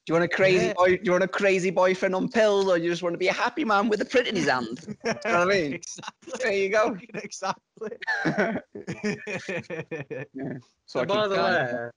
[0.08, 0.72] Do you want a crazy Yeah.
[0.74, 0.96] boy?
[0.96, 3.32] Do you want a crazy boyfriend on pills, or you just want to be a
[3.32, 4.78] happy man with a print in his hand?
[4.88, 5.74] you know what I mean?
[5.74, 6.32] Exactly.
[6.42, 6.96] There you go.
[7.14, 7.90] Exactly.
[8.24, 8.60] so
[9.04, 10.56] I
[10.86, 11.54] So by the going.
[11.76, 11.90] way,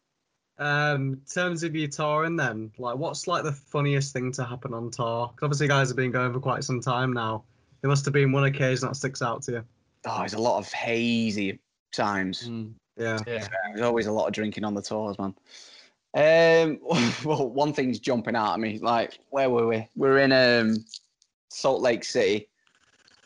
[0.59, 4.73] um, in terms of your touring, then, like, what's like the funniest thing to happen
[4.73, 5.27] on tour?
[5.29, 7.45] 'Cause obviously, you guys have been going for quite some time now.
[7.81, 9.63] There must have been one occasion that sticks out to you.
[10.05, 11.59] oh, there's a lot of hazy
[11.91, 12.47] times.
[12.47, 13.19] Mm, Yeah.
[13.27, 13.47] yeah.
[13.73, 15.35] There's always a lot of drinking on the tours, man.
[16.13, 16.79] Um,
[17.25, 18.79] well, one thing's jumping out at me.
[18.79, 19.87] Like, where were we?
[19.95, 20.85] We are in um,
[21.49, 22.47] Salt Lake City,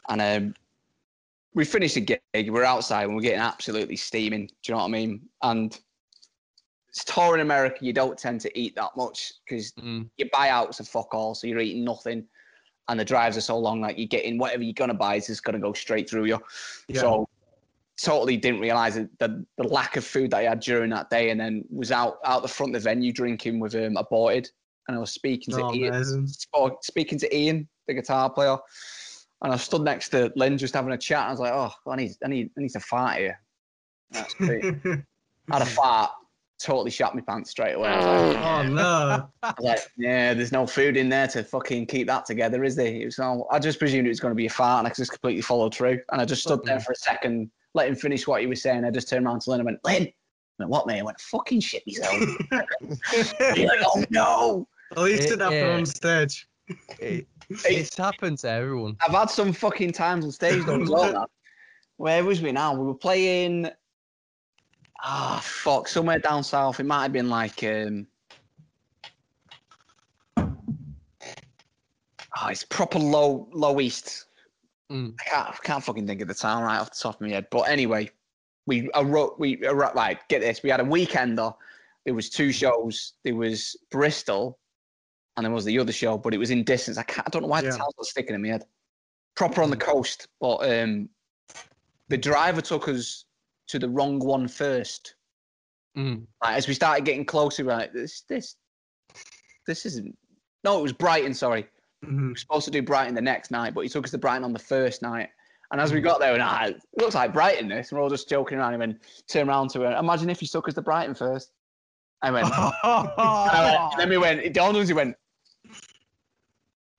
[0.07, 0.55] and um,
[1.53, 2.19] we finished a gig.
[2.49, 4.47] We're outside and we're getting absolutely steaming.
[4.47, 5.21] Do you know what I mean?
[5.41, 5.77] And
[6.89, 7.77] it's tour in America.
[7.81, 11.47] You don't tend to eat that much because Mm, your buyouts are fuck all, so
[11.47, 12.25] you're eating nothing.
[12.87, 15.43] And the drives are so long, like you're getting whatever you're gonna buy is just
[15.43, 16.39] gonna go straight through you.
[16.87, 17.01] Yeah.
[17.01, 17.29] So
[18.01, 21.29] totally didn't realize the, the the lack of food that I had during that day,
[21.29, 24.49] and then was out out the front of the venue drinking with um, Aborted,
[24.87, 26.27] and I was speaking to Oh, Ian, amazing.
[26.81, 28.57] speaking to Ian, the guitar player,
[29.41, 31.27] and I stood next to Lyn just having a chat.
[31.27, 33.39] I was like, oh, I need, I need, I need to fart here.
[34.11, 34.63] That's great.
[34.65, 35.03] I
[35.51, 36.11] had a fart,
[36.65, 37.89] totally shot my pants straight away.
[37.89, 39.29] I was like, oh no.
[39.59, 42.87] Like, yeah, there's no food in there to fucking keep that together, is there?
[42.87, 44.93] It was all, I just presumed it was going to be a fart, and I
[44.95, 45.99] just completely followed through.
[46.11, 48.83] And I just stood there for a second, let him finish what he was saying.
[48.83, 50.13] I just turned around to Lyn and went, Lyn, I
[50.59, 50.99] went, what, mate?
[50.99, 52.19] I went, fucking shit myself.
[53.55, 54.67] You're like, oh no.
[54.91, 55.75] At least it happened Yeah.
[55.75, 56.47] on stage.
[56.99, 58.97] It, it's happened to everyone.
[59.05, 61.29] I've had some fucking times on stage though as well.
[61.97, 62.73] Where was we now?
[62.73, 63.69] We were playing.
[65.03, 66.79] Ah, fuck, somewhere down south.
[66.79, 67.63] It might have been like.
[67.63, 68.07] um
[72.37, 74.25] Oh, it's proper low, low east.
[74.91, 75.15] Mm.
[75.19, 77.29] I can't, I can't fucking think of the town right off the top of my
[77.29, 77.47] head.
[77.49, 78.11] But anyway,
[78.67, 80.61] we I wrote, we I wrote- like get this.
[80.61, 81.55] We had a weekender.
[82.03, 83.13] There was two shows.
[83.23, 84.59] There was Bristol,
[85.37, 86.97] and there was the other show, but it was in distance.
[86.97, 87.25] I can't.
[87.27, 87.71] I don't know why Yeah.
[87.71, 88.65] the town's not sticking in my head.
[89.35, 91.09] Proper on the coast, but um,
[92.09, 93.25] the driver took us
[93.67, 95.15] to the wrong one first.
[95.97, 96.25] Mm.
[96.43, 98.55] Like, as we started getting closer, like this, this,
[99.67, 100.15] this isn't.
[100.63, 101.33] No, it was Brighton.
[101.33, 101.67] Sorry,
[102.03, 102.21] Mhm.
[102.23, 104.43] we were supposed to do Brighton the next night, but he took us to Brighton
[104.43, 105.29] on the first night.
[105.71, 107.89] And as we got there, and were like, it looks like Brighton this.
[107.91, 108.73] And we're all just joking around.
[108.73, 109.95] And then turn around to her.
[109.97, 111.51] Imagine if he took us to Brighton first.
[112.21, 112.47] I went,
[112.83, 115.15] I went- and then we went, it dawned on us, he went,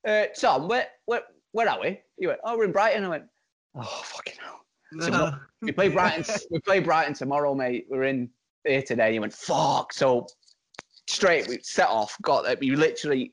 [0.07, 2.01] uh, Tom, where, where, where are we?
[2.19, 3.05] He went, oh, we're in Brighton.
[3.05, 3.25] I went,
[3.75, 4.61] oh, fucking hell.
[5.01, 6.25] So We play Brighton.
[6.51, 7.87] we play Brighton tomorrow, mate.
[7.91, 8.31] We're in
[8.65, 9.13] here today.
[9.13, 9.93] He went, fuck.
[9.93, 10.27] So
[11.09, 12.57] straight, we set off, got there.
[12.61, 13.33] We literally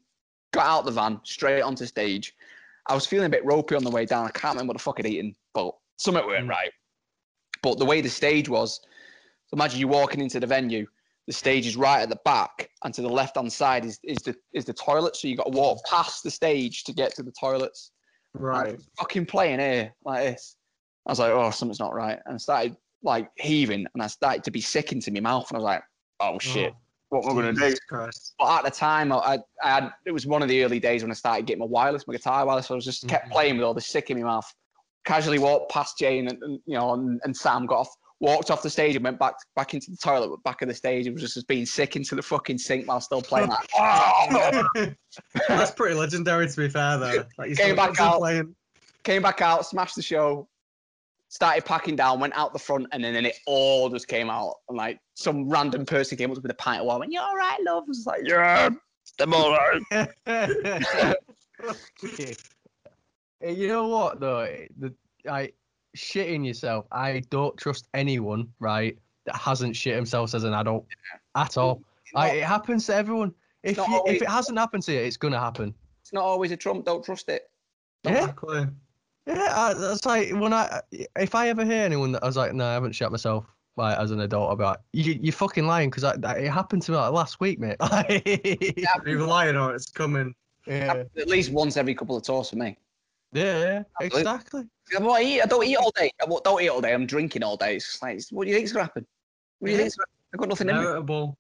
[0.52, 2.34] got out the van, straight onto stage.
[2.88, 4.26] I was feeling a bit ropey on the way down.
[4.26, 6.50] I can't remember what the fuck I'd eaten, but something went Mm.
[6.50, 6.72] right.
[7.62, 8.82] But the way the stage was,
[9.48, 10.86] so imagine you walking into the venue.
[11.28, 14.18] The stage is right at the back, and to the left hand side is, is
[14.18, 15.16] the is the toilet.
[15.16, 17.92] So you got to walk past the stage to get to the toilets.
[18.34, 18.78] Right.
[19.00, 20.58] Fucking playing here like this.
[21.06, 24.44] I was like, oh, something's not right, and I started like heaving, and I started
[24.46, 25.84] to be sick into my mouth, and I was like,
[26.20, 26.74] oh shit,
[27.10, 27.76] what am I gonna do?
[27.90, 28.34] Christ.
[28.40, 31.12] But at the time, I, I, had it was one of the early days when
[31.12, 32.68] I started getting my wireless, my guitar wireless.
[32.68, 33.32] So I was just kept Mhm.
[33.32, 34.52] playing with all the sick in my mouth.
[35.06, 37.90] Casually walked past Jane and, and you know and, and Sam got off,
[38.22, 40.74] walked off the stage and went back back into the toilet, but back of the
[40.74, 41.06] stage.
[41.06, 43.50] It was just as being sick into the fucking sink while still playing.
[43.50, 44.68] Like, "Oh!"
[45.50, 47.26] That's pretty legendary, to be fair, though.
[47.38, 48.20] Like, you Came back out.
[48.20, 48.56] Playing.
[49.04, 50.48] came back out, smashed the show,
[51.34, 54.54] started packing down, went out the front, and then, then it all just came out.
[54.70, 57.36] And like some random person came up with a pint of water, went, "You all
[57.36, 58.70] right, love?" I was like, "Yeah,
[59.20, 60.10] I'm all right."
[63.40, 64.48] Hey, you know what though?
[64.80, 64.94] The
[65.30, 65.52] I
[65.98, 66.86] shitting yourself.
[66.92, 70.86] I don't trust anyone, right, that hasn't shit themselves as an adult
[71.36, 71.82] at all.
[72.16, 73.34] I, it happens to everyone.
[73.64, 75.74] If you, always- if it hasn't happened to you, it's gonna happen.
[76.02, 76.86] It's not always a trump.
[76.86, 77.50] Don't trust it.
[78.04, 78.68] Yeah, Exactly.
[79.26, 79.54] Yeah.
[79.56, 80.82] I, that's like when I
[81.16, 83.46] if I ever hear anyone that I was like, no, I haven't shot myself
[83.76, 84.50] like as an adult.
[84.50, 87.60] I'll be like, you you fucking lying because it happened to me like last week,
[87.60, 87.78] mate.
[87.82, 90.34] yeah, You're lying or it's coming.
[90.68, 92.78] yeah, At least once every couple of tours for me.
[93.32, 94.20] yeah, Absolutely.
[94.22, 94.64] exactly.
[94.96, 95.42] I don't eat.
[95.42, 96.12] I don't eat all day.
[96.22, 96.94] I don't eat all day.
[96.94, 97.78] I'm drinking all day.
[97.78, 99.06] It's like, what do you think's gonna happen?
[99.60, 99.84] What do you Yeah.
[99.84, 100.82] think's gonna I've got nothing in me.
[100.82, 101.38] Inevitable.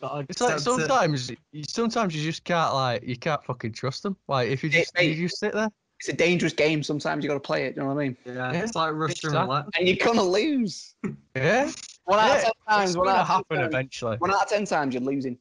[0.00, 0.60] Gotta It's like accept it.
[0.60, 4.16] sometimes, you, sometimes you just can't like you can't fucking trust them.
[4.28, 5.18] Like if you Yeah, just you mate.
[5.18, 5.70] just sit there,
[6.00, 6.82] It's a dangerous game.
[6.82, 7.76] Sometimes you got to play it.
[7.76, 8.16] You know what I mean?
[8.24, 9.40] Yeah, Yeah, it's like Russian exactly.
[9.48, 9.64] roulette.
[9.78, 10.94] And you're gonna lose.
[11.36, 11.70] yeah,
[12.04, 12.90] One out of ten times.
[12.90, 13.68] it's One gonna out of happen times.
[13.68, 14.16] eventually.
[14.18, 15.38] One out of ten times, you're losing.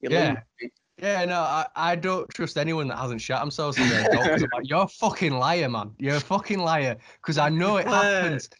[0.00, 0.28] You're Yeah.
[0.60, 0.70] losing.
[0.98, 4.24] Yeah, no, I, I don't trust anyone that hasn't shot themselves in their adult.
[4.28, 5.90] 'cause like, you're a fucking liar, man.
[5.98, 6.96] You're a fucking liar.
[7.20, 8.48] Because I know it happens.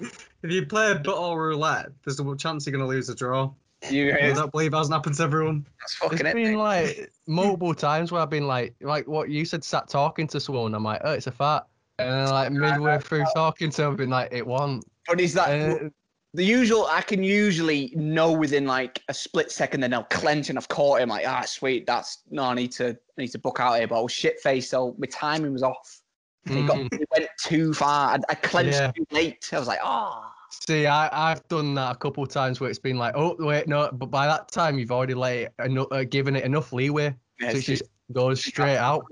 [0.00, 3.50] If you play a bottle roulette, there's a chance you're going to lose a draw.
[3.90, 5.64] You, I it's, don't believe it hasn't happened to everyone.
[5.80, 6.34] that's There's fucking it.
[6.34, 6.56] been mate.
[6.56, 10.74] like multiple times where I've been like, like what you said, sat talking to someone.
[10.74, 11.64] I'm like, oh, it's a fat,
[11.98, 14.84] And then like midway through talking to them, I've been like, it won't.
[15.06, 15.88] But is that Uh,
[16.34, 16.86] the usual?
[16.90, 19.80] I can usually know within like a split second.
[19.80, 21.08] Then I'll clench and I've caught him.
[21.08, 21.86] Like, ah, sweet.
[21.86, 22.42] That's no.
[22.42, 22.90] I need to.
[22.90, 23.86] I need to book out here.
[23.86, 26.00] But I was shit faced, so my timing was off.
[26.46, 26.92] It, got, mm.
[27.00, 28.10] it went too far.
[28.14, 28.90] I, I clenched Yeah.
[28.92, 29.48] too late.
[29.52, 30.30] I was like, oh.
[30.50, 33.68] See, I, I've done that a couple of times where it's been like, oh, wait,
[33.68, 33.90] no.
[33.92, 37.14] But by that time, you've already let it, eno- uh, given it enough leeway.
[37.40, 37.82] Yeah, so it just
[38.12, 39.04] goes straight out.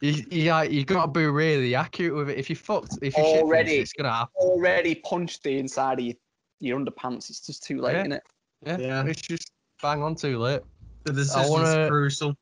[0.00, 2.38] You, yeah, you got to be really accurate with it.
[2.38, 3.76] If you fucked, if you shit Already.
[3.76, 4.32] it's gonna happen.
[4.36, 6.14] already punched the inside of your,
[6.58, 7.30] your underpants.
[7.30, 8.00] It's just too late, Yeah.
[8.00, 8.22] isn't it?
[8.66, 9.04] Yeah, Yeah.
[9.06, 10.62] it's just bang on too late.
[11.04, 12.36] The decision's wanna- crucial.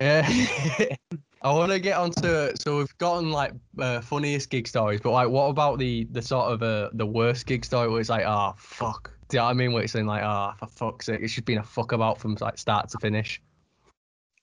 [0.00, 0.26] Yeah,
[1.46, 2.50] I want to get onto.
[2.56, 6.52] So we've gotten like uh, funniest gig stories, but like, what about the the sort
[6.52, 9.50] of uh, the worst gig story where it's like, oh fuck, do you know what
[9.50, 9.72] I mean?
[9.72, 12.36] Where it's saying like, oh for fuck's sake, it's just been a fuck about from
[12.40, 13.40] like start to finish.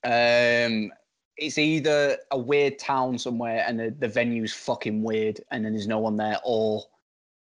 [0.06, 0.94] Um,
[1.36, 5.88] it's either a weird town somewhere and the, the venue's fucking weird and then there's
[5.88, 6.84] no one there, or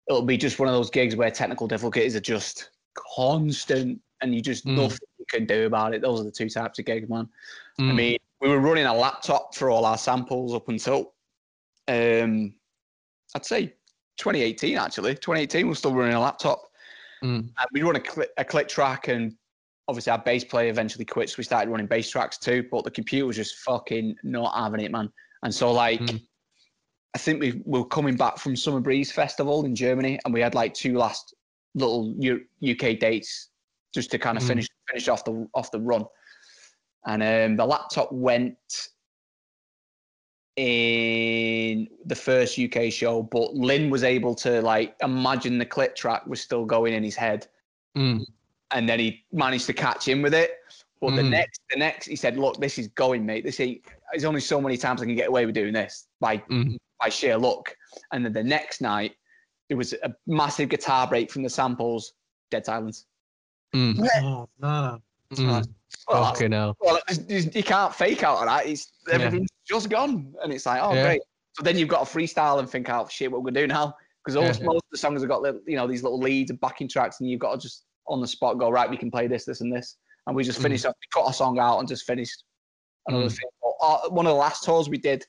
[0.08, 4.42] it'll be just one of those gigs where technical difficulties are just constant and you
[4.42, 4.76] just Mm.
[4.76, 6.02] nothing you can do about it.
[6.02, 7.28] Those are the two types of gigs, man.
[7.78, 7.96] I Mm.
[7.96, 11.14] mean, we were running a laptop for all our samples up until
[11.88, 12.54] um
[13.36, 13.74] I'd say
[14.18, 15.14] 2018 actually.
[15.16, 16.62] 2018 we we're still running a laptop.
[17.24, 17.40] Mm.
[17.58, 19.36] And we run a click, a click track and
[19.88, 22.66] obviously our bass player eventually quit, so we started running bass tracks too.
[22.72, 25.12] But the computer was just fucking not having it, man.
[25.44, 26.22] And so like Mm.
[27.16, 30.54] I think we were coming back from Summer Breeze Festival in Germany, and we had
[30.54, 31.34] like two last
[31.74, 33.50] little U- UK dates
[33.96, 34.48] just to kind of Mm.
[34.48, 36.06] finish finish off the off the run.
[37.06, 38.58] And um, the laptop went
[40.56, 46.26] in the first UK show, but Lyn was able to like imagine the click track
[46.28, 47.48] was still going in his head,
[47.96, 48.26] Mm.
[48.72, 50.52] and then he managed to catch in with it.
[51.00, 51.30] But the Mm.
[51.30, 53.46] next, the next, he said, "Look, this is going, mate.
[53.46, 53.82] This ain't.
[54.12, 56.78] There's only so many times I can get away with doing this by Mm.
[57.00, 57.74] by sheer luck."
[58.12, 59.16] And then the next night,
[59.70, 62.14] there was a massive guitar break from the samples.
[62.52, 63.06] Dead silence.
[63.74, 64.06] Mm.
[64.22, 65.02] Oh no.
[65.32, 65.74] Mm.
[66.10, 66.76] Well, Fucking hell.
[66.82, 68.66] well, you can't fake out of that.
[68.66, 69.16] It's Yeah.
[69.16, 71.04] everything's just gone, and it's like, oh Yeah.
[71.04, 71.22] great.
[71.54, 73.96] So then you've got to freestyle and think out shit what we're gonna do now
[74.24, 74.66] because Yeah.
[74.66, 77.20] most of the songs have got little, you know these little leads and backing tracks,
[77.20, 78.90] and you've got to just on the spot go right.
[78.90, 80.64] We can play this, this, and this, and we just Mm.
[80.64, 80.86] finished.
[80.86, 82.44] off cut a song out and just finished
[83.08, 83.38] another Mm.
[83.38, 83.50] thing.
[83.62, 85.26] Or one of the last tours we did,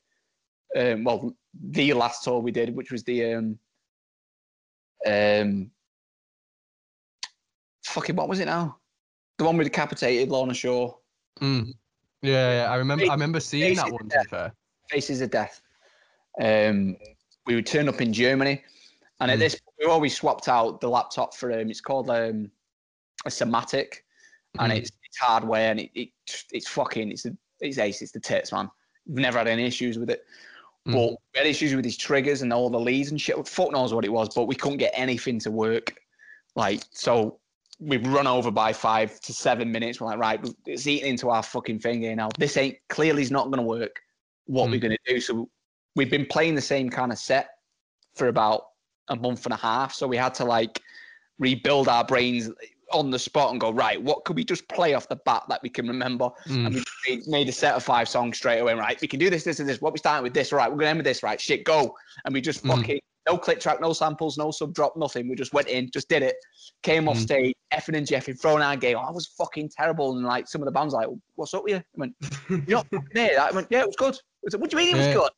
[0.76, 3.58] um, well, the last tour we did, which was the um,
[5.06, 5.70] um,
[7.84, 8.79] fucking what was it now?
[9.40, 10.98] The one with Decapitated Lorna Shore.
[11.40, 11.72] Mm.
[12.20, 13.06] Yeah, yeah, I remember.
[13.06, 14.06] I remember seeing that one.
[14.10, 14.52] To be fair.
[14.90, 15.62] Faces of Death.
[16.38, 16.98] Um,
[17.46, 18.62] we would turn up in Germany,
[19.18, 19.40] and at Mm.
[19.40, 22.50] this, we always swapped out the laptop for um, it's called um,
[23.24, 24.04] a Somatic,
[24.58, 24.76] and Mm.
[24.76, 26.10] it's, it's hardware, and it, it
[26.52, 28.70] it's fucking it's a, it's ace, it's the tits, man.
[29.06, 30.26] We've never had any issues with it,
[30.86, 30.92] Mm.
[30.92, 33.48] but we had issues with his triggers and all the leads and shit.
[33.48, 35.98] Fuck knows what it was, but we couldn't get anything to work.
[36.56, 37.39] Like so,
[37.80, 40.00] we've run over by five to seven minutes.
[40.00, 42.28] We're like, right, it's eating into our fucking thing here now.
[42.38, 44.00] This ain't clearly is not going to work.
[44.46, 44.70] What Mm.
[44.72, 45.20] we're going to do?
[45.20, 45.48] So
[45.96, 47.48] we've been playing the same kind of set
[48.14, 48.64] for about
[49.08, 49.94] a month and a half.
[49.94, 50.80] So we had to like
[51.38, 52.50] rebuild our brains
[52.92, 54.02] on the spot and go right.
[54.02, 56.28] What could we just play off the bat that we can remember?
[56.48, 56.66] Mm.
[56.66, 56.74] And
[57.08, 58.74] we made, a set of five songs straight away.
[58.74, 59.80] Right, we can do this, this, and this.
[59.80, 60.52] What we starting with this?
[60.52, 61.22] Right, we're gonna end with this.
[61.22, 61.96] Right, shit, go.
[62.24, 62.70] And we just Mm.
[63.30, 65.28] No click track, no samples, no sub drop, nothing.
[65.28, 66.36] We just went in, just did it.
[66.82, 67.22] Came off Mm.
[67.22, 68.96] stage, effing and jeffing, thrown our game.
[68.96, 70.16] Oh, I was fucking terrible.
[70.16, 71.76] And like some of the bands like, what's up with you?
[71.78, 72.14] I went,
[72.68, 73.38] you're not here.
[73.40, 74.14] I went, yeah, it was good.
[74.14, 75.14] I like, what do you mean it was Yeah.
[75.14, 75.30] good?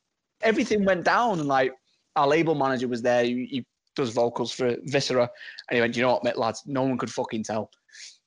[0.42, 1.72] Everything went down, and like
[2.16, 3.24] our label manager was there.
[3.24, 5.28] He, he does vocals for Viscera,
[5.68, 7.70] and he went, you know what, mate, lads, no one could fucking tell.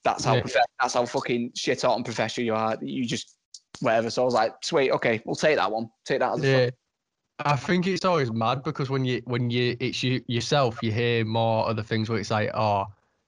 [0.03, 0.41] That's how Yeah.
[0.41, 2.78] profe- that's how fucking shit hot and professional you are.
[2.82, 3.36] You just
[3.82, 4.09] whatever.
[4.09, 5.89] So I was like, sweet, okay, we'll take that one.
[6.05, 6.70] Take that as a Yeah.
[7.40, 11.26] I think it's always mad because when you when you it's you yourself, you hear
[11.26, 12.86] more of the things where it's like, oh,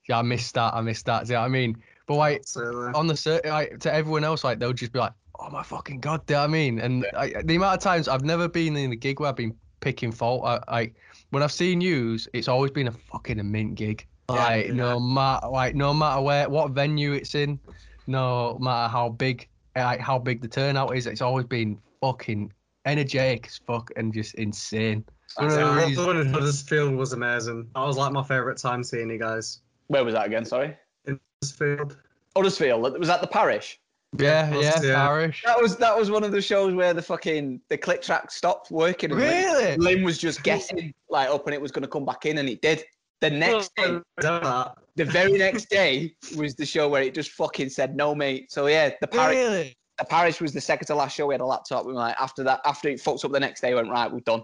[0.08, 1.26] yeah, I missed that, I missed that.
[1.26, 1.78] Do you know what I mean?
[2.08, 2.93] But like Absolutely.
[2.93, 6.26] on the like to everyone else, like they'll just be like, oh my fucking god,
[6.26, 6.80] do you know what I mean?
[6.80, 9.55] And I, the amount of times I've never been in a gig where I've been
[9.82, 10.45] picking fault.
[10.45, 10.95] I, like
[11.32, 14.08] when I've seen news, it's always been a fucking a mint gig.
[14.30, 14.74] Like yeah.
[14.74, 17.60] no matter like no matter where what venue it's in,
[18.08, 22.53] no matter how big like how big the turnout is, it's always been fucking
[22.88, 25.03] energetic as fuck and just insane.
[25.35, 27.69] One of the Yeah, the one in Huddersfield was amazing.
[27.75, 29.59] That was like my favourite time seeing you guys.
[29.88, 30.45] Where was that again?
[30.45, 30.75] Sorry,
[31.05, 31.97] In Huddersfield.
[32.35, 32.97] Huddersfield.
[32.99, 33.79] Was that the parish?
[34.17, 35.09] yeah, was- yeah, yeah.
[35.09, 35.43] Irish.
[35.45, 38.71] That was that was one of the shows where the fucking the click track stopped
[38.71, 39.11] working.
[39.11, 39.77] and Lyn- Really?
[39.77, 42.47] Lyn was just guessing like up and it was going to come back in, and
[42.49, 42.83] it did.
[43.19, 47.95] The next day, the very next day was the show where it just fucking said
[47.95, 48.51] no, mate.
[48.51, 49.77] So yeah, the parish, Really?
[49.98, 51.28] The parish was the second to last show.
[51.28, 51.86] We had a laptop.
[51.86, 54.20] We were like, after that, after it fucked up the next day, went right, we're
[54.22, 54.43] done.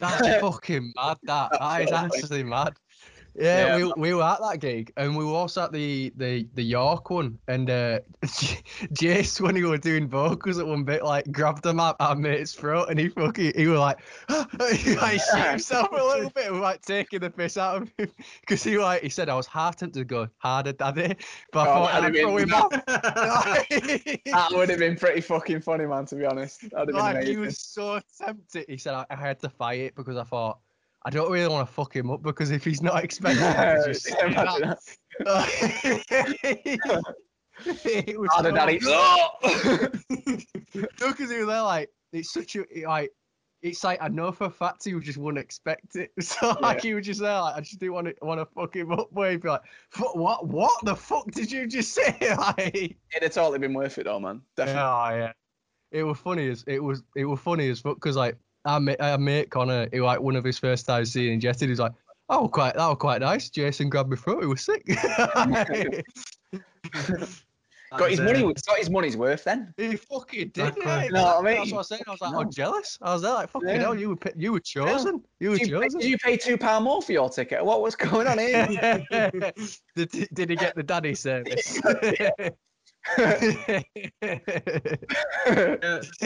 [0.00, 1.18] That's fucking mad.
[1.24, 2.18] That that is Absolutely.
[2.18, 2.74] actually mad.
[3.36, 3.86] Yeah, Yeah.
[3.86, 7.10] we, we were at that gig and we were also at the the the York
[7.10, 7.98] one and uh
[8.94, 12.52] Jace when he was doing vocals at one bit like grabbed him at our mate's
[12.52, 13.98] throat and he fucking he was like
[14.76, 18.08] he like shit himself a little bit and like taking the piss out of him
[18.40, 21.16] because he like he said I was half tempted to go harder daddy
[21.52, 22.70] but I Oh, thought that'd I'd throw him off.
[24.30, 26.06] That would have been pretty fucking funny, man.
[26.06, 28.66] To be honest, that would have been like he was so tempted.
[28.68, 30.58] He said I, I had to fight it because I thought
[31.04, 34.08] I don't really want to fuck him up because if he's not expecting to just
[34.08, 34.78] Imagine that,
[35.20, 37.14] that.
[37.84, 38.80] it was Harder, daddy.
[40.74, 43.12] No, because he was there like it's such a like
[43.62, 46.10] it's like I know for a fact he just wouldn't expect it.
[46.20, 48.74] So like he was just there like I just didn't want to want to fuck
[48.74, 49.08] him up.
[49.12, 49.62] Where he'd be like,
[50.14, 50.46] what?
[50.46, 52.16] What the fuck did you just say?
[52.36, 54.42] Like, It'd have totally been worth it, though, man.
[54.56, 54.82] Definitely.
[54.82, 55.32] oh yeah,
[55.92, 59.00] it was funny as it was it was funny as fuck because like our mate,
[59.00, 61.92] our mate Connor, who like one of his first times seeing Ingested, he's like,
[62.28, 64.40] "Oh, quite that was quite nice." Jason grabbed my throat.
[64.42, 64.84] He was sick.
[67.96, 68.44] got his That's money.
[68.44, 69.72] Uh, got his monmoney's worth then.
[69.76, 70.68] he fucking did.
[70.68, 70.84] Exactly.
[70.84, 71.56] Yeah, You know what I mean?
[71.58, 72.02] That's what I was saying.
[72.06, 72.40] I was like, No.
[72.40, 72.98] I'm jealous.
[73.02, 73.78] I was there like, fucking Yeah.
[73.78, 75.22] hell, you were you were chosen.
[75.40, 76.00] You were Did you, pay, chosen.
[76.00, 77.64] did you pay two pound more for your ticket?
[77.64, 78.66] What was going on here?
[79.96, 81.80] did, did he get the daddy service?
[83.18, 83.82] Yeah,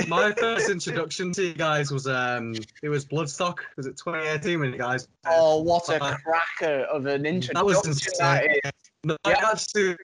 [0.09, 3.59] my first introduction to you guys was um it was Bloodstock.
[3.76, 5.09] Was it 2018 when you guys?
[5.26, 7.55] oh, what a Uh, cracker of an introduction!
[7.55, 8.72] That was that insane.
[9.05, 9.51] No, Yeah.
[9.53, 9.97] actually,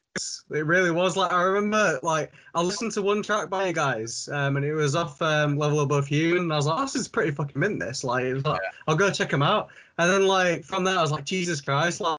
[0.51, 1.17] it really was.
[1.17, 4.75] Like I remember, like I listened to one track by you guys, um, and it
[4.75, 7.59] was off um, Level Above Human, and I was like, oh, "This is pretty fucking
[7.59, 9.69] mint." This, like, it was like I'll go check them out.
[9.99, 12.19] And then, like from there, I was like, "Jesus Christ!" Like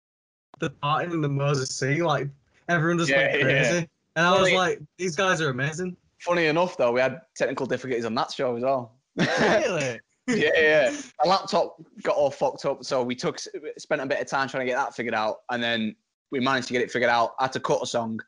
[0.59, 2.27] the party in the Moses Sea, like
[2.67, 3.69] everyone just Yeah, went yeah.
[3.69, 3.87] crazy.
[4.15, 8.05] And I was like, "These guys are amazing." Funny enough, though, we had technical difficulties
[8.05, 8.95] on that show as well.
[9.15, 9.99] really?
[10.27, 10.95] yeah, yeah.
[11.23, 13.39] My laptop got all fucked up, so we took
[13.77, 15.95] spent a bit of time trying to get that figured out, and then
[16.31, 17.35] we managed to get it figured out.
[17.39, 18.19] I had to cut a song,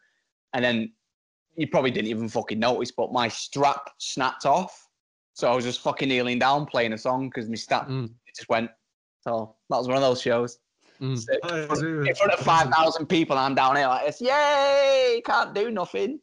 [0.54, 0.92] and then
[1.56, 4.88] you probably didn't even fucking notice, but my strap snapped off,
[5.34, 8.36] so I was just fucking kneeling down playing a song because my strap Mm, it
[8.36, 8.70] just went.
[9.22, 10.60] So that was one of those shows.
[11.02, 11.18] Mm.
[11.18, 11.39] Sick.
[11.43, 14.22] Oh, it In front of five thousand people, I'm down here like this.
[14.22, 15.22] Yay!
[15.26, 16.20] Can't do nothing.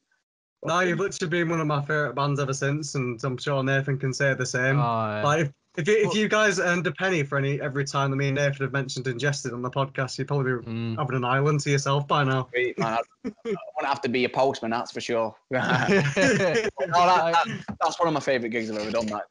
[0.64, 3.98] No, you've literally been one of my favorite bands ever since, and I'm sure Nathan
[3.98, 4.78] can say the same.
[4.80, 5.22] Oh, yeah.
[5.22, 8.16] Like, if, if, you, if you guys earned a penny for any every time that
[8.16, 10.96] me and Nathan have mentioned Ingested on the podcast, you'd probably be Mm.
[10.96, 12.48] having an island to yourself by now.
[12.50, 12.94] Sweet, man.
[12.94, 15.34] I, I wouldn't have to be a postman, that's for sure.
[15.50, 17.46] no, that, that,
[17.80, 19.06] that's one of my favourite gigs I've ever done.
[19.06, 19.24] That.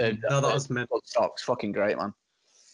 [0.00, 0.88] Uh, No, that was mint.
[1.04, 2.14] Stocks, fucking great, man.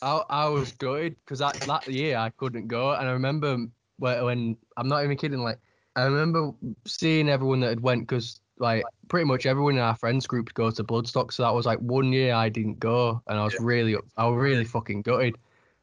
[0.03, 3.57] I, I was gutted because that, that year I couldn't go, and I remember
[3.99, 5.41] when, when I'm not even kidding.
[5.41, 5.59] Like
[5.95, 6.53] I remember
[6.87, 10.71] seeing everyone that had went because like pretty much everyone in our friends group go
[10.71, 11.33] to Bloodstock.
[11.33, 14.27] So that was like one year I didn't go, and I was really up- I
[14.27, 15.37] was really fucking gutted.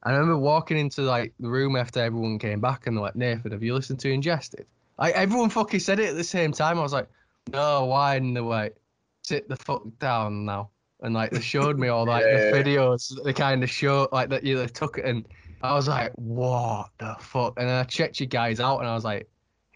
[0.04, 3.52] I remember walking into like the room after everyone came back, and they're like, "Nathan,
[3.52, 4.66] have you listened to Ingested?"
[5.00, 6.78] Like everyone fucking said it at the same time.
[6.78, 7.10] I was like,
[7.52, 8.76] "No, why?" And they're like,
[9.24, 10.70] "Sit the fuck down now."
[11.04, 12.50] And like they showed me all like Yeah.
[12.52, 15.28] the videos, they kind of show like that you know, they took it, and
[15.62, 18.96] I was like, "What the fuck?" And then I checked you guys out, and I
[18.96, 19.30] was like,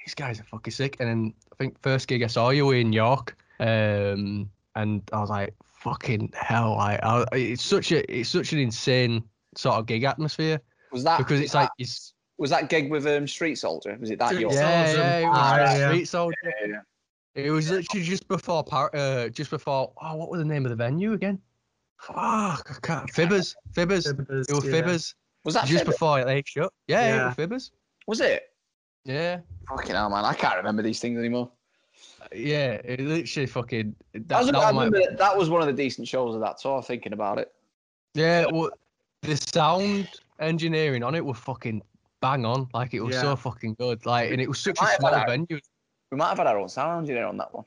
[0.04, 2.76] "These guys are fucking sick." And then I think first gig I saw you were
[2.76, 8.30] in York, um, and I was like, "Fucking hell!" Like I, it's such a it's
[8.30, 9.24] such an insane
[9.56, 10.62] sort of gig atmosphere
[10.92, 13.98] Was that because it's like it's was that gig with um, Street Soldier?
[14.00, 14.52] Was it that Street your?
[14.52, 14.66] Soldier.
[14.68, 15.88] yeah, yeah, it was Ah, like yeah.
[15.90, 16.38] Street Soldier.
[16.44, 16.80] Yeah, yeah.
[17.38, 20.72] It was literally just before par- uh, just before oh what was the name of
[20.72, 21.40] the venue again?
[22.00, 23.56] Fuck, I can't Fibbers.
[23.74, 24.06] Fibbers.
[24.08, 24.72] Fibbers, It was yeah.
[24.72, 25.14] Fibbers.
[25.44, 25.92] Was that Just Fibber?
[25.92, 26.74] before they shut.
[26.88, 27.08] Yeah, yeah.
[27.16, 27.22] Yeah.
[27.22, 27.72] it was Fibbers.
[28.08, 28.44] Was it?
[29.06, 29.40] Yeah.
[29.70, 30.26] Fucking hell, man!
[30.26, 31.50] I can't remember these things anymore.
[32.36, 32.74] Yeah.
[32.84, 35.62] It literally fucking that, That was, that I was my- remember that, that was one
[35.62, 36.82] of the decent shows of that tour.
[36.82, 37.52] Thinking about it,
[38.16, 38.72] Yeah, well
[39.22, 40.10] the sound
[40.40, 41.82] engineering on it was fucking
[42.22, 42.68] bang on.
[42.74, 43.22] Like it was Yeah.
[43.22, 44.06] so fucking good.
[44.06, 45.60] Like and it was such might a small venue.
[46.12, 47.66] We might have had our own sound engineer on that one.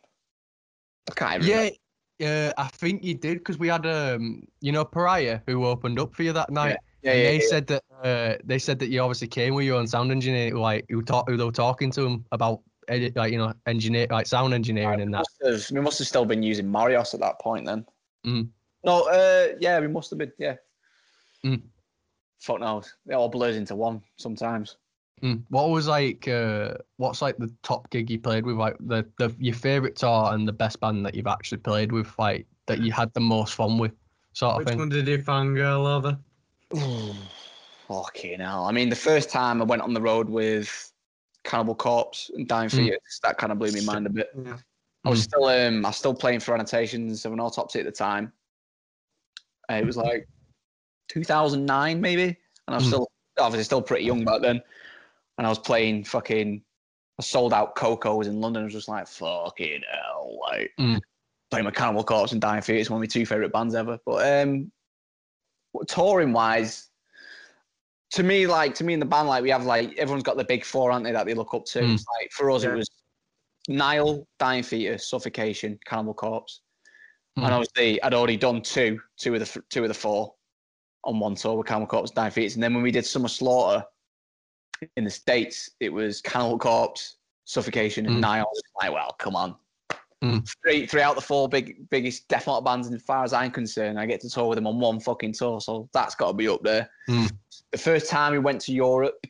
[1.11, 1.77] I can't even remember.
[2.19, 5.99] Yeah, uh, I think you did because we had um, you know, Pariah who opened
[5.99, 6.77] up for you that night.
[7.03, 7.49] Yeah, and yeah, they yeah.
[7.49, 10.85] said that uh, they said that you obviously came with your own sound engineer, like
[10.89, 14.27] who talk, who they were talking to him about edit, like you know, engineer, like
[14.27, 15.25] sound engineering and we that.
[15.43, 17.87] must, have, we must have still been using Marios at that point then.
[18.27, 18.49] Mm.
[18.85, 20.33] No, uh, yeah, we must have been.
[20.39, 20.57] Yeah.
[21.45, 21.63] Mm.
[22.39, 22.95] Fuck knows.
[23.07, 24.77] It all blurs into one sometimes.
[25.23, 25.43] Mm.
[25.49, 26.27] What was like?
[26.27, 28.57] Uh, what's like the top gig you played with?
[28.57, 32.13] Like the, the your favorite tour and the best band that you've actually played with,
[32.19, 33.93] like that you had the most fun with,
[34.33, 34.79] sort of Which thing.
[34.79, 36.19] one did you fangirl over?
[37.89, 38.65] Fucking hell.
[38.65, 40.93] I mean, the first time I went on the road with
[41.45, 42.77] Cannibal Corpse and Dying Mm.
[42.77, 44.31] Fetus, that kind of blew my mind a bit.
[44.45, 44.57] Yeah.
[45.05, 47.93] I was still um I was still playing for Annotations of an Autopsy at the
[47.93, 48.33] time.
[49.71, 50.29] Uh, it was like
[51.09, 52.37] 2009 maybe, and
[52.69, 52.89] I was Mm.
[52.89, 54.63] still obviously still pretty young back then.
[55.41, 56.63] And I was playing fucking
[57.19, 58.61] I sold out Koko was in London.
[58.61, 61.01] I was just like fucking hell, like Mm.
[61.51, 63.99] playing with Cannibal Corpse and Dying Fetus, one of my two favorite bands ever.
[64.05, 64.71] But um,
[65.89, 66.89] touring wise.
[68.11, 70.45] To me, like to me in the band, like we have like everyone's got the
[70.45, 71.81] big four, aren't they, that they look up to.
[71.81, 71.95] Mm.
[71.95, 72.73] It's like for us, Yeah.
[72.73, 72.91] it was
[73.67, 76.61] Nile, Dying Fetus, Suffocation, Cannibal Corpse,
[77.39, 77.45] Mm.
[77.45, 80.35] and obviously I'd already done two, two of the two of the four
[81.05, 83.83] on one tour with Cannibal Corpse, Dying Fetus, and then when we did Summer Slaughter
[84.97, 88.21] in the states, it was Cannibal Corpse, Suffocation, and Mm.
[88.21, 88.51] Nile.
[88.81, 89.57] Like, well, come on.
[90.23, 90.47] Mm.
[90.63, 93.51] Three, three out of the four big, biggest death metal bands, as far as I'm
[93.51, 96.35] concerned, I get to tour with them on one fucking tour, so that's got to
[96.35, 96.91] be up there.
[97.09, 97.31] Mm.
[97.73, 99.27] The first time we went to Europe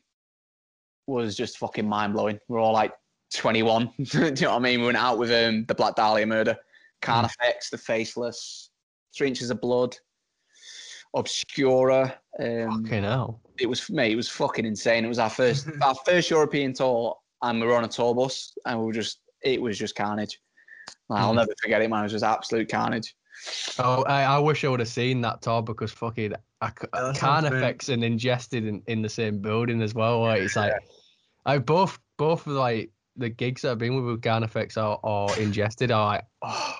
[1.06, 2.40] was just fucking mind blowing.
[2.48, 2.92] We are all like
[3.34, 3.90] 21.
[4.02, 4.80] Do you know what I mean?
[4.80, 6.56] We went out with um, the Black Dahlia murder.
[7.02, 8.70] Carnifex, The Faceless,
[9.16, 9.96] Three Inches of Blood,
[11.14, 12.18] Obscura.
[12.38, 13.40] Um, Fucking hell.
[13.60, 14.12] It was for me.
[14.12, 15.04] It was fucking insane.
[15.04, 18.52] It was our first our first European tour, and we were on a tour bus,
[18.66, 20.40] and we were just it was just carnage.
[21.08, 21.36] Like, I'll Mm.
[21.36, 22.00] never forget it, man.
[22.00, 23.14] It was just absolute carnage.
[23.78, 27.00] Oh, I, I wish I would have seen that tour because fucking I, c- Yeah,
[27.04, 30.20] that sounds Carnifex and Ingested in, in the same building as well.
[30.22, 30.74] Like, it's like
[31.46, 35.34] I both both of like the gigs that I've been with with Carnifex or, or
[35.38, 36.79] Ingested are like oh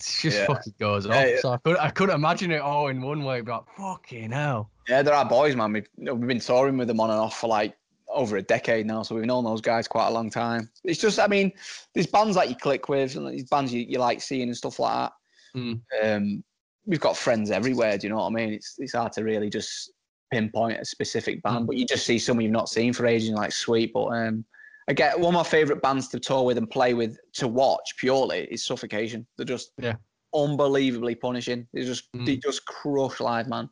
[0.00, 0.46] it's just Yeah.
[0.46, 1.14] fucking goes off.
[1.14, 1.36] Yeah.
[1.40, 4.70] So I could I couldn't imagine it all in one way, but fucking hell.
[4.88, 5.72] Yeah, they're our boys, man.
[5.72, 7.76] We've, we've been touring with them on and off for like
[8.08, 10.68] over a decade now, so we've known those guys quite a long time.
[10.82, 11.52] It's just, I mean,
[11.94, 14.80] there's bands that you click with, and these bands you, you like seeing and stuff
[14.80, 15.12] like that.
[15.56, 15.80] Mm.
[16.02, 16.44] Um,
[16.86, 17.96] we've got friends everywhere.
[17.98, 18.52] Do you know what I mean?
[18.52, 19.92] It's it's hard to really just
[20.32, 23.36] pinpoint a specific band, but you just see someone you've not seen for ages, and
[23.36, 23.92] like sweet.
[23.92, 24.44] But um,
[24.90, 27.96] I get one of my favorite bands to tour with and play with to watch
[27.96, 29.24] purely is Suffocation.
[29.36, 29.94] They're just Yeah.
[30.34, 31.68] unbelievably punishing.
[31.72, 32.42] They just they Mm.
[32.42, 33.70] just crush live, man.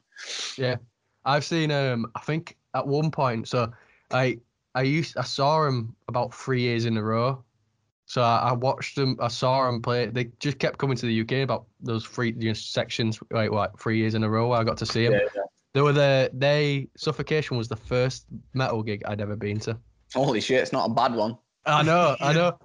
[0.57, 0.77] Yeah,
[1.25, 3.73] I've seen um I think at one point so
[4.13, 4.39] I
[4.77, 7.43] I used I saw him about three years in a row.
[8.07, 11.21] So I, I watched them I saw them play they just kept coming to the
[11.23, 14.61] UK about those three you know, sections like like three years in a row where
[14.61, 15.15] I got to see him.
[15.15, 15.43] Yeah,
[15.75, 19.77] They were the they suffocation was the first metal gig I'd ever been to.
[20.15, 21.39] Holy shit, it's not a bad one.
[21.67, 22.59] I know, I know.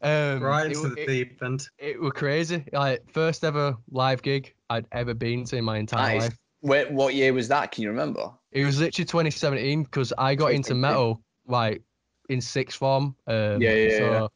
[0.00, 1.68] Um right into the deep end.
[1.78, 2.64] it were crazy.
[2.72, 6.22] Like first ever live gig I'd ever been to in my entire Nice.
[6.22, 6.38] life.
[6.62, 7.72] Wait, what year was that?
[7.72, 8.30] Can you remember?
[8.52, 11.82] It was literally 2017 because I got into metal like
[12.28, 13.16] in sixth form.
[13.26, 14.26] Um, Yeah, yeah, so yeah.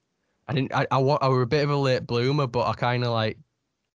[0.48, 0.74] I didn't.
[0.74, 3.38] I, I, I were a bit of a late bloomer, but I kind of like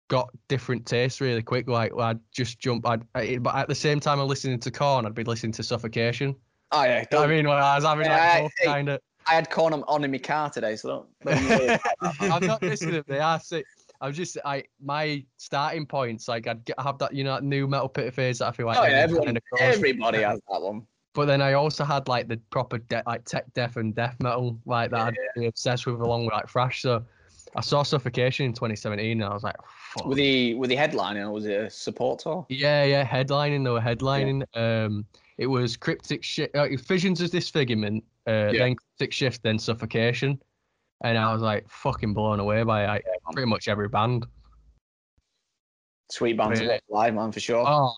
[0.09, 1.67] got different tastes really quick.
[1.69, 2.85] Like I'd just jump.
[2.87, 5.05] I'd, I, but at the same time, I'm listening to Korn.
[5.05, 6.35] I'd be listening to Suffocation.
[6.75, 8.99] Oh yeah, I mean, well, I was having Yeah, like both kind of.
[9.27, 11.35] I had Korn on, in my car today, so don't.
[11.37, 12.15] don't worry about that.
[12.31, 13.03] I'm not listening.
[13.07, 13.65] They are sick.
[14.01, 17.67] I'm just I my starting points like I'd get, have that you know that nu
[17.67, 20.85] metal pit phase that I feel like Oh, yeah, everyone everybody has that one.
[21.13, 24.59] But then I also had like the proper de- like tech death and death metal
[24.65, 26.81] like that I'd be obsessed with along with like thrash.
[26.81, 27.05] So
[27.55, 29.55] I saw Suffocation in 2017 and I was like,
[29.93, 30.07] Fuck.
[30.07, 32.47] With the with the headlining, or was it a support tour?
[32.49, 33.63] yeah, yeah, headlining.
[33.63, 34.43] They were headlining.
[34.55, 35.05] Um,
[35.37, 38.59] it was Cryptic Shift, uh, Visions of Disfigurement, uh, Yeah.
[38.65, 40.41] then Cryptic Shift, then Suffocation,
[41.03, 44.25] and I was like fucking blown away by like, pretty much every band.
[46.11, 46.79] Sweet band Really?
[46.89, 47.65] live, man, for sure.
[47.67, 47.95] Oh,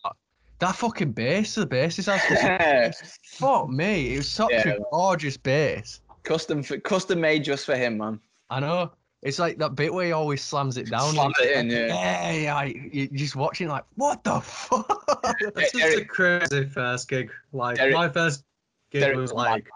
[0.60, 6.02] that fucking bass, the bassist has fuck me, it was such Yeah, a gorgeous bass.
[6.24, 8.20] custom for, custom made just for him, man.
[8.50, 8.92] I know.
[9.26, 11.14] It's like that bit where he always slams it down.
[11.14, 11.88] Slams like, it in, yeah.
[11.88, 12.56] yeah, yeah.
[12.56, 15.02] like, You're just watching, like, what the fuck?
[15.42, 17.32] It's just a crazy first gig.
[17.52, 18.44] Like Derek- my first
[18.92, 19.68] gig Derek was was like- like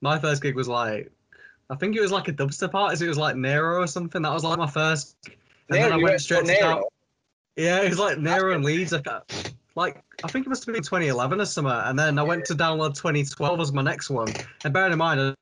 [0.00, 1.10] my first gig was like
[1.70, 3.02] I think it was like a dubstep artist.
[3.02, 4.22] It was like Nero or something.
[4.22, 5.16] That was like my first.
[5.26, 5.34] And
[5.68, 6.60] then I went went straight to Nero?
[6.76, 6.82] down-
[7.56, 8.94] Yeah, it was like Nero and Leeds.
[8.94, 9.22] I ca-
[9.74, 11.70] Like I think it must have been 2011 or something.
[11.70, 14.32] And then I went to download 2012 as my next one.
[14.64, 15.34] And bearing in mind, I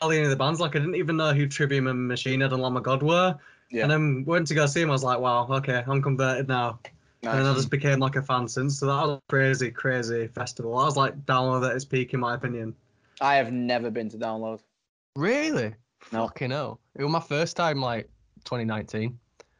[0.00, 0.60] hardly any of the bands.
[0.60, 3.36] Like I didn't even know who Trivium and Machine Head and Lamb of God were.
[3.70, 3.82] Yeah.
[3.82, 4.88] And then went to go see him.
[4.88, 6.78] I was like, wow, okay, I'm converted now.
[7.22, 7.34] Nice.
[7.34, 8.78] And I just became like a fan since.
[8.78, 10.78] So that was a crazy, crazy festival.
[10.78, 12.74] I was like download at its peak, in my opinion.
[13.20, 14.60] I have never been to download.
[15.16, 15.74] really?
[16.12, 16.28] No.
[16.28, 16.80] Fucking hell.
[16.96, 18.08] It was my first time, like,
[18.44, 19.18] 2019.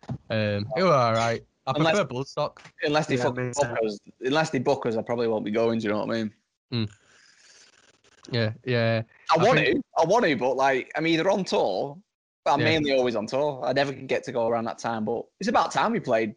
[0.08, 1.44] Um, it was alright.
[1.66, 2.58] I Unless- prefer Bloodstock.
[2.84, 3.98] Unless they Yeah, fucking me book us.
[4.20, 5.80] Unless they book us, I probably won't be going.
[5.80, 6.24] Do you know what I
[6.70, 6.88] mean?
[8.30, 9.02] Yeah, yeah.
[9.30, 9.82] I, I want think- to.
[10.02, 11.96] I want to, but like I'm either on tour.
[12.44, 12.66] But I'm Yeah.
[12.66, 13.60] mainly always on tour.
[13.64, 15.04] I never can get to go around that time.
[15.04, 16.34] But it's about time we played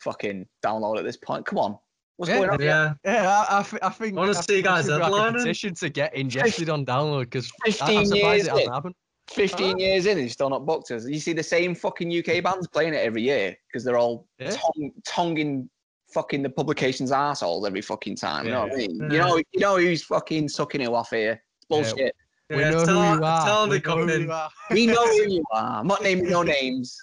[0.00, 1.44] fucking download at this point.
[1.44, 1.78] Come on.
[2.16, 2.60] What's Yeah, going on?
[2.62, 4.16] Yeah, Yeah, I, I, thi- I think.
[4.16, 5.36] Wanna I see think you guys should be, like, a headlining?
[5.38, 8.72] petition to get ingested on download because I'm 15 years it hasn't in.
[8.72, 8.94] happened.
[9.30, 11.06] 15 years in and still not booked us.
[11.06, 14.50] You see the same fucking UK bands playing it every year because they're all Yeah.
[14.50, 15.70] tong- tonguing
[16.12, 18.46] fucking the publication's assholes every fucking time.
[18.46, 18.96] You know what I mean?
[18.96, 21.42] You know, you know who's fucking sucking who off here.
[21.56, 22.14] It's bullshit.
[22.48, 22.70] We yeah.
[22.70, 23.44] know tell, who you are.
[23.46, 24.50] Tell we Andy know who you are.
[24.70, 25.80] We know who you are.
[25.80, 26.96] I'm not naming no names.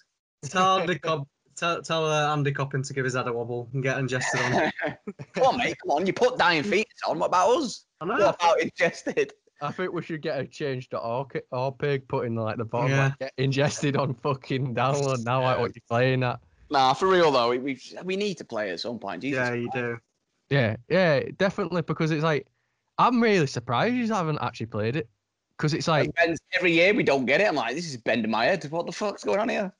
[0.43, 1.27] Tell Andy Cop.
[1.55, 4.71] Tell, tell uh, Andy Copping to give his head a wobble and get ingested on.
[5.33, 5.77] come on, mate.
[5.81, 6.05] Come on.
[6.05, 7.17] You put Dying Fetus on.
[7.17, 7.85] What about us?
[8.01, 8.29] I What know.
[8.29, 9.33] about ingested?
[9.61, 12.65] I think we should get a change to orc or pig put in like the
[12.65, 13.05] bottom Yeah.
[13.05, 16.39] like, get ingested on fucking download now like what you're playing at.
[16.69, 19.21] Nah, for real though, we, we we need to play at some point.
[19.21, 19.37] Jesus.
[19.39, 19.97] Yeah, you do.
[20.49, 22.47] Yeah, yeah, definitely because it's like
[22.97, 25.07] I'm really surprised you haven't actually played it
[25.57, 27.47] because it's like Bends- every year we don't get it.
[27.47, 28.63] I'm like, this is bending my head.
[28.69, 29.73] What the fuck's going on here?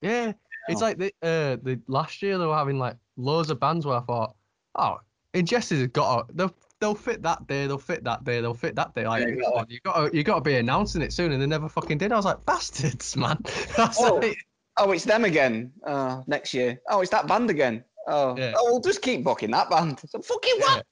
[0.00, 0.32] yeah,
[0.68, 3.96] it's like the uh the last year they were having like loads of bands where
[3.96, 4.34] I thought,
[4.74, 4.98] oh,
[5.34, 8.74] Ingested has got a, they'll they'll fit that day, they'll fit that day, they'll fit
[8.76, 9.06] that day.
[9.06, 9.58] Like Yeah, come exactly.
[9.60, 11.98] on, you got to, you got to be announcing it soon, and they never fucking
[11.98, 12.12] did.
[12.12, 13.38] I was like bastards, man.
[13.76, 14.16] That's Oh.
[14.16, 14.36] like,
[14.76, 15.72] Oh, it's them again.
[15.84, 16.80] Uh, next year.
[16.88, 17.84] Oh, it's that band again.
[18.06, 18.52] Oh, Yeah.
[18.56, 20.00] oh, we'll just keep booking that band.
[20.08, 20.84] So fucking what?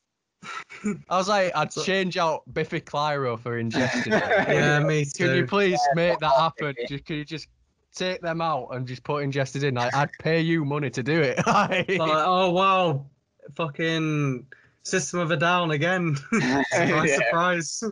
[1.09, 4.12] I was like, I'd change out Biffy Clyro for Ingested.
[4.12, 5.47] Yeah, me Can you too.
[5.47, 6.74] please make that happen?
[6.78, 6.87] yeah.
[6.89, 7.49] Just, can you just
[7.95, 9.74] take them out and just put Ingested in?
[9.74, 11.39] Like, I'd pay you money to do it.
[11.47, 13.07] Like, Like, oh wow,
[13.55, 14.47] fucking
[14.85, 16.16] System of a Down again.
[16.33, 17.16] surprise, Yeah.
[17.16, 17.85] surprise.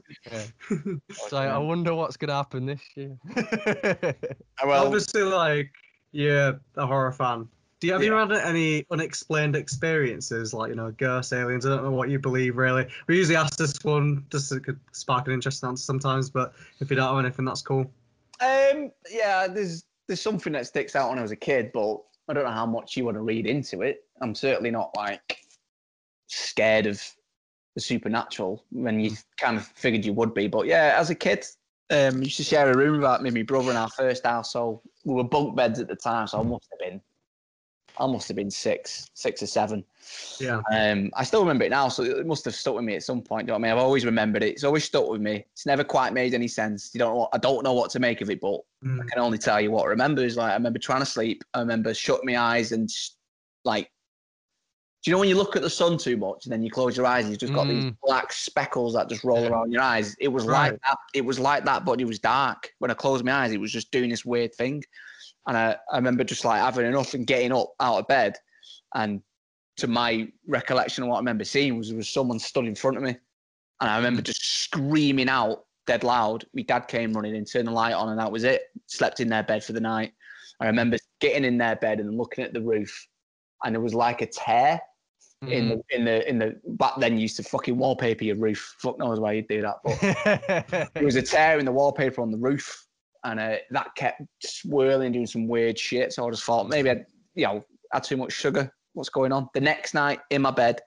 [1.29, 3.17] so I wonder what's gonna happen this year.
[4.65, 5.71] well, Obviously, like
[6.13, 7.49] you're a horror fan.
[7.81, 11.65] Do you have you had any unexplained experiences, like you know, ghosts, aliens?
[11.65, 12.87] I don't know what you believe really.
[13.07, 16.53] We usually ask this one just so it could spark an interesting answer sometimes, but
[16.81, 17.91] if you don't have anything, that's cool.
[18.41, 22.35] Um, yeah, there's there's something that sticks out when I was a kid, but I
[22.35, 24.05] don't know how much you want to read into it.
[24.21, 25.39] I'm certainly not like
[26.31, 27.03] scared of
[27.75, 30.49] the supernatural when you kind of figured you would be.
[30.49, 31.45] But yeah, as a kid,
[31.91, 34.53] um, used to share a room with me, and my brother in our first house.
[34.53, 37.01] So we were bunk beds at the time, so I must have been,
[37.99, 39.85] I must have been six, six or seven.
[40.39, 40.61] Yeah.
[40.73, 43.23] Um, I still remember it now, so it must have stuck with me at some
[43.23, 43.47] point.
[43.47, 43.79] Do you know what I mean?
[43.79, 44.51] I've always remembered it.
[44.51, 45.45] It's always stuck with me.
[45.53, 46.91] It's never quite made any sense.
[46.95, 47.29] You don't know.
[47.33, 48.99] I don't know what to make of it, but Mm.
[48.99, 50.23] I can only tell you what I remember.
[50.25, 51.45] Is like I remember trying to sleep.
[51.53, 53.11] I remember shutting my eyes and sh-
[53.65, 53.91] like,
[55.03, 56.95] do you know when you look at the sun too much and then you close
[56.95, 57.97] your eyes and you've just got these Mm.
[58.03, 59.49] black speckles that just roll Yeah.
[59.49, 60.15] around your eyes?
[60.21, 60.73] It was Right.
[60.73, 60.99] like that.
[61.15, 62.71] It was like that, but it was dark.
[62.81, 64.85] When I closed my eyes, it was just doing this weird thing,
[65.47, 68.37] and I, I remember just like having enough and getting up out of bed,
[68.95, 69.23] and
[69.79, 72.99] to my recollection of what I remember seeing was there was someone stood in front
[72.99, 73.17] of me,
[73.81, 76.45] and I remember just screaming out dead loud.
[76.53, 78.65] My dad came running in, turned the light on, and that was it.
[78.87, 80.13] Slept in their bed for the night.
[80.61, 83.09] I remember getting in their bed and looking at the roof,
[83.65, 84.79] and there was like a tear
[85.43, 85.83] in Mm.
[85.89, 88.77] the in the in the back then you used to fucking wallpaper your roof.
[88.79, 92.31] Fuck knows why you'd do that, but there was a tear in the wallpaper on
[92.31, 92.87] the roof,
[93.25, 96.13] and uh, that kept swirling, doing some weird shit.
[96.13, 98.71] So I just thought maybe I, you know, had too much sugar.
[98.93, 99.49] What's going on?
[99.55, 100.83] The next night in my bed,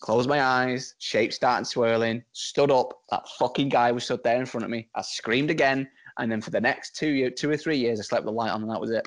[0.00, 2.94] closed my eyes, shape started swirling, stood up.
[3.10, 4.88] That fucking guy was stood there in front of me.
[4.94, 5.86] I screamed again,
[6.18, 8.36] and then for the next two year, two or three years, I slept with the
[8.36, 9.06] light on, and that was it.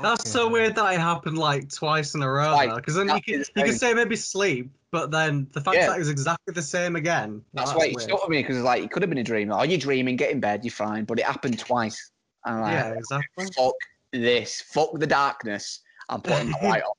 [0.00, 2.74] That's so weird that it happened like twice in a row.
[2.76, 5.86] Because then you can, you can say maybe sleep, but then the fact Yeah.
[5.88, 7.42] that it was exactly the same again.
[7.54, 8.08] That's well, why it weird.
[8.08, 9.50] stuck with me because like it could have been a dream.
[9.50, 11.04] Oh, you're dreaming, get in bed, you're fine.
[11.04, 12.10] But it happened twice.
[12.44, 13.46] And like, Yeah, exactly.
[13.56, 13.74] fuck
[14.12, 15.80] this, fuck the darkness.
[16.08, 16.92] I'm putting the light on.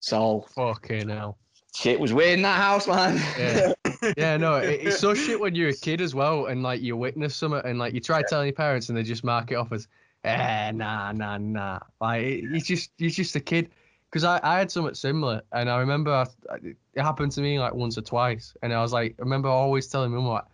[0.00, 1.38] So Fucking hell.
[1.74, 3.16] shit was weird in that house, man.
[3.38, 3.72] Yeah.
[4.16, 6.96] Yeah, no, it, it's so shit when you're a kid as well, and like you
[6.96, 9.72] witness something, and like you try telling your parents, and they just mark it off
[9.72, 9.88] as,
[10.22, 11.80] eh, nah, nah, nah.
[12.00, 13.70] Like it, it's just, you're just a kid.
[14.08, 16.26] Because I, I had something similar, and I remember I,
[16.62, 19.88] it happened to me like once or twice, and I was like, I remember always
[19.88, 20.44] telling my mum like,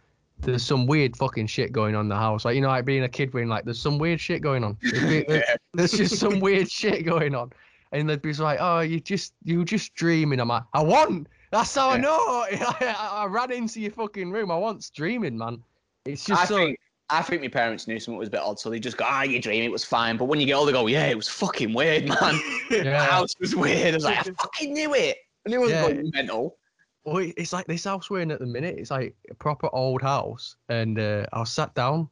[0.41, 3.05] there's some weird fucking shit going on in the house, like you know, like being
[3.05, 4.79] a kid being like, there's some weird shit going on.
[4.83, 7.53] There's, there's- there's just some weird shit going on.
[7.95, 11.29] And they'd be like, "Oh, you just you were just dreaming." I'm like, "I want."
[11.53, 12.19] That's how I know.
[12.51, 14.51] I, I ran into your fucking room.
[14.51, 15.63] I want dreaming, man.
[16.05, 16.57] It's just I so.
[16.57, 19.05] think I think my parents knew something was a bit odd, so they just go,
[19.07, 21.29] "Ah, you dream, it was fine." But when you get older, go, "Yeah, it was
[21.29, 22.41] fucking weird, man.
[22.71, 25.71] the house was weird." I was like, "I fucking knew it." I knew it was
[25.71, 25.83] Yeah.
[25.83, 26.57] going mental.
[27.05, 28.77] Well, it's like this house we're in at the minute.
[28.79, 32.09] It's like a proper old house, and uh, I was sat down.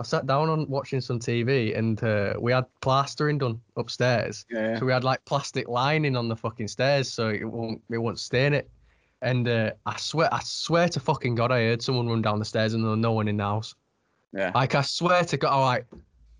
[0.00, 4.46] I sat down on watching some TV, and uh, we had plastering done upstairs.
[4.50, 4.78] Yeah.
[4.78, 8.18] So we had like plastic lining on the fucking stairs, so it won't it won't
[8.18, 8.70] stain it.
[9.20, 12.44] And uh, I swear, I swear to fucking God, I heard someone run down the
[12.46, 13.74] stairs and there was no one in the house.
[14.32, 14.52] Yeah.
[14.54, 15.86] Like I swear to God, I'm like,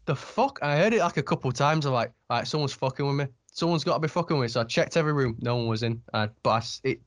[0.06, 0.58] the fuck?
[0.62, 1.84] I heard it like a couple of times.
[1.84, 3.26] I'm like, like someone's fucking with me.
[3.52, 4.48] Someone's got to be fucking with me.
[4.48, 6.00] So I checked every room, no one was in.
[6.12, 7.00] But I it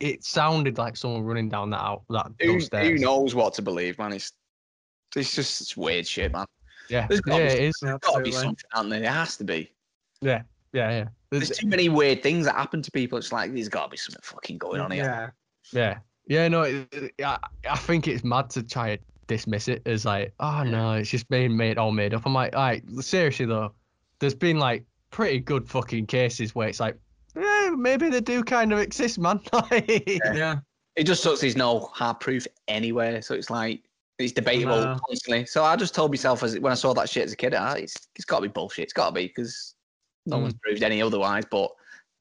[0.00, 3.62] it sounded like someone running down that out that Who, those who knows what to
[3.62, 4.12] believe, man?
[4.12, 4.32] It's
[5.16, 6.46] it's just it's weird shit, man.
[6.88, 7.74] Yeah, There's yeah, gotta be it is.
[7.82, 9.00] There's got to be something, hasn't there?
[9.00, 9.70] There has to be.
[10.20, 11.04] Yeah, yeah, yeah.
[11.30, 13.18] There's There's- too many weird things that happen to people.
[13.18, 15.04] It's like there's got to be something fucking going on here.
[15.04, 15.30] Yeah.
[15.70, 16.48] Yeah, yeah.
[16.48, 20.32] No, it, it- I, I think it's mad to try and dismiss it as like,
[20.40, 22.24] oh no, it's just being made all made up.
[22.24, 23.72] I'm like, all right, seriously though,
[24.20, 26.96] there's been like pretty good fucking cases where it's like,
[27.36, 29.40] yeah, maybe they do kind of exist, man.
[29.52, 30.56] Like, Yeah.
[30.96, 31.42] It just sucks.
[31.42, 33.82] There's no hard proof anywhere, so it's like
[34.18, 34.96] it's debatable No.
[35.06, 35.46] constantly.
[35.46, 37.74] So I just told myself as when I saw that shit as a kid, ah,
[37.74, 38.84] it's it's got to be bullshit.
[38.84, 39.74] It's got to be because
[40.26, 40.42] no Mm.
[40.42, 41.44] one's proved any otherwise.
[41.50, 41.70] But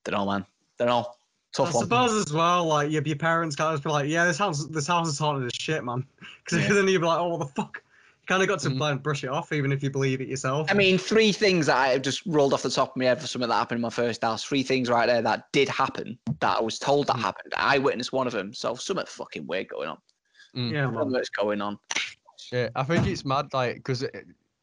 [0.05, 0.45] don't know, man.
[0.77, 1.07] Don't know.
[1.53, 1.83] Tough I one.
[1.85, 4.85] suppose as well, like your, your parents can't just be like, yeah, this house this
[4.85, 6.05] house is haunted as shit, man.
[6.45, 6.73] Because Yeah.
[6.73, 7.81] then you'd be like, oh, what the fuck?
[8.21, 8.79] You kind of got to Mhm.
[8.79, 10.69] like, brush it off, even if you believe it yourself.
[10.69, 13.19] I mean, three things that I have just rolled off the top of my head
[13.19, 14.43] for something that happened in my first house.
[14.43, 17.21] Three things right there that did happen that I was told that Mm.
[17.21, 17.53] happened.
[17.57, 18.53] I witnessed one of them.
[18.53, 19.97] So something fucking weird going on.
[20.55, 20.71] Mm.
[20.71, 20.95] yeah, man.
[20.95, 21.77] Something's going on.
[22.51, 24.05] Yeah, I think it's mad, like, because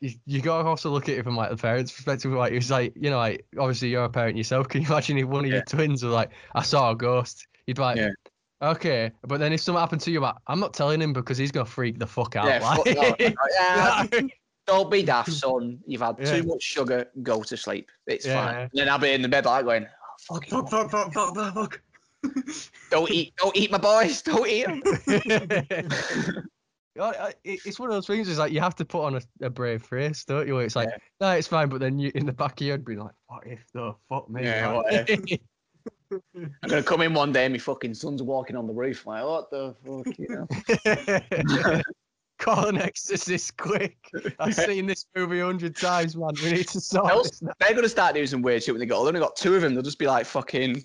[0.01, 2.33] you, you gotta also look at it from like the parents' perspective.
[2.33, 4.69] Like, it's like, you know, like obviously you're a parent yourself.
[4.71, 7.47] Can you imagine if one of your twins was like, I saw a ghost?
[7.67, 8.11] You'd be like, Yeah.
[8.63, 11.53] okay, but then if something happened to you, like, I'm not telling him because he's
[11.53, 12.47] gonna freak the fuck out.
[12.47, 14.21] Yeah, like, fuck yeah, Yeah.
[14.67, 15.79] don't be daft, son.
[15.87, 16.37] You've had Yeah.
[16.37, 17.07] too much sugar.
[17.23, 17.91] Go to sleep.
[18.07, 18.47] It's Yeah.
[18.47, 18.57] fine.
[18.63, 19.87] And then I'll be in the bed like going,
[20.29, 21.81] Fuck, fuck, fuck, fuck, fuck, fuck, fuck.
[22.91, 24.83] Don't eat, don't eat my boys, don't eat them.
[27.01, 28.29] I- I- it- it's one of those things.
[28.29, 30.59] Is like you have to put on a, a brave face, don't you?
[30.59, 30.97] It's like, Yeah.
[31.21, 31.69] no, it's fine.
[31.69, 34.31] But then you in the back of your head, be like, what if the fuck
[34.31, 34.45] me?
[34.45, 35.11] Yeah, like-
[36.33, 39.07] I'm gonna come in one day and my fucking son's walking on the roof.
[39.07, 40.07] Like, what the fuck?
[40.19, 40.47] You
[41.67, 41.83] know?
[42.39, 43.97] Call an exorcist quick.
[44.39, 46.31] I've seen this movie a hundred times, man.
[46.43, 47.53] We need to sort Else- this now.
[47.59, 49.01] They're gonna start doing some weird shit when they got.
[49.01, 49.75] They've only got two of them.
[49.75, 50.85] They'll just be like fucking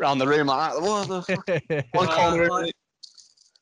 [0.00, 0.82] around the room like that.
[0.82, 1.84] What the fuck?
[1.94, 2.48] One corner.
[2.48, 2.74] like-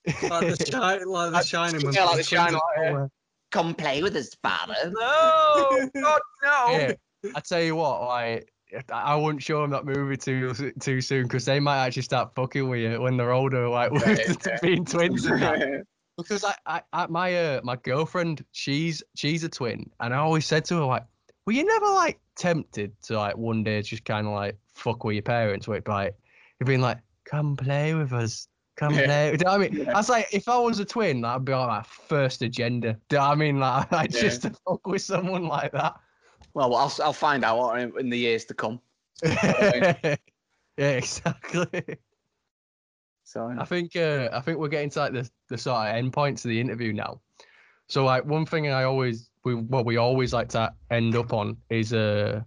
[0.07, 0.77] Like the, shi-
[1.07, 1.85] like the shining.
[1.85, 2.61] when Yeah, like the the Shining,
[3.03, 3.11] up.
[3.51, 4.75] Come play with us, father.
[4.87, 6.67] No, God, no.
[6.71, 6.93] Yeah,
[7.35, 8.53] I tell you what, like
[8.93, 12.35] I I wouldn't show them that movie too too soon because they might actually start
[12.35, 14.59] fucking with you when they're older, like with Yeah, yeah.
[14.63, 15.85] being twins and that.
[16.17, 20.47] Because I, I, I my uh, my girlfriend, she's she's a twin, and I always
[20.47, 21.05] said to her like,
[21.47, 25.15] were you never like tempted to like one day just kind of like fuck with
[25.15, 26.15] your parents, where it'd be like,
[26.61, 28.49] you'd been like, come play with us.
[28.77, 29.05] Come Yeah.
[29.07, 29.31] play.
[29.37, 29.73] Do you know I mean?
[29.85, 29.93] Yeah.
[29.93, 32.99] I was like, if I was a twin, that'd be like my first agenda.
[33.09, 33.59] Do I mean?
[33.59, 34.07] Like, Yeah.
[34.07, 35.95] just to fuck with someone like that.
[36.55, 38.81] Well, I'll I'll find out in, in the years to come.
[39.23, 40.17] yeah,
[40.79, 41.83] exactly.
[43.25, 46.13] So I think uh, I think we're getting to like the, the sort of end
[46.13, 47.21] points of the interview now.
[47.89, 51.57] So like one thing I always we what we always like to end up on
[51.71, 52.43] is uh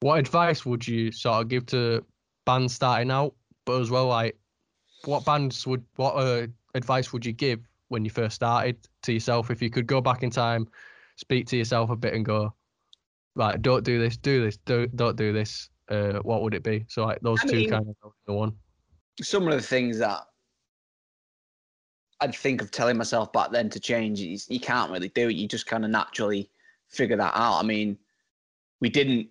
[0.00, 2.04] what advice would you sort of give to
[2.46, 3.34] bands starting out,
[3.70, 4.36] but as well like
[5.04, 6.44] what bands would what uh,
[6.74, 10.24] advice would you give when you first started to yourself if you could go back
[10.24, 10.66] in time,
[11.16, 12.52] speak to yourself a bit and go
[13.36, 15.70] like don't do this, do this, don't don't do this.
[15.88, 16.84] Uh, what would it be?
[16.88, 18.52] So like those I two mean- kind of the one.
[19.22, 20.20] some of the things that
[22.20, 25.36] I'd think of telling myself back then to change, is you can't really do it.
[25.36, 26.50] You just kind of naturally
[26.88, 27.60] figure that out.
[27.60, 27.96] I mean,
[28.80, 29.28] we didn't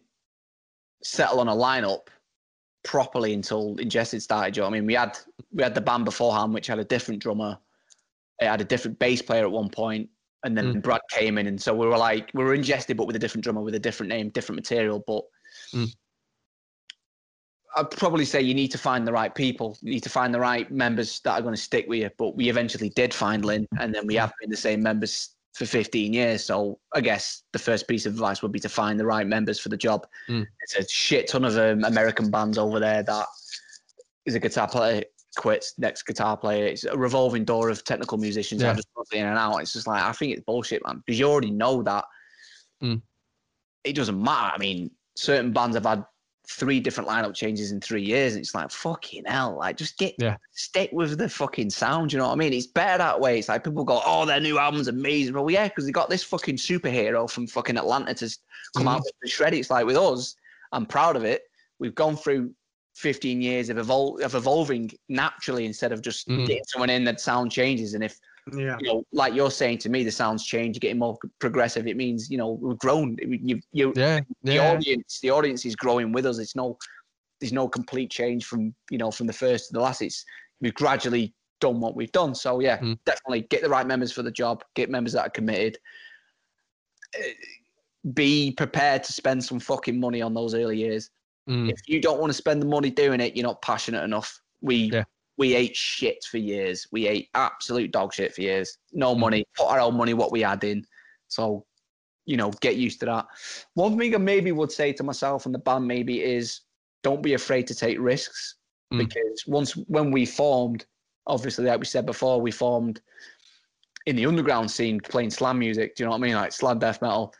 [1.03, 2.07] settle on a lineup
[2.83, 4.55] properly until Ingested started.
[4.55, 5.17] You know I mean, we had
[5.51, 7.57] we had the band beforehand, which had a different drummer.
[8.39, 10.09] It had a different bass player at one point,
[10.43, 13.15] and then Brad came in, and so we were like we were Ingested, but with
[13.15, 15.03] a different drummer, with a different name, different material.
[15.05, 15.23] But
[15.73, 15.93] Mm.
[17.75, 19.77] I'd probably say you need to find the right people.
[19.81, 22.09] You need to find the right members that are going to stick with you.
[22.17, 25.65] But we eventually did find Lyn, and then we have been the same members for
[25.65, 26.41] 15 years.
[26.45, 29.59] So I guess the first piece of advice would be to find the right members
[29.59, 30.07] for the job.
[30.29, 30.47] Mm.
[30.61, 33.25] It's a shit ton of um, American bands over there that
[34.25, 35.03] is a guitar player
[35.35, 36.65] quits, next guitar player.
[36.65, 38.73] It's a revolving door of technical musicians Yeah.
[38.73, 39.57] just in and out.
[39.57, 42.05] It's just like I think it's bullshit, man, because you already know that
[42.81, 43.01] Mm.
[43.83, 44.53] it doesn't matter.
[44.55, 46.05] I mean, certain bands have had
[46.51, 48.33] three different lineup changes in three years.
[48.33, 49.57] And it's like fucking hell.
[49.57, 50.37] Like just get Yeah.
[50.51, 52.11] stick with the fucking sound.
[52.11, 52.53] You know what I mean?
[52.53, 53.37] It's better that way.
[53.37, 56.23] It's like people go, "Oh, their new album's amazing." Well, yeah, because they got this
[56.23, 58.37] fucking superhero from fucking Atlanta to
[58.75, 59.53] come out with the shred.
[59.53, 60.35] It's like with us,
[60.71, 61.43] I'm proud of it.
[61.77, 62.53] We've gone through
[62.95, 66.47] 15 years of evol- of evolving naturally instead of just Mhm.
[66.47, 67.93] getting someone in that sound changes.
[67.93, 68.19] And if
[68.53, 68.77] Yeah.
[68.79, 71.87] you know, like you're saying to me, the sounds change, you're getting more progressive.
[71.87, 73.17] It means you know we've grown.
[73.21, 74.71] You, you, Yeah, the yeah.
[74.71, 76.39] audience, the audience is growing with us.
[76.39, 76.77] It's no,
[77.39, 80.01] there's no complete change from you know from the first to the last.
[80.01, 80.23] It's
[80.61, 82.35] we've gradually done what we've done.
[82.35, 82.97] So yeah, Mm.
[83.05, 84.63] definitely get the right members for the job.
[84.75, 85.77] Get members that are committed.
[87.17, 87.33] Uh,
[88.13, 91.09] Be prepared to spend some fucking money on those early years
[91.49, 94.39] Mm, if you don't want to spend the money doing it, you're not passionate enough.
[94.61, 95.03] We Yeah.
[95.39, 96.85] We ate shit for years.
[96.91, 98.77] We ate absolute dog shit for years.
[98.91, 99.19] No Mm.
[99.19, 100.85] money, put our own money what we had in.
[101.29, 101.65] So,
[102.25, 103.25] you know, get used to that.
[103.73, 106.61] One thing I maybe would say to myself and the band maybe is
[107.03, 108.55] don't be afraid to take risks
[108.93, 108.97] Mm.
[108.97, 110.85] because once when we formed,
[111.25, 113.01] obviously, like we said before, we formed
[114.07, 115.95] in the underground scene playing slam music.
[115.95, 116.35] Do you know what I mean?
[116.35, 117.33] Like slam death metal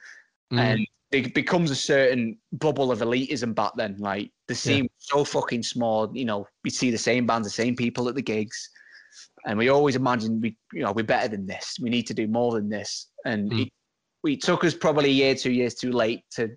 [0.54, 0.60] Mm.
[0.60, 3.96] and it becomes a certain bubble of elitism back then.
[3.98, 7.52] Like the scene was so fucking small, you know, we see the same bands, the
[7.52, 8.70] same people at the gigs,
[9.46, 11.78] and we always imagined we, you know, we're better than this.
[11.82, 13.62] We need to do more than this, and Mm.
[13.62, 13.70] it,
[14.24, 16.50] we took us probably a year, two years too late to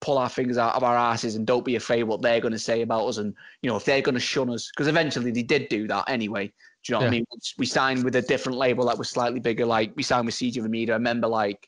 [0.00, 2.58] pull our fingers out of our asses and don't be afraid what they're going to
[2.58, 5.42] say about us, and you know, if they're going to shun us, because eventually they
[5.42, 6.46] did do that anyway.
[6.46, 7.24] Do you know what I mean?
[7.56, 9.64] We signed with a different label that was slightly bigger.
[9.64, 10.92] Like we signed with Siege of Amida.
[10.92, 11.66] I remember like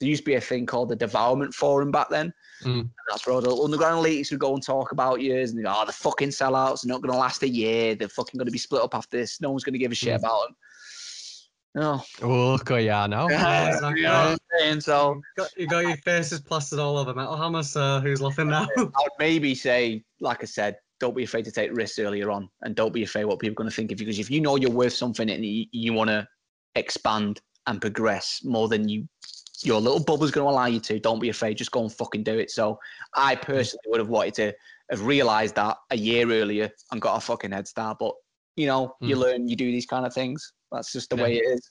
[0.00, 2.32] there used to be a thing called the Devourment Forum back then.
[2.62, 2.80] Mm.
[2.80, 5.62] And that's where all the underground elites would go and talk about years and they
[5.62, 7.94] go, oh, the fucking sellouts are not going to last a year.
[7.94, 9.40] They're fucking going to be split up after this.
[9.40, 10.18] No one's going to give a shit Mm.
[10.18, 10.56] about them.
[11.76, 12.02] No.
[12.22, 13.28] Oh, look at you now.
[13.28, 14.00] Yeah, exactly.
[14.02, 14.80] You know what I'm saying?
[14.80, 18.68] So Got, you got your faces plastered all over Metal Hammer, so who's laughing now?
[18.76, 22.48] I would maybe say, like I said, don't be afraid to take risks earlier on
[22.62, 24.06] and don't be afraid what people are going to think of you.
[24.06, 26.26] Because if you know you're worth something and you, you want to
[26.76, 29.08] expand and progress more than you
[29.64, 31.56] your little bubble's going to allow you to, don't be afraid.
[31.56, 32.50] Just go and fucking do it.
[32.50, 32.78] So
[33.14, 34.52] I personally would have wanted to
[34.90, 37.98] have realized that a year earlier and got a fucking head start.
[37.98, 38.14] But,
[38.56, 39.20] you know, you Mm.
[39.20, 40.52] learn, you do these kind of things.
[40.70, 41.22] That's just the Yeah.
[41.22, 41.70] way it is.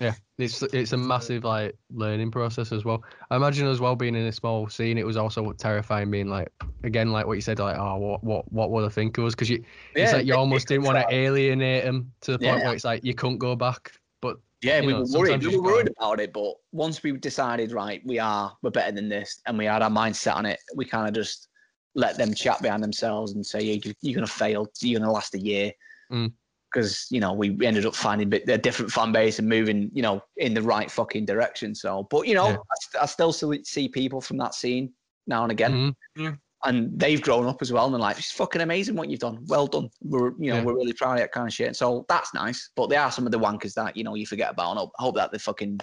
[0.00, 3.04] Yeah, it's it's a massive like learning process as well.
[3.30, 6.48] I imagine as well being in a small scene, it was also terrifying being like
[6.82, 9.34] again like what you said like oh what what what would I think of us
[9.34, 9.62] because you
[9.94, 12.64] it's like you it- almost it didn't want to alienate them to the point Yeah.
[12.64, 13.92] where it's like you couldn't go back.
[14.22, 15.44] But Yeah, you we know, were worried.
[15.44, 19.08] We were worried about it, but once we decided, right, we are, we're better than
[19.08, 21.48] this, and we had our mindset on it, we kind of just
[21.94, 24.66] let them chat behind themselves and say, yeah, you, you're going to fail.
[24.80, 25.72] You're going to last a year.
[26.10, 26.32] Mm.
[26.72, 30.22] Because, you know, we ended up finding a different fan base and moving, you know,
[30.38, 31.74] in the right fucking direction.
[31.74, 32.56] So, but, you know, Yeah.
[32.56, 34.90] I, st- I still see- see people from that scene
[35.26, 35.94] now and again.
[36.16, 36.38] Mhm.
[36.64, 39.44] And they've grown up as well, and they're like, "It's fucking amazing what you've done.
[39.48, 39.90] Well done.
[40.02, 40.62] We're, you know, Yeah.
[40.64, 42.70] we're really proud of that kind of shit." So that's nice.
[42.76, 44.70] But there are some of the wankers that you know you forget about.
[44.70, 45.80] And I hope, hope that they're fucking,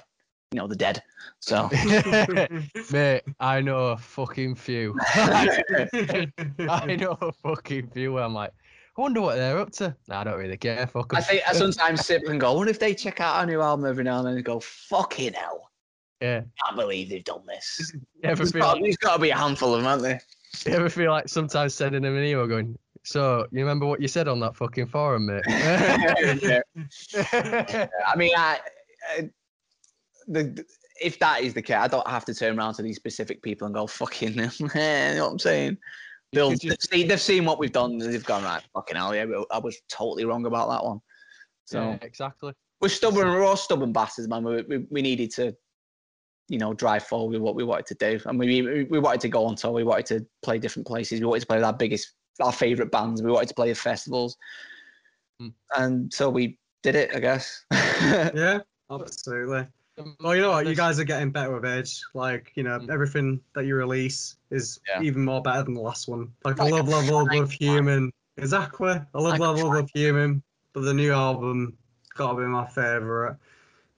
[0.52, 1.04] you know, they're dead.
[1.40, 1.70] So
[2.92, 4.96] Mate, I know a fucking few.
[5.14, 8.52] I know a fucking few where I'm like,
[8.98, 9.96] I wonder what they're up to.
[10.08, 10.86] Nah, I don't really care.
[10.88, 11.18] Fuck 'em.
[11.18, 13.62] I think I sometimes sit and go, "I wonder if they check out our new
[13.62, 15.70] album every now and then and go, fucking hell,
[16.22, 16.42] yeah.
[16.44, 19.30] I can't believe they've done this." You ever There's got, like, there's got to be
[19.30, 20.22] a handful of them, aren't there?
[20.66, 24.08] you ever feel like sometimes sending them an email going, so you remember what you
[24.08, 25.44] said on that fucking forum, mate?
[27.14, 27.88] Yeah.
[28.06, 28.60] I mean, I,
[29.18, 29.30] I
[30.28, 30.66] the
[31.02, 33.66] if that is the case, I don't have to turn around to these specific people
[33.66, 34.52] and go, "Fucking," them.
[34.60, 35.78] you know what I'm saying?
[36.32, 37.98] They'll, just, they've, seen, they've seen what we've done.
[37.98, 38.62] They've gone right.
[38.74, 41.00] Fucking hell, yeah, I was totally wrong about that one.
[41.66, 42.54] So yeah, exactly.
[42.82, 43.28] we're stubborn.
[43.28, 44.44] We're all stubborn bastards, man.
[44.44, 45.56] We, we, we needed to,
[46.50, 49.22] you know, drive forward with what we wanted to do, and we we, we wanted
[49.22, 49.72] to go on tour.
[49.72, 51.20] We wanted to play different places.
[51.20, 53.22] We wanted to play with our biggest, our favorite bands.
[53.22, 54.38] We wanted to play at festivals,
[55.42, 55.54] Mm.
[55.78, 57.16] and so we did it.
[57.16, 57.66] I guess.
[57.72, 58.60] yeah,
[58.92, 59.68] absolutely.
[60.22, 60.66] Well, you know what?
[60.66, 62.02] You guys are getting better with age.
[62.14, 62.90] Like, you know, Mm.
[62.90, 65.02] everything that you release is Yeah.
[65.02, 66.32] even more better than the last one.
[66.46, 68.12] Like, I Like a love Level fine of Human.
[68.38, 68.92] Exactly.
[68.92, 70.42] I love Like love, Level Above Human,
[70.74, 71.78] but the new album
[72.16, 73.38] gotta be my favorite.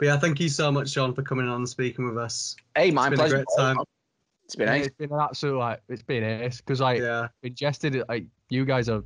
[0.01, 2.55] But yeah, thank you so much, Sean, for coming on and speaking with us.
[2.75, 3.77] hey, my It's been a great time.
[4.45, 4.85] It's been Yeah, nice.
[4.87, 8.65] it's been an absolute like it's been ace because like Yeah, ingested it like you
[8.65, 9.03] guys are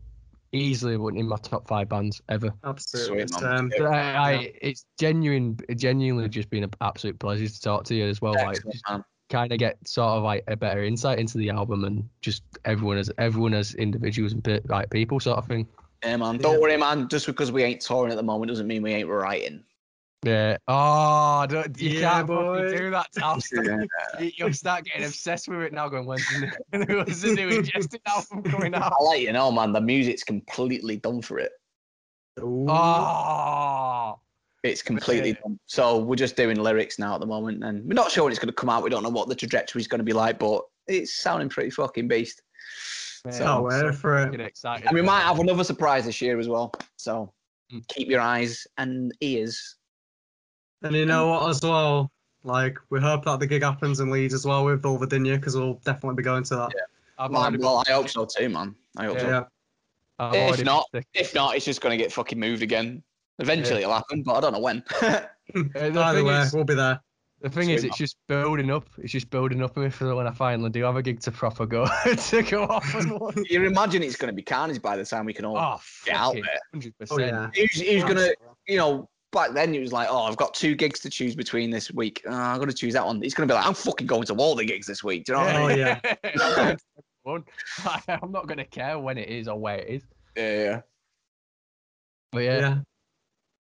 [0.53, 2.53] easily one in my top five bands ever.
[2.63, 3.27] absolutely.
[3.27, 3.73] Sweet, man.
[3.81, 8.05] Um, I, I it's genuine, genuinely just been an absolute pleasure to talk to you
[8.05, 8.37] as well.
[8.37, 9.03] Excellent, just man.
[9.29, 12.97] kind of get sort of like a better insight into the album and just everyone
[12.97, 15.67] as everyone as individuals and pe- like people sort of thing.
[16.05, 16.37] Yeah, man.
[16.37, 16.59] Don't Yeah.
[16.59, 17.09] worry, man.
[17.09, 19.61] Just because we ain't touring at the moment doesn't mean we ain't writing.
[20.25, 20.57] Yeah.
[20.67, 22.63] Oh, don't, you Yeah, can't boy.
[22.63, 23.39] fucking do that, Tal.
[24.19, 25.87] You- You'll start getting obsessed with it now.
[25.87, 26.39] Going, when's the
[26.79, 28.91] new, when's the new Ingested album coming out?
[28.99, 29.71] I'll let you know, man.
[29.71, 31.51] The music's completely done for it.
[32.41, 32.65] ooh.
[32.69, 34.19] Oh,
[34.63, 35.41] It's completely Yeah.
[35.43, 35.59] done.
[35.67, 38.39] So we're just doing lyrics now at the moment, and we're not sure when it's
[38.39, 38.81] going to come out.
[38.83, 41.69] We don't know what the trajectory is going to be like, but it's sounding pretty
[41.69, 42.41] fucking beast.
[43.25, 44.25] man, So- Can't I'm wait for it.
[44.25, 44.87] fucking excited.
[44.87, 46.71] And we for might have another surprise this year as well.
[46.97, 47.31] So
[47.73, 47.87] Mm.
[47.87, 49.77] keep your eyes and ears.
[50.83, 52.11] And you know what, as well?
[52.43, 55.75] Like, we hope that the gig happens in Leeds as well with Vulvodynia, because we'll
[55.85, 56.71] definitely be going to that.
[57.17, 58.75] I've Man, well, I hope so too, man.
[58.97, 59.21] I hope Yeah.
[59.21, 59.29] so.
[59.29, 59.43] Yeah.
[60.19, 63.01] I've if not- booked If not, it's just going to get fucking moved again.
[63.39, 64.83] Eventually it'll happen, but I don't know when.
[65.01, 66.99] the- uh, Either way, is- we'll be there.
[67.41, 67.89] The thing is, Sweet.
[67.89, 68.87] it's just building up.
[68.97, 71.65] It's just building up me for when I finally do have a gig to proper
[71.65, 71.85] go
[72.29, 73.35] to go off and one.
[73.49, 75.57] You imagine it's going to be carnage by the time we can all.
[75.57, 76.43] Oh, Get out there.
[76.73, 77.31] Hundred Oh percent.
[77.31, 77.49] yeah.
[77.61, 78.35] Who's, who's going to,
[78.67, 81.69] you know, back then it was like, oh, I've got two gigs to choose between
[81.69, 82.23] this week.
[82.25, 83.23] Oh, I've got to choose that one.
[83.23, 85.25] It's going to be like, I'm fucking going to all the gigs this week.
[85.25, 85.61] Do you know what I?
[85.61, 86.75] Oh yeah.
[88.21, 90.03] I'm not gonna care when it is or where it is.
[90.37, 90.81] Yeah, yeah.
[92.31, 92.59] But yeah.
[92.59, 92.77] yeah,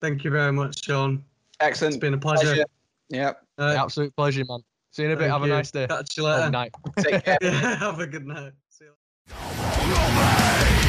[0.00, 1.16] Thank you very much, Sean.
[1.16, 2.00] It's Excellent.
[2.00, 2.46] been a pleasure.
[2.46, 2.64] Pleasure.
[3.08, 3.32] Yeah.
[3.58, 4.60] Uh, absolute pleasure, man.
[4.92, 5.22] See you in a bit.
[5.24, 5.52] thank Have a you.
[5.52, 5.86] nice day.
[5.86, 6.50] Catch you later.
[6.50, 6.72] night.
[6.98, 7.38] Take care.
[7.42, 8.52] Yeah, have a good night.
[8.68, 8.92] See you
[9.28, 9.40] later.
[9.84, 10.81] Follow me.